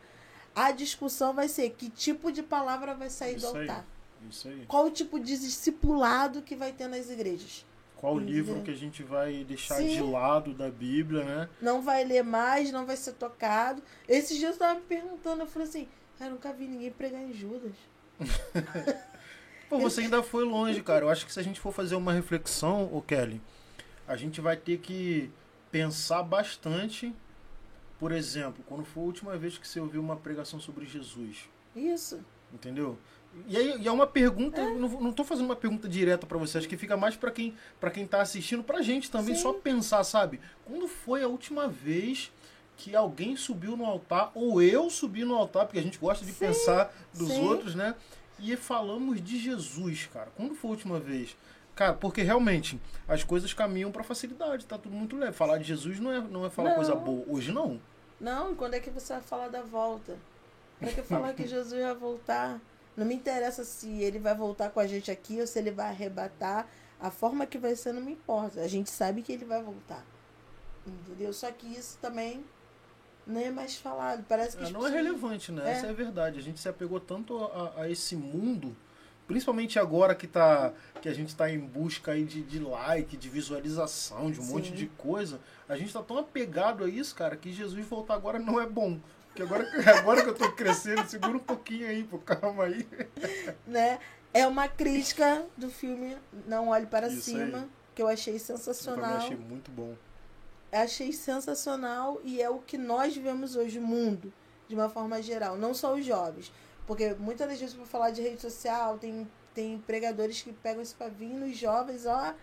[0.55, 3.81] A discussão vai ser que tipo de palavra vai sair Isso do altar.
[3.81, 3.92] Aí.
[4.31, 4.65] Isso aí.
[4.67, 7.65] Qual o tipo de discipulado que vai ter nas igrejas?
[7.97, 9.89] Qual livro que a gente vai deixar Sim.
[9.89, 11.49] de lado da Bíblia, né?
[11.61, 13.81] Não vai ler mais, não vai ser tocado.
[14.09, 17.33] Esses dias eu estava me perguntando, eu falei assim, cara, nunca vi ninguém pregar em
[17.33, 17.73] Judas.
[19.71, 21.05] Pô, você ainda foi longe, cara.
[21.05, 23.41] Eu acho que se a gente for fazer uma reflexão, ô Kelly,
[24.07, 25.31] a gente vai ter que
[25.71, 27.15] pensar bastante.
[27.99, 31.49] Por exemplo, quando foi a última vez que você ouviu uma pregação sobre Jesus?
[31.75, 32.21] Isso.
[32.53, 32.99] Entendeu?
[33.49, 34.75] E, aí, e é uma pergunta, é.
[34.75, 37.55] não, não tô fazendo uma pergunta direta para você, acho que fica mais para quem
[37.81, 39.43] para quem tá assistindo, pra gente também, Sim.
[39.43, 40.39] só pensar, sabe?
[40.67, 42.31] Quando foi a última vez
[42.77, 46.33] que alguém subiu no altar, ou eu subi no altar, porque a gente gosta de
[46.33, 46.47] Sim.
[46.47, 47.47] pensar dos Sim.
[47.47, 47.95] outros, né?
[48.39, 50.31] E falamos de Jesus, cara.
[50.37, 51.37] Quando foi a última vez?
[51.75, 52.79] Cara, porque realmente
[53.09, 55.33] as coisas caminham para facilidade, tá tudo muito leve.
[55.33, 56.77] Falar de Jesus não é, não é falar não.
[56.77, 57.25] coisa boa.
[57.29, 57.81] Hoje não.
[58.21, 60.17] Não, quando é que você vai falar da volta?
[60.79, 62.61] Quando é que falar que Jesus vai voltar?
[62.97, 65.89] Não me interessa se ele vai voltar com a gente aqui ou se ele vai
[65.89, 66.67] arrebatar.
[67.01, 68.61] A forma que vai ser não me importa.
[68.61, 70.05] A gente sabe que ele vai voltar.
[70.87, 71.33] Entendeu?
[71.33, 72.45] Só que isso também
[73.27, 74.25] não é mais falado.
[74.29, 75.63] Parece que é, não é relevante, né?
[75.67, 75.73] É.
[75.73, 76.39] Essa é a verdade.
[76.39, 78.77] A gente se apegou tanto a, a esse mundo,
[79.27, 83.29] principalmente agora que, tá, que a gente está em busca aí de, de like, de
[83.29, 84.53] visualização, de um Sim.
[84.53, 85.41] monte de coisa.
[85.69, 88.99] A gente está tão apegado a isso, cara, que Jesus voltar agora não é bom.
[89.33, 89.67] Porque agora,
[89.99, 92.87] agora que eu tô crescendo, segura um pouquinho aí, pô, calma aí.
[93.67, 93.99] Né?
[94.33, 96.17] É uma crítica do filme
[96.47, 97.69] Não Olhe Para Isso Cima, aí.
[97.95, 99.11] que eu achei sensacional.
[99.11, 99.95] Eu achei muito bom.
[100.71, 104.33] Achei sensacional e é o que nós vivemos hoje, o mundo,
[104.69, 106.53] de uma forma geral, não só os jovens.
[106.87, 110.95] Porque muitas das vezes, para falar de rede social, tem, tem pregadores que pegam esse
[110.95, 112.35] pavinho nos jovens, ó,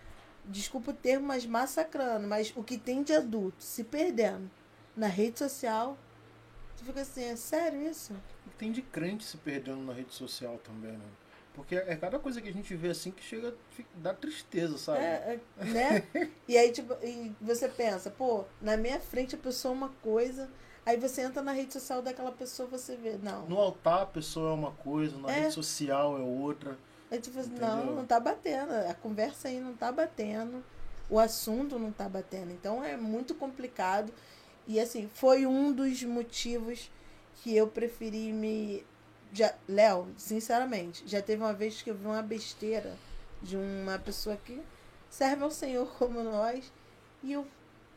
[0.44, 2.26] desculpa o termo, mas massacrando.
[2.26, 4.50] Mas o que tem de adulto se perdendo
[4.96, 5.96] na rede social
[6.80, 8.14] Tu fica assim, é sério isso?
[8.56, 11.04] Tem de crente se perdendo na rede social também, né?
[11.52, 13.54] Porque é cada coisa que a gente vê assim que chega
[13.96, 15.00] dá tristeza, sabe?
[15.00, 16.30] É, é, né?
[16.48, 20.48] e aí, tipo, e você pensa, pô, na minha frente a pessoa é uma coisa,
[20.86, 23.46] aí você entra na rede social daquela pessoa, você vê, não.
[23.46, 25.40] No altar a pessoa é uma coisa, na é.
[25.40, 26.78] rede social é outra.
[27.10, 30.64] Aí tu fala assim, não, não tá batendo, a conversa aí não tá batendo,
[31.10, 32.52] o assunto não tá batendo.
[32.52, 34.10] Então é muito complicado.
[34.66, 36.90] E assim, foi um dos motivos
[37.36, 38.84] que eu preferi me.
[39.32, 42.96] Já, Léo, sinceramente, já teve uma vez que eu vi uma besteira
[43.40, 44.60] de uma pessoa que
[45.08, 46.72] serve ao Senhor como nós.
[47.22, 47.46] E eu,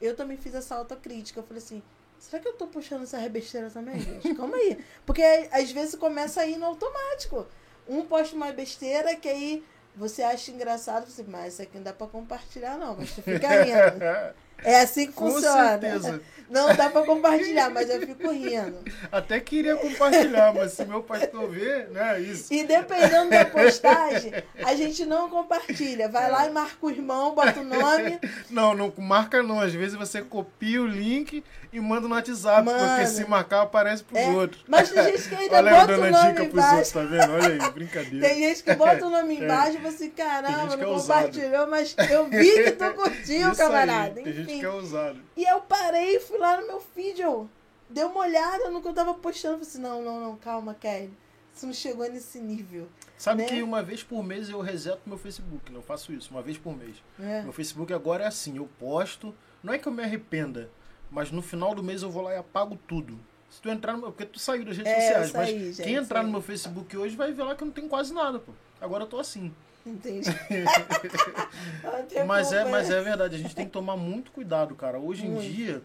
[0.01, 1.39] eu também fiz essa autocrítica.
[1.39, 1.81] Eu falei assim,
[2.19, 4.33] será que eu tô puxando essa besteira também, gente?
[4.35, 4.83] Calma aí.
[5.05, 5.21] Porque
[5.51, 7.47] às vezes começa a ir no automático.
[7.87, 9.63] Um posta uma besteira que aí
[9.95, 13.63] você acha engraçado, você, mas isso aqui não dá pra compartilhar, não, mas tu fica
[13.63, 14.03] rindo.
[14.63, 15.69] É assim que Com funciona.
[15.79, 16.21] certeza.
[16.49, 18.77] Não dá pra compartilhar, mas eu fico rindo.
[19.11, 22.53] Até queria compartilhar, mas se meu pastor ver, né, isso.
[22.53, 24.31] E dependendo da postagem,
[24.63, 26.07] a gente não compartilha.
[26.09, 28.19] Vai lá e marca o irmão, bota o nome.
[28.51, 29.59] Não, não marca não.
[29.59, 33.07] Às vezes você copia o link e manda no WhatsApp, porque Mano.
[33.07, 34.63] se marcar aparece pros É, outros.
[34.67, 36.93] mas tem gente que ainda Olha bota o dando nome dica pros outros, embaixo.
[36.93, 37.33] tá vendo?
[37.33, 38.27] Olha aí, brincadeira.
[38.27, 39.43] Tem gente que bota o nome É.
[39.43, 41.25] embaixo e você, Tem caramba, é não ousado.
[41.27, 44.19] compartilhou, mas eu vi que tu curtiu, Isso camarada.
[44.19, 45.19] Aí, tem gente Que é ousado.
[45.35, 47.45] E eu parei e fui lá no meu feed, ó.
[47.89, 49.55] Dei uma olhada no que eu tava postando.
[49.55, 51.13] Falei assim, não, não, não, calma, Kelly.
[51.55, 52.87] Isso não chegou nesse nível.
[53.17, 53.47] Sabe Né?
[53.49, 55.77] que uma vez por mês eu reseto meu Facebook, né?
[55.77, 56.95] Eu faço isso, uma vez por mês.
[57.19, 57.43] né?
[57.43, 60.69] Meu Facebook agora é assim, eu posto, não é que eu me arrependa,
[61.11, 63.19] mas no final do mês eu vou lá e apago tudo.
[63.51, 65.85] Se tu entrar no meu, porque tu saiu das redes É, sociais, saí, mas gente,
[65.85, 66.25] quem entrar saí.
[66.25, 68.51] no meu Facebook hoje vai ver lá que eu não tenho quase nada, pô.
[68.81, 69.53] Agora eu tô assim.
[69.85, 70.29] Entendi.
[72.25, 74.97] Mas é, mas é verdade, a gente tem que tomar muito cuidado, cara.
[74.97, 75.51] Hoje em Muito.
[75.51, 75.81] dia,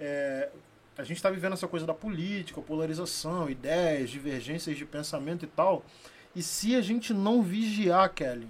[0.00, 0.48] é,
[0.96, 5.84] a gente está vivendo essa coisa da política, polarização, ideias, divergências de pensamento e tal.
[6.34, 8.48] E se a gente não vigiar, Kelly,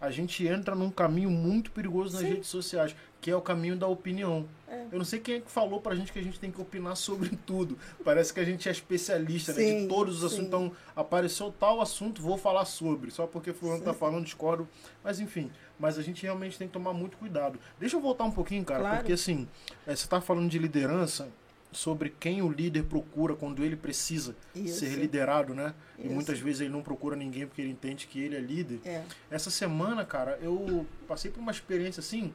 [0.00, 2.34] a gente entra num caminho muito perigoso nas Sim.
[2.34, 4.48] redes sociais, que é o caminho da opinião.
[4.68, 4.84] É.
[4.90, 6.96] Eu não sei quem é que falou pra gente que a gente tem que opinar
[6.96, 7.78] sobre tudo.
[8.04, 9.60] Parece que a gente é especialista, né?
[9.62, 10.26] Sim, De todos os sim.
[10.26, 10.46] assuntos.
[10.48, 13.12] Então, apareceu tal assunto, vou falar sobre.
[13.12, 13.98] Só porque fulano tá Sim.
[14.00, 14.68] falando, discordo.
[15.04, 17.60] Mas enfim, mas a gente realmente tem que tomar muito cuidado.
[17.78, 18.96] Deixa eu voltar um pouquinho, cara, Claro.
[18.98, 19.48] porque assim,
[19.86, 21.28] é, você tá falando de liderança,
[21.70, 24.80] sobre quem o líder procura quando ele precisa Isso.
[24.80, 25.74] ser liderado, né?
[25.98, 26.14] E Isso.
[26.14, 28.80] muitas vezes ele não procura ninguém porque ele entende que ele é líder.
[28.84, 29.02] É.
[29.30, 32.32] Essa semana, cara, eu passei por uma experiência assim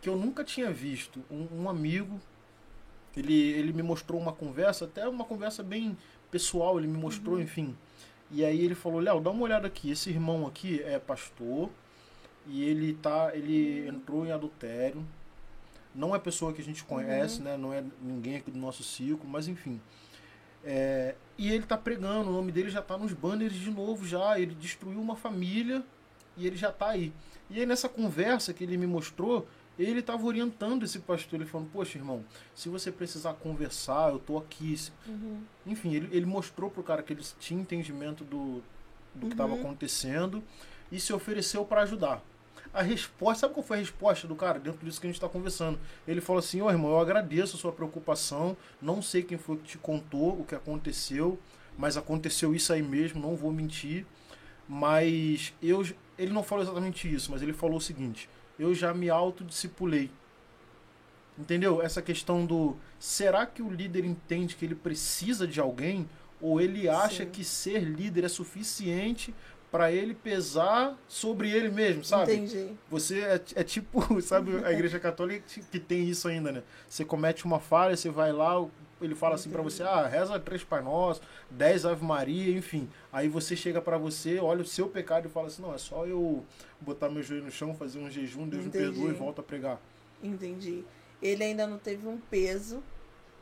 [0.00, 1.22] que eu nunca tinha visto.
[1.30, 2.20] Um, um amigo,
[3.16, 5.96] ele, ele me mostrou uma conversa, até uma conversa bem
[6.30, 7.42] pessoal, ele me mostrou, Uhum.
[7.42, 7.76] enfim.
[8.30, 11.68] E aí ele falou, Léo, dá uma olhada aqui, esse irmão aqui é pastor
[12.46, 15.04] e ele tá, ele entrou em adultério.
[15.92, 17.44] Não é pessoa que a gente conhece, Uhum.
[17.44, 17.56] né?
[17.56, 19.80] Não é ninguém aqui do nosso círculo, mas enfim.
[20.64, 24.38] É, e ele tá pregando, o nome dele já tá nos banners de novo já.
[24.38, 25.82] Ele destruiu uma família
[26.36, 27.12] e ele já tá aí.
[27.48, 29.48] E aí nessa conversa que ele me mostrou,
[29.86, 32.24] ele estava orientando esse pastor, ele falando, poxa irmão,
[32.54, 34.76] se você precisar conversar, eu tô aqui.
[35.06, 35.40] Uhum.
[35.66, 38.62] Enfim, ele, ele mostrou pro cara que ele tinha entendimento do,
[39.14, 39.60] do que estava Uhum.
[39.60, 40.42] acontecendo
[40.90, 42.22] e se ofereceu para ajudar.
[42.72, 45.28] A resposta, sabe qual foi a resposta do cara dentro disso que a gente está
[45.28, 45.78] conversando?
[46.06, 48.56] Ele falou assim: Ô irmão, eu agradeço a sua preocupação.
[48.80, 51.36] Não sei quem foi que te contou o que aconteceu,
[51.76, 54.06] mas aconteceu isso aí mesmo, não vou mentir.
[54.68, 55.84] Mas eu.
[56.16, 58.28] Ele não falou exatamente isso, mas ele falou o seguinte:
[58.60, 60.10] eu já me autodiscipulei.
[61.38, 61.80] Entendeu?
[61.80, 62.76] Essa questão do.
[62.98, 66.08] Será que o líder entende que ele precisa de alguém?
[66.40, 67.30] Ou ele acha Sim.
[67.30, 69.34] que ser líder é suficiente
[69.70, 72.34] para ele pesar sobre ele mesmo, sabe?
[72.34, 72.72] Entendi.
[72.90, 76.62] Você é, é tipo, sabe, a igreja católica que tem isso ainda, né?
[76.88, 78.66] Você comete uma falha, você vai lá,
[79.00, 81.20] ele fala assim pra você, ah, reza três Pai Nosso,
[81.50, 82.88] dez Ave Maria, enfim.
[83.12, 86.06] Aí você chega pra você, olha o seu pecado e fala assim, não, é só
[86.06, 86.44] eu
[86.80, 88.84] botar meu joelho no chão, fazer um jejum, Deus Entendi.
[88.86, 89.80] me perdoa e volta a pregar.
[90.22, 90.84] Entendi.
[91.22, 92.82] Ele ainda não teve um peso,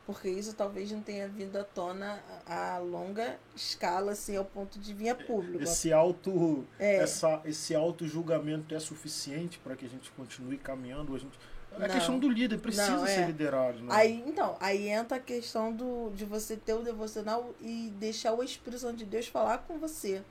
[0.05, 4.79] porque isso talvez não tenha vindo à tona a, a longa escala, assim, ao ponto
[4.79, 5.61] de vir a público.
[5.63, 6.95] Esse auto, É.
[6.97, 11.15] essa, esse auto julgamento é suficiente para que a gente continue caminhando?
[11.15, 11.37] A gente,
[11.73, 11.95] é a Não.
[11.95, 13.25] questão do líder, precisa Não, ser é.
[13.27, 13.87] liderado, né?
[13.89, 18.43] Aí, então, aí entra a questão do, de você ter o devocional e deixar o
[18.43, 20.23] Espírito Santo de Deus falar com você,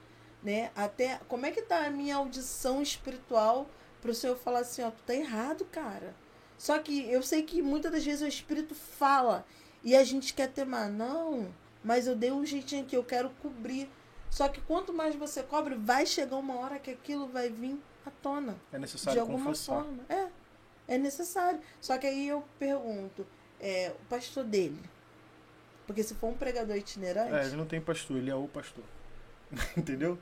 [0.42, 0.70] né?
[0.74, 3.66] Até, como é que tá a minha audição espiritual
[4.00, 6.14] pro Senhor falar assim, ó, tu tá errado, cara.
[6.56, 9.44] Só que eu sei que muitas das vezes o Espírito fala
[9.82, 11.48] e a gente quer temar, não,
[11.84, 13.88] mas eu dei um jeitinho aqui, eu quero cobrir.
[14.30, 18.10] Só que quanto mais você cobre, vai chegar uma hora que aquilo vai vir à
[18.10, 19.82] tona é de necessário alguma confessar.
[19.82, 20.02] forma.
[20.08, 20.26] É,
[20.88, 21.60] é necessário.
[21.80, 23.24] Só que aí eu pergunto,
[23.60, 24.80] é, o pastor dele.
[25.86, 28.84] Porque se for um pregador itinerante, É, ele não tem pastor, ele é o pastor.
[29.76, 30.18] Entendeu?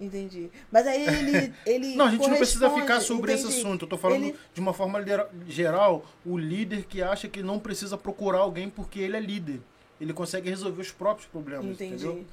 [0.00, 0.48] entendi.
[0.70, 1.52] Mas aí ele.
[1.66, 3.58] ele Não, a gente não precisa ficar sobre esse entendi.
[3.60, 3.84] assunto.
[3.84, 5.04] Eu tô falando Ele- de uma forma
[5.48, 9.60] geral, o líder que acha que não precisa procurar alguém porque ele é líder.
[10.00, 12.06] Ele consegue resolver os próprios problemas, Entendi.
[12.06, 12.24] entendeu?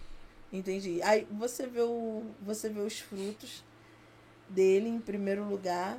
[0.53, 1.02] Entendi.
[1.02, 3.64] Aí você vê, o, você vê os frutos
[4.48, 5.98] dele em primeiro lugar.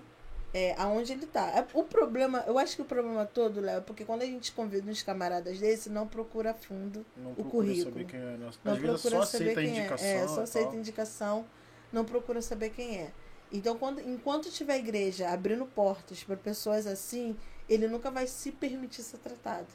[0.55, 1.49] É, aonde ele tá.
[1.51, 4.53] É, O problema, eu acho que o problema todo, Léo, é porque quando a gente
[4.53, 7.93] convida uns camaradas desse, não procura fundo Não O procura currículo.
[7.93, 8.23] saber quem é.
[8.23, 8.51] Né?
[8.65, 10.07] Não Às vezes procura só saber quem indicação.
[10.07, 10.15] é.
[10.23, 10.79] É, só aceita tal.
[10.79, 11.47] indicação,
[11.93, 13.13] não procura saber quem é.
[13.53, 17.37] Então, quando, enquanto tiver igreja abrindo portas para pessoas assim,
[17.69, 19.69] ele nunca vai se permitir ser tratado.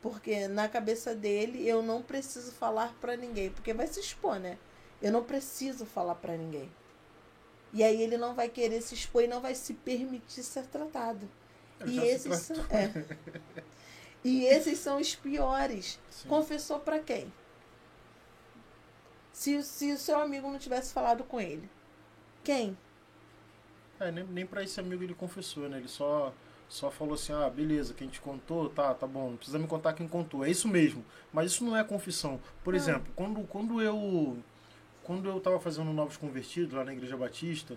[0.00, 4.56] Porque na cabeça dele, eu não preciso falar para ninguém, porque vai se expor, né?
[5.02, 6.70] Eu não preciso falar para ninguém.
[7.72, 11.28] E aí ele não vai querer se expor e não vai se permitir ser tratado.
[11.86, 12.92] E esses, são, é.
[14.24, 15.98] e esses são os piores.
[16.10, 16.28] Sim.
[16.28, 17.32] Confessou pra quem?
[19.32, 21.68] Se, se o seu amigo não tivesse falado com ele.
[22.44, 22.76] Quem?
[23.98, 25.78] É, nem, nem pra esse amigo ele confessou, né?
[25.78, 26.34] Ele só,
[26.68, 29.92] só falou assim, ah, beleza, quem te contou, tá, tá bom, não precisa me contar
[29.92, 30.44] quem contou.
[30.44, 31.04] É isso mesmo.
[31.32, 32.40] Mas isso não é confissão.
[32.64, 32.80] Por Não.
[32.80, 34.36] exemplo, quando, quando eu
[35.04, 37.76] quando eu tava fazendo Novos Convertidos lá na Igreja Batista,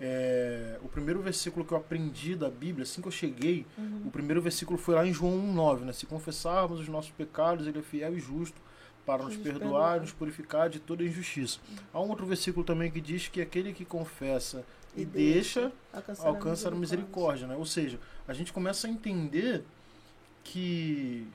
[0.00, 4.02] é, o primeiro versículo que eu aprendi da Bíblia, assim que eu cheguei, Uhum.
[4.06, 5.92] o primeiro versículo foi lá em João 1,9, né?
[5.92, 8.58] Se confessarmos os nossos pecados, ele é fiel e justo
[9.04, 9.96] para nos perdoar perdoar.
[9.98, 11.58] e nos purificar de toda injustiça.
[11.92, 14.64] Há um outro versículo também que diz que aquele que confessa
[14.96, 17.56] e, deixa, alcançará alcança a misericórdia, né?
[17.56, 19.64] Ou seja, a gente começa a entender
[20.44, 21.26] que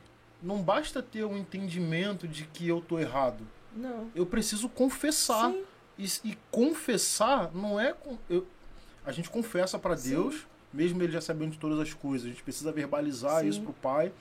[0.42, 3.46] não basta ter um entendimento de que eu tô errado.
[3.76, 4.10] Não.
[4.16, 5.54] Eu preciso confessar.
[5.98, 7.94] E, e confessar não é.
[7.94, 8.46] com- eu-
[9.06, 10.10] a gente confessa para Sim.
[10.12, 12.26] Deus, mesmo ele já sabendo de todas as coisas.
[12.28, 13.50] A gente precisa verbalizar Sim.
[13.50, 14.12] isso pro Pai.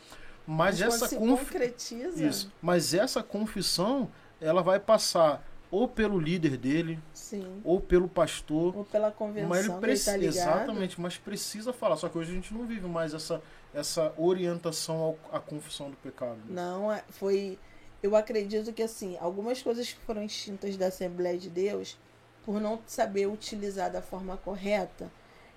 [0.46, 1.40] Mas essa se conf...
[1.40, 2.22] concretiza.
[2.24, 2.52] isso.
[2.60, 4.10] Mas essa confissão,
[4.40, 7.60] ela vai passar ou pelo líder dele, Sim.
[7.64, 8.76] ou pelo pastor.
[8.76, 11.96] Ou pela convenção Mas ele precisa, tá exatamente, mas precisa falar.
[11.96, 15.96] Só que hoje a gente não vive mais essa, essa orientação ao- à confissão do
[15.96, 16.38] pecado.
[16.48, 17.58] Não, é- foi.
[18.04, 21.96] Eu acredito que assim, algumas coisas que foram extintas da Assembleia de Deus,
[22.44, 25.10] por não saber utilizar da forma correta,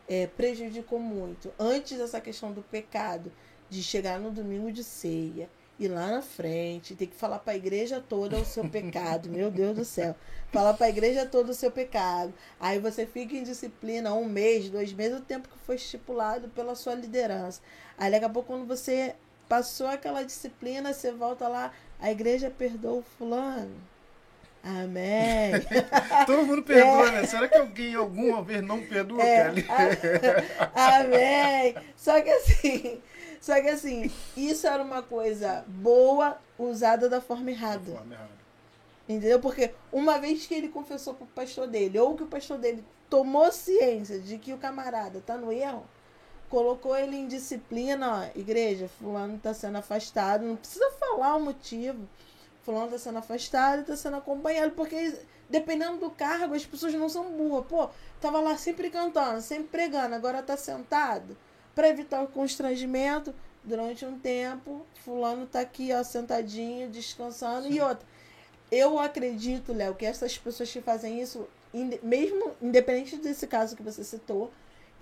[0.08, 1.54] é, prejudicou muito.
[1.60, 3.34] Antes essa questão do pecado,
[3.70, 7.58] de chegar no domingo de ceia, ir lá na frente, ter que falar para a
[7.58, 10.16] igreja toda o seu pecado, meu Deus do céu.
[10.50, 12.34] Falar para a igreja toda o seu pecado.
[12.62, 16.76] Aí você fica em disciplina um mês, dois meses, o tempo que foi estipulado pela
[16.76, 17.60] sua liderança.
[17.98, 19.18] Aí daqui a pouco, quando você
[19.48, 23.76] passou aquela disciplina, você volta lá, a igreja perdoa o fulano.
[24.64, 25.52] Amém.
[26.26, 27.26] Todo mundo perdoa, né?
[27.26, 29.66] Será que alguém alguma vez não perdoa, É, Kelly?
[30.76, 31.76] a- Amém.
[31.96, 33.02] Só que assim,
[33.40, 37.92] só que assim, isso era uma coisa boa usada da forma errada.
[37.92, 38.38] Forma errada.
[39.08, 39.40] Entendeu?
[39.40, 43.50] Porque uma vez que ele confessou pro pastor dele, ou que o pastor dele tomou
[43.54, 45.86] ciência de que o camarada tá no erro,
[46.50, 52.08] colocou ele em disciplina, ó, igreja, fulano tá sendo afastado, não precisa falar o motivo.
[52.64, 55.18] Fulano tá sendo afastado e tá sendo acompanhado, porque
[55.50, 57.66] dependendo do cargo, as pessoas não são burras.
[57.68, 61.38] Pô, tava lá sempre cantando, sempre pregando, agora tá sentado.
[61.74, 63.34] Para evitar o constrangimento,
[63.68, 67.68] durante um tempo, fulano tá aqui, ó, sentadinho, descansando.
[67.68, 68.06] E outra,
[68.72, 71.48] eu acredito, Léo, que essas pessoas que fazem isso,
[72.02, 74.52] mesmo independente desse caso que você citou,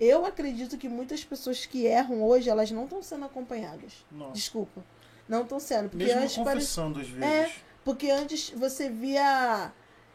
[0.00, 3.92] eu acredito que muitas pessoas que erram hoje, elas não estão sendo acompanhadas.
[4.10, 4.32] Nossa.
[4.32, 4.84] Desculpa.
[5.28, 5.88] Não estão sendo.
[5.90, 7.22] Porque Mesmo antes, pare- confessando às vezes.
[7.24, 7.52] É.
[7.84, 9.72] porque antes você via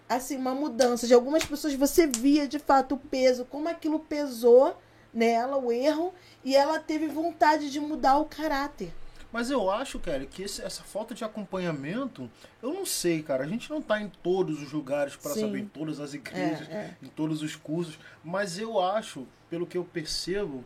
[0.07, 4.77] assim uma mudança de algumas pessoas, você via de fato o peso, como aquilo pesou
[5.13, 6.13] nela, o erro,
[6.43, 8.93] e ela teve vontade de mudar o caráter.
[9.31, 12.29] Mas eu acho, cara, que esse- essa falta de acompanhamento,
[12.61, 13.43] eu não sei, cara.
[13.43, 16.73] A gente não tá em todos os lugares para saber em todas as igrejas, É,
[16.73, 16.95] é.
[17.01, 20.63] em todos os cursos, mas eu acho, pelo que eu percebo,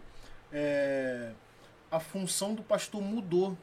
[0.54, 1.32] é,
[1.92, 3.58] a função do pastor mudou.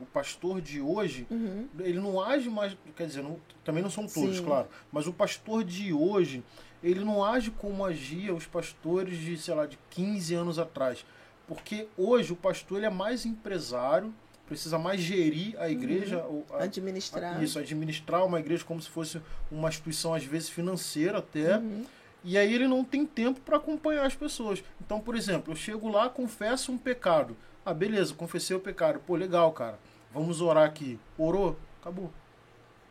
[0.00, 1.68] O pastor de hoje, Uhum.
[1.78, 4.44] ele não age mais, quer dizer, não- também não são todos, Sim.
[4.44, 6.42] claro, mas o pastor de hoje,
[6.82, 11.04] ele não age como agia os pastores de, sei lá, de 15 anos atrás.
[11.46, 14.12] Porque hoje o pastor ele é mais empresário,
[14.46, 17.36] precisa mais gerir a igreja, ou a- Administrar.
[17.36, 19.20] a- isso, administrar uma igreja como se fosse
[19.52, 21.58] uma instituição, às vezes financeira até.
[21.58, 21.84] Uhum.
[22.22, 24.62] E aí ele não tem tempo para acompanhar as pessoas.
[24.80, 27.36] Então, por exemplo, eu chego lá, confesso um pecado.
[27.64, 29.00] Ah, beleza, confessei o pecado.
[29.06, 29.78] Pô, legal, cara.
[30.12, 30.98] Vamos orar aqui.
[31.16, 31.56] Orou?
[31.80, 32.10] Acabou.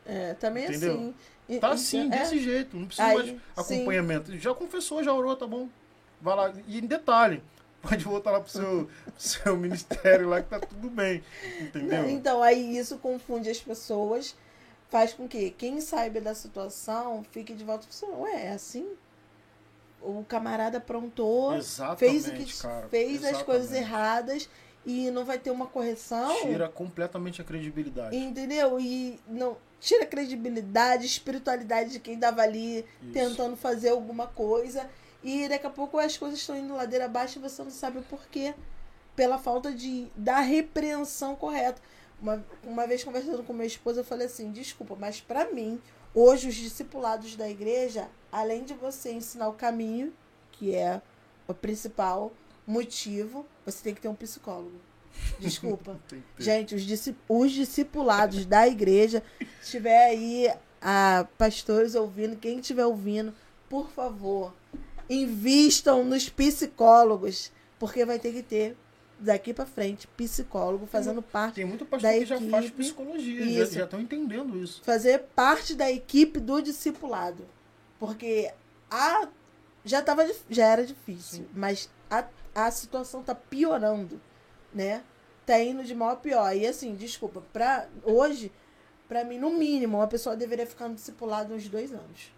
[0.06, 0.94] É, também Entendeu?
[0.94, 1.16] assim.
[1.48, 2.78] E- Tá assim, é, desse jeito.
[2.78, 3.28] Não precisa Aí, mais
[3.68, 3.76] sim.
[3.76, 4.38] acompanhamento.
[4.38, 5.68] Já confessou, já orou, tá bom.
[6.22, 6.54] Vai lá.
[6.68, 7.44] E em detalhe,
[7.82, 11.24] pode voltar lá pro seu, seu ministério lá que tá tudo bem.
[11.60, 12.10] Entendeu?
[12.10, 14.36] Então, aí isso confunde as pessoas,
[14.90, 18.88] faz com que quem saiba da situação fique de volta e fala, ué, é assim?
[20.02, 22.88] O camarada aprontou, Exatamente, fez, o que, cara.
[22.88, 23.92] fez as coisas Exatamente.
[23.92, 24.50] erradas
[24.86, 26.42] e não vai ter uma correção.
[26.42, 28.16] Tira completamente a credibilidade.
[28.16, 28.80] Entendeu?
[28.80, 33.14] E não tira a credibilidade, espiritualidade de quem estava ali Isso.
[33.14, 34.90] tentando fazer alguma coisa.
[35.24, 38.04] E daqui a pouco as coisas estão indo ladeira abaixo e você não sabe o
[38.04, 38.54] porquê.
[39.16, 41.82] Pela falta de da repreensão correta.
[42.22, 45.82] Uma, uma vez conversando com meu esposo, eu falei assim: desculpa, mas para mim,
[46.14, 50.14] hoje os discipulados da igreja, além de você ensinar o caminho,
[50.52, 51.02] que é
[51.48, 52.32] o principal
[52.66, 54.80] motivo, você tem que ter um psicólogo.
[55.40, 56.00] Desculpa.
[56.38, 59.24] Gente, os, disci- os discipulados da igreja,
[59.62, 63.34] se tiver aí a pastores ouvindo, quem estiver ouvindo,
[63.68, 64.54] por favor,
[65.10, 68.78] invistam nos psicólogos, porque vai ter que ter.
[69.20, 72.84] Daqui para frente psicólogo, fazendo parte Tem muito pastor da que já faz equipe.
[72.84, 73.74] psicologia, Isso.
[73.74, 74.82] já estão entendendo isso.
[74.84, 77.46] fazer parte da equipe do discipulado.
[78.00, 78.52] Porque
[78.90, 79.28] a
[79.84, 81.48] já tava já era difícil, Sim.
[81.54, 82.26] mas a,
[82.56, 84.20] a situação tá piorando,
[84.74, 85.04] né?
[85.46, 86.56] Tá indo de mal a pior.
[86.56, 88.52] E assim, desculpa, pra, hoje,
[89.08, 92.32] pra mim, no mínimo, uma pessoa deveria ficar no discipulado uns dois anos.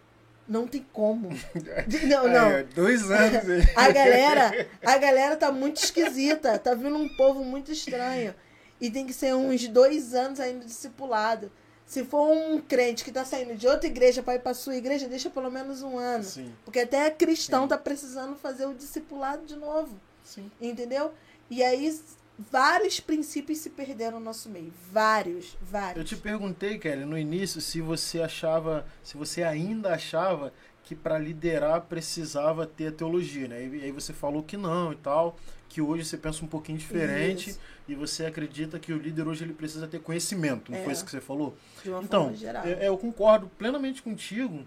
[0.52, 1.30] Não tem como.
[2.10, 2.64] Não, não.
[2.76, 3.66] Dois anos.
[3.74, 6.60] A galera, a galera tá muito esquisita.
[6.60, 8.36] Tá vindo um povo muito estranho.
[8.82, 11.50] E tem que ser uns dois anos ainda discipulado.
[11.86, 15.08] Se for um crente que tá saindo de outra igreja para ir pra sua igreja,
[15.08, 16.26] deixa pelo menos um ano.
[16.26, 17.68] Sim, Porque até cristão Sim.
[17.70, 19.98] tá precisando fazer o discipulado de novo.
[20.26, 20.52] sim.
[20.60, 21.14] Entendeu?
[21.50, 21.98] E aí
[22.38, 24.74] vários princípios se perderam no nosso meio.
[24.92, 26.10] Vários, Eu vários.
[26.10, 30.54] te perguntei, Kelly, no início, se você achava, se você ainda achava
[30.84, 33.64] que para liderar precisava ter a teologia, né?
[33.66, 35.38] E aí você falou que não e tal,
[35.70, 37.60] que hoje você pensa um pouquinho diferente Isso.
[37.88, 40.84] e você acredita que o líder hoje ele precisa ter conhecimento, não É.
[40.84, 41.56] foi isso que você falou?
[42.04, 42.66] Então, geral.
[42.66, 44.66] é- é, eu concordo plenamente contigo,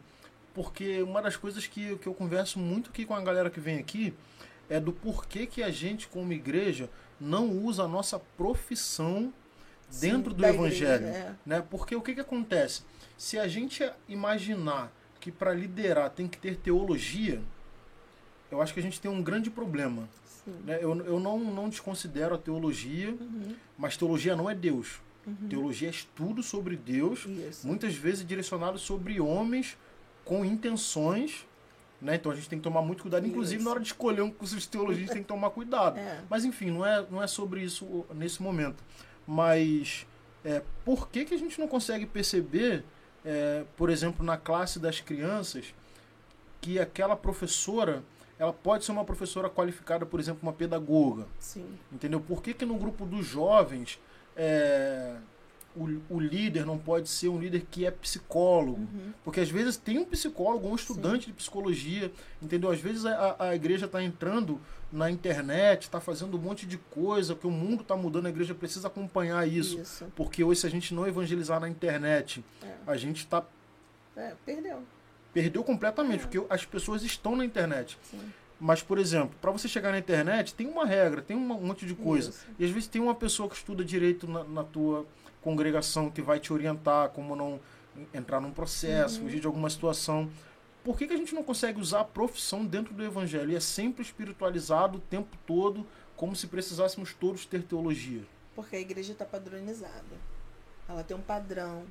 [0.54, 3.78] porque uma das coisas que, que eu converso muito aqui com a galera que vem
[3.78, 4.14] aqui
[4.70, 6.88] é do porquê que a gente, como igreja,
[7.24, 9.32] não usa a nossa profissão
[9.90, 11.06] Sim, dentro do da evangelho.
[11.06, 11.34] igreja, é.
[11.46, 11.64] Né?
[11.70, 12.82] Porque o que, que acontece?
[13.16, 17.40] Se a gente imaginar que para liderar tem que ter teologia,
[18.50, 20.08] eu acho que a gente tem um grande problema.
[20.44, 20.52] Sim.
[20.64, 20.78] Né?
[20.80, 25.00] Eu, eu não, não desconsidero a teologia, Uhum, mas teologia não é Deus.
[25.26, 25.48] uhum.
[25.48, 27.66] Teologia é estudo sobre Deus, Isso.
[27.66, 29.76] muitas vezes direcionado sobre homens
[30.24, 31.46] com intenções.
[32.00, 32.16] Né?
[32.16, 33.64] Então a gente tem que tomar muito cuidado, inclusive Isso.
[33.64, 35.98] na hora de escolher um curso de teologia, a gente tem que tomar cuidado.
[35.98, 36.22] É.
[36.28, 38.82] Mas enfim, não é, não é sobre isso nesse momento.
[39.26, 40.06] Mas
[40.44, 42.84] é, por que, que a gente não consegue perceber,
[43.24, 45.74] é, por exemplo, na classe das crianças,
[46.60, 48.02] que aquela professora
[48.38, 51.26] ela pode ser uma professora qualificada, por exemplo, uma pedagoga?
[51.38, 51.78] Sim.
[51.92, 52.20] Entendeu?
[52.20, 53.98] Por que, que no grupo dos jovens
[54.36, 55.16] é,
[55.76, 58.78] o, o líder não pode ser um líder que é psicólogo?
[58.80, 59.12] Uhum.
[59.24, 62.70] Porque às vezes tem um psicólogo, um estudante de psicologia, entendeu?
[62.70, 64.60] Às vezes a, a igreja está entrando
[64.92, 68.54] na internet, está fazendo um monte de coisa, que o mundo está mudando, a igreja
[68.54, 69.80] precisa acompanhar isso.
[69.80, 70.06] Isso.
[70.14, 72.72] Porque hoje, se a gente não evangelizar na internet, É.
[72.86, 73.42] a gente tá,
[74.16, 74.82] É, perdeu.
[75.32, 76.26] perdeu completamente, É.
[76.28, 77.98] porque as pessoas estão na internet.
[78.08, 78.20] Sim.
[78.60, 81.94] Mas, por exemplo, para você chegar na internet, tem uma regra, tem um monte de
[81.94, 82.30] coisa.
[82.30, 82.46] Isso.
[82.56, 85.04] E às vezes tem uma pessoa que estuda direito na, na tua
[85.44, 87.60] congregação que vai te orientar como não
[88.12, 89.26] entrar num processo, Uhum.
[89.26, 90.28] fugir de alguma situação.
[90.82, 93.50] Por que, que a gente não consegue usar a profissão dentro do evangelho?
[93.52, 98.22] E é sempre espiritualizado o tempo todo, como se precisássemos todos ter teologia.
[98.54, 100.16] Porque a igreja está padronizada.
[100.88, 101.84] Ela tem um padrão.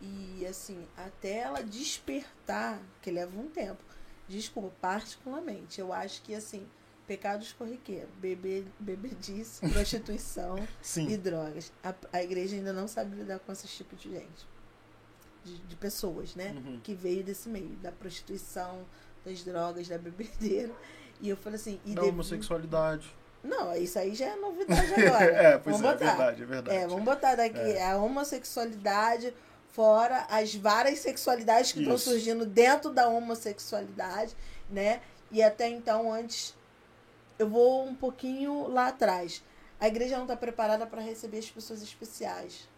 [0.00, 3.82] E, assim, até ela despertar, que leva um tempo.
[4.28, 5.80] Desculpa, particularmente.
[5.80, 6.66] Eu acho que, assim,
[7.08, 10.56] pecados corriqueiros, bebê, bebedice, prostituição
[10.96, 11.72] e drogas.
[11.82, 14.46] A, a igreja ainda não sabe lidar com esses tipos de gente.
[15.42, 16.54] De, de pessoas, né?
[16.64, 16.78] Uhum.
[16.82, 18.84] Que veio desse meio, da prostituição,
[19.24, 20.72] das drogas, da bebedeira.
[21.20, 21.80] E eu falei assim.
[21.86, 23.12] E Da homossexualidade.
[23.42, 25.24] Não, isso aí já é novidade agora.
[25.24, 26.16] é, pois Vamos é, é botar.
[26.16, 26.76] verdade, é verdade.
[26.76, 27.90] É, vamos botar daqui É.
[27.90, 29.32] a homossexualidade,
[29.72, 32.10] fora as várias sexualidades que estão Isso.
[32.10, 34.36] surgindo dentro da homossexualidade,
[34.68, 35.00] né?
[35.30, 36.54] E até então, antes,
[37.38, 39.42] eu vou um pouquinho lá atrás.
[39.80, 42.68] A igreja não está preparada para receber as pessoas especiais,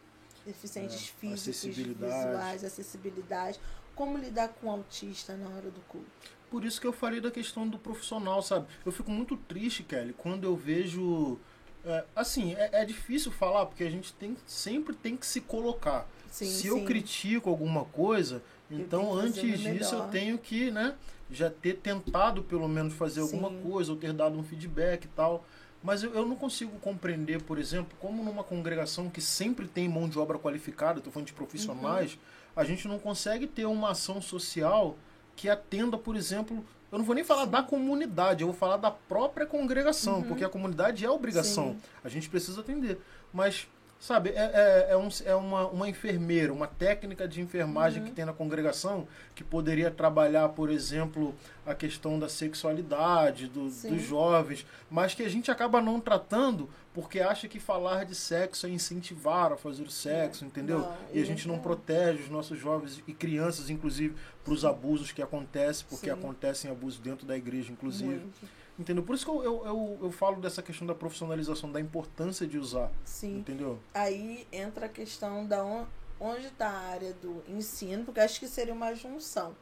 [0.45, 2.27] deficientes É, físicos, acessibilidade.
[2.29, 3.61] visuais, acessibilidade.
[3.95, 6.07] Como lidar com o autista na hora do culto?
[6.51, 8.67] Por isso que eu falei da questão do profissional, sabe?
[8.85, 11.39] Eu fico muito triste, Kelly, quando eu vejo.
[11.85, 16.07] é, assim, é, é difícil falar, porque a gente tem, sempre tem que se colocar.
[16.31, 16.69] Sim, se sim.
[16.69, 20.95] eu critico alguma coisa, então antes disso eu tenho que, né,
[21.31, 23.61] já ter tentado pelo menos fazer alguma Sim.
[23.63, 25.45] coisa, ou ter dado um feedback e tal.
[25.83, 30.09] Mas eu, eu não consigo compreender, por exemplo, como numa congregação que sempre tem mão
[30.09, 32.19] de obra qualificada, estou falando de profissionais, Uhum.
[32.57, 34.97] a gente não consegue ter uma ação social
[35.37, 38.91] que atenda, por exemplo, eu não vou nem falar da comunidade, eu vou falar da
[38.91, 40.23] própria congregação, Uhum.
[40.25, 41.71] porque a comunidade é obrigação.
[41.73, 41.81] Sim.
[42.05, 42.99] A gente precisa atender.
[43.33, 43.67] Mas,
[44.01, 48.09] sabe, é, é, é, um- é uma, uma enfermeira, uma técnica de enfermagem Uhum.
[48.09, 51.35] que tem na congregação que poderia trabalhar, por exemplo,
[51.67, 57.21] a questão da sexualidade do- dos jovens, mas que a gente acaba não tratando porque
[57.21, 60.81] acha que falar de sexo é incentivar a fazer o sexo, entendeu?
[60.81, 61.59] Não, e a gente não é.
[61.59, 66.13] protege os nossos jovens e crianças, inclusive, para os abusos que acontecem, porque Sim.
[66.13, 68.15] acontecem abusos dentro da igreja, inclusive.
[68.15, 68.60] Muito.
[68.81, 69.05] Entendeu?
[69.05, 72.57] Por isso que eu, eu, eu, eu falo dessa questão da profissionalização, da importância de
[72.59, 72.91] usar.
[73.05, 73.39] Sim.
[73.41, 73.79] Entendeu?
[73.93, 75.87] aí entra a questão da on-
[76.19, 79.55] onde está a área do ensino, porque acho que seria uma junção,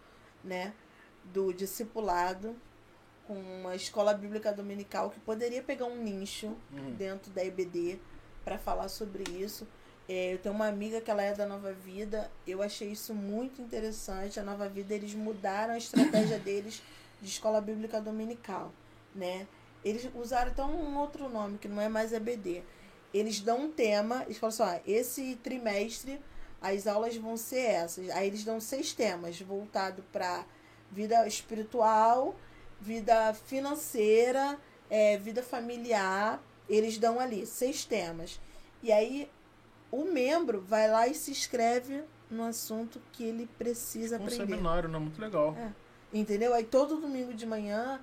[0.44, 0.72] né,
[1.24, 2.54] do discipulado
[3.26, 6.94] com uma escola bíblica dominical que poderia pegar um nicho Uhum.
[6.96, 7.98] dentro da EBD
[8.44, 9.66] para falar sobre isso.
[10.08, 13.60] É, eu tenho uma amiga que ela é da Nova Vida, eu achei isso muito
[13.60, 14.38] interessante.
[14.40, 16.80] A Nova Vida, eles mudaram a estratégia deles
[17.20, 18.72] de escola bíblica dominical,
[19.14, 19.46] né?
[19.84, 22.62] Eles usaram até um outro nome, que não é mais EBD.
[23.14, 26.20] Eles dão um tema, eles falam assim, ó, esse trimestre
[26.60, 28.10] as aulas vão ser essas.
[28.10, 30.44] Aí eles dão seis temas voltado para
[30.90, 32.34] vida espiritual,
[32.80, 34.58] vida financeira,
[34.90, 36.42] é, vida familiar.
[36.68, 38.40] Eles dão ali seis temas.
[38.82, 39.30] E aí
[39.90, 44.46] o membro vai lá e se inscreve no assunto que ele precisa Um aprender.
[44.46, 44.98] seminário, né?
[44.98, 45.54] Muito legal.
[45.56, 45.72] É.
[46.12, 46.52] Entendeu?
[46.52, 48.00] Aí todo domingo de manhã,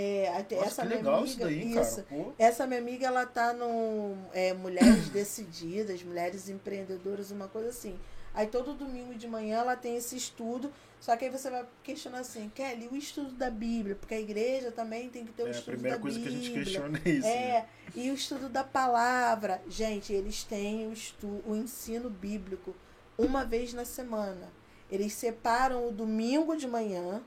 [0.00, 2.26] é, até Nossa, essa que minha legal amiga, isso daí, isso, cara.
[2.38, 7.98] Essa minha amiga, ela tá no é, Mulheres Decididas, Mulheres Empreendedoras, uma coisa assim.
[8.32, 12.20] Aí todo domingo de manhã ela tem esse estudo, só que aí você vai questionar
[12.20, 15.48] assim, Kelly, o estudo da Bíblia, porque a igreja também tem que ter o é
[15.48, 16.46] a estudo primeira da coisa que a Bíblia.
[16.46, 17.26] gente questiona é isso.
[17.26, 17.34] né?
[17.34, 17.66] É,
[17.96, 19.60] e o estudo da palavra.
[19.68, 22.72] Gente, eles têm o, estu o ensino bíblico
[23.18, 24.48] uma vez na semana.
[24.88, 27.20] Eles separam o domingo de manhã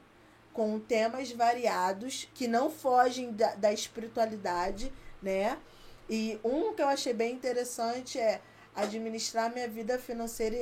[0.53, 4.91] com temas variados que não fogem da, da espiritualidade,
[5.21, 5.57] né?
[6.09, 8.41] E um que eu achei bem interessante é
[8.75, 10.55] administrar minha vida financeira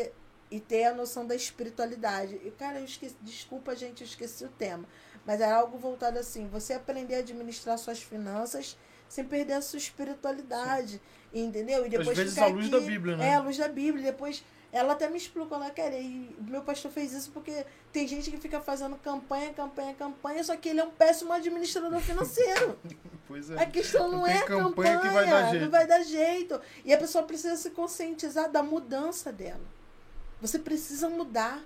[0.51, 2.39] e, e ter a noção da espiritualidade.
[2.43, 4.85] E, cara, eu esqueci, desculpa, gente, eu esqueci o tema.
[5.25, 9.77] Mas era algo voltado assim, você aprender a administrar suas finanças sem perder a sua
[9.77, 11.01] espiritualidade,
[11.33, 11.85] entendeu?
[11.85, 13.29] E depois vezes ficar à luz da aqui- Bíblia, né?
[13.29, 14.03] É, à luz da Bíblia.
[14.03, 18.29] Depois ela até me explicou, ela quer e meu pastor fez isso porque tem gente
[18.29, 22.77] que fica fazendo campanha, campanha, campanha, só que ele é um péssimo administrador financeiro.
[23.29, 23.61] Pois é.
[23.61, 25.63] A questão não, Não é a campanha campanha, vai dar jeito.
[25.63, 26.61] não vai dar jeito.
[26.83, 29.61] E a pessoa precisa se conscientizar da mudança dela.
[30.41, 31.63] Você precisa mudar.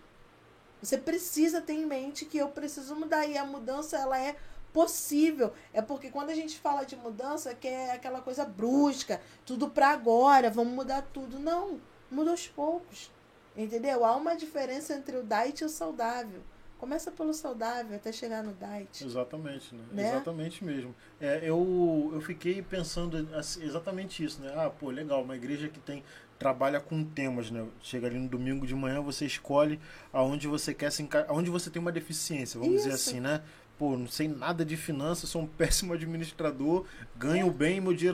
[0.81, 3.25] Você precisa ter em mente que eu preciso mudar.
[3.27, 4.35] E a mudança, ela é
[4.73, 5.53] possível.
[5.71, 9.91] É porque quando a gente fala de mudança, que é aquela coisa brusca, tudo pra
[9.91, 11.39] agora, vamos mudar tudo.
[11.39, 11.79] Não,
[12.13, 13.11] muda aos poucos.
[13.55, 14.03] Entendeu?
[14.03, 16.41] Há uma diferença entre o diet e o saudável.
[16.77, 19.05] Começa pelo saudável até chegar no diet.
[19.05, 19.83] Exatamente, né?
[19.91, 20.09] Né?
[20.09, 20.93] Exatamente mesmo.
[21.19, 24.51] É, eu, eu fiquei pensando assim, exatamente isso, né?
[24.55, 26.03] Ah, pô, legal, uma igreja que tem
[26.37, 27.65] trabalha com temas, né?
[27.81, 29.79] Chega ali no domingo de manhã, você escolhe
[30.11, 31.25] aonde você quer se enca...
[31.29, 33.09] aonde você tem uma deficiência, vamos dizer Isso.
[33.09, 33.41] assim, né?
[33.77, 36.85] Pô, não sei nada de finanças, sou um péssimo administrador,
[37.15, 38.11] ganho bem, meu dinheiro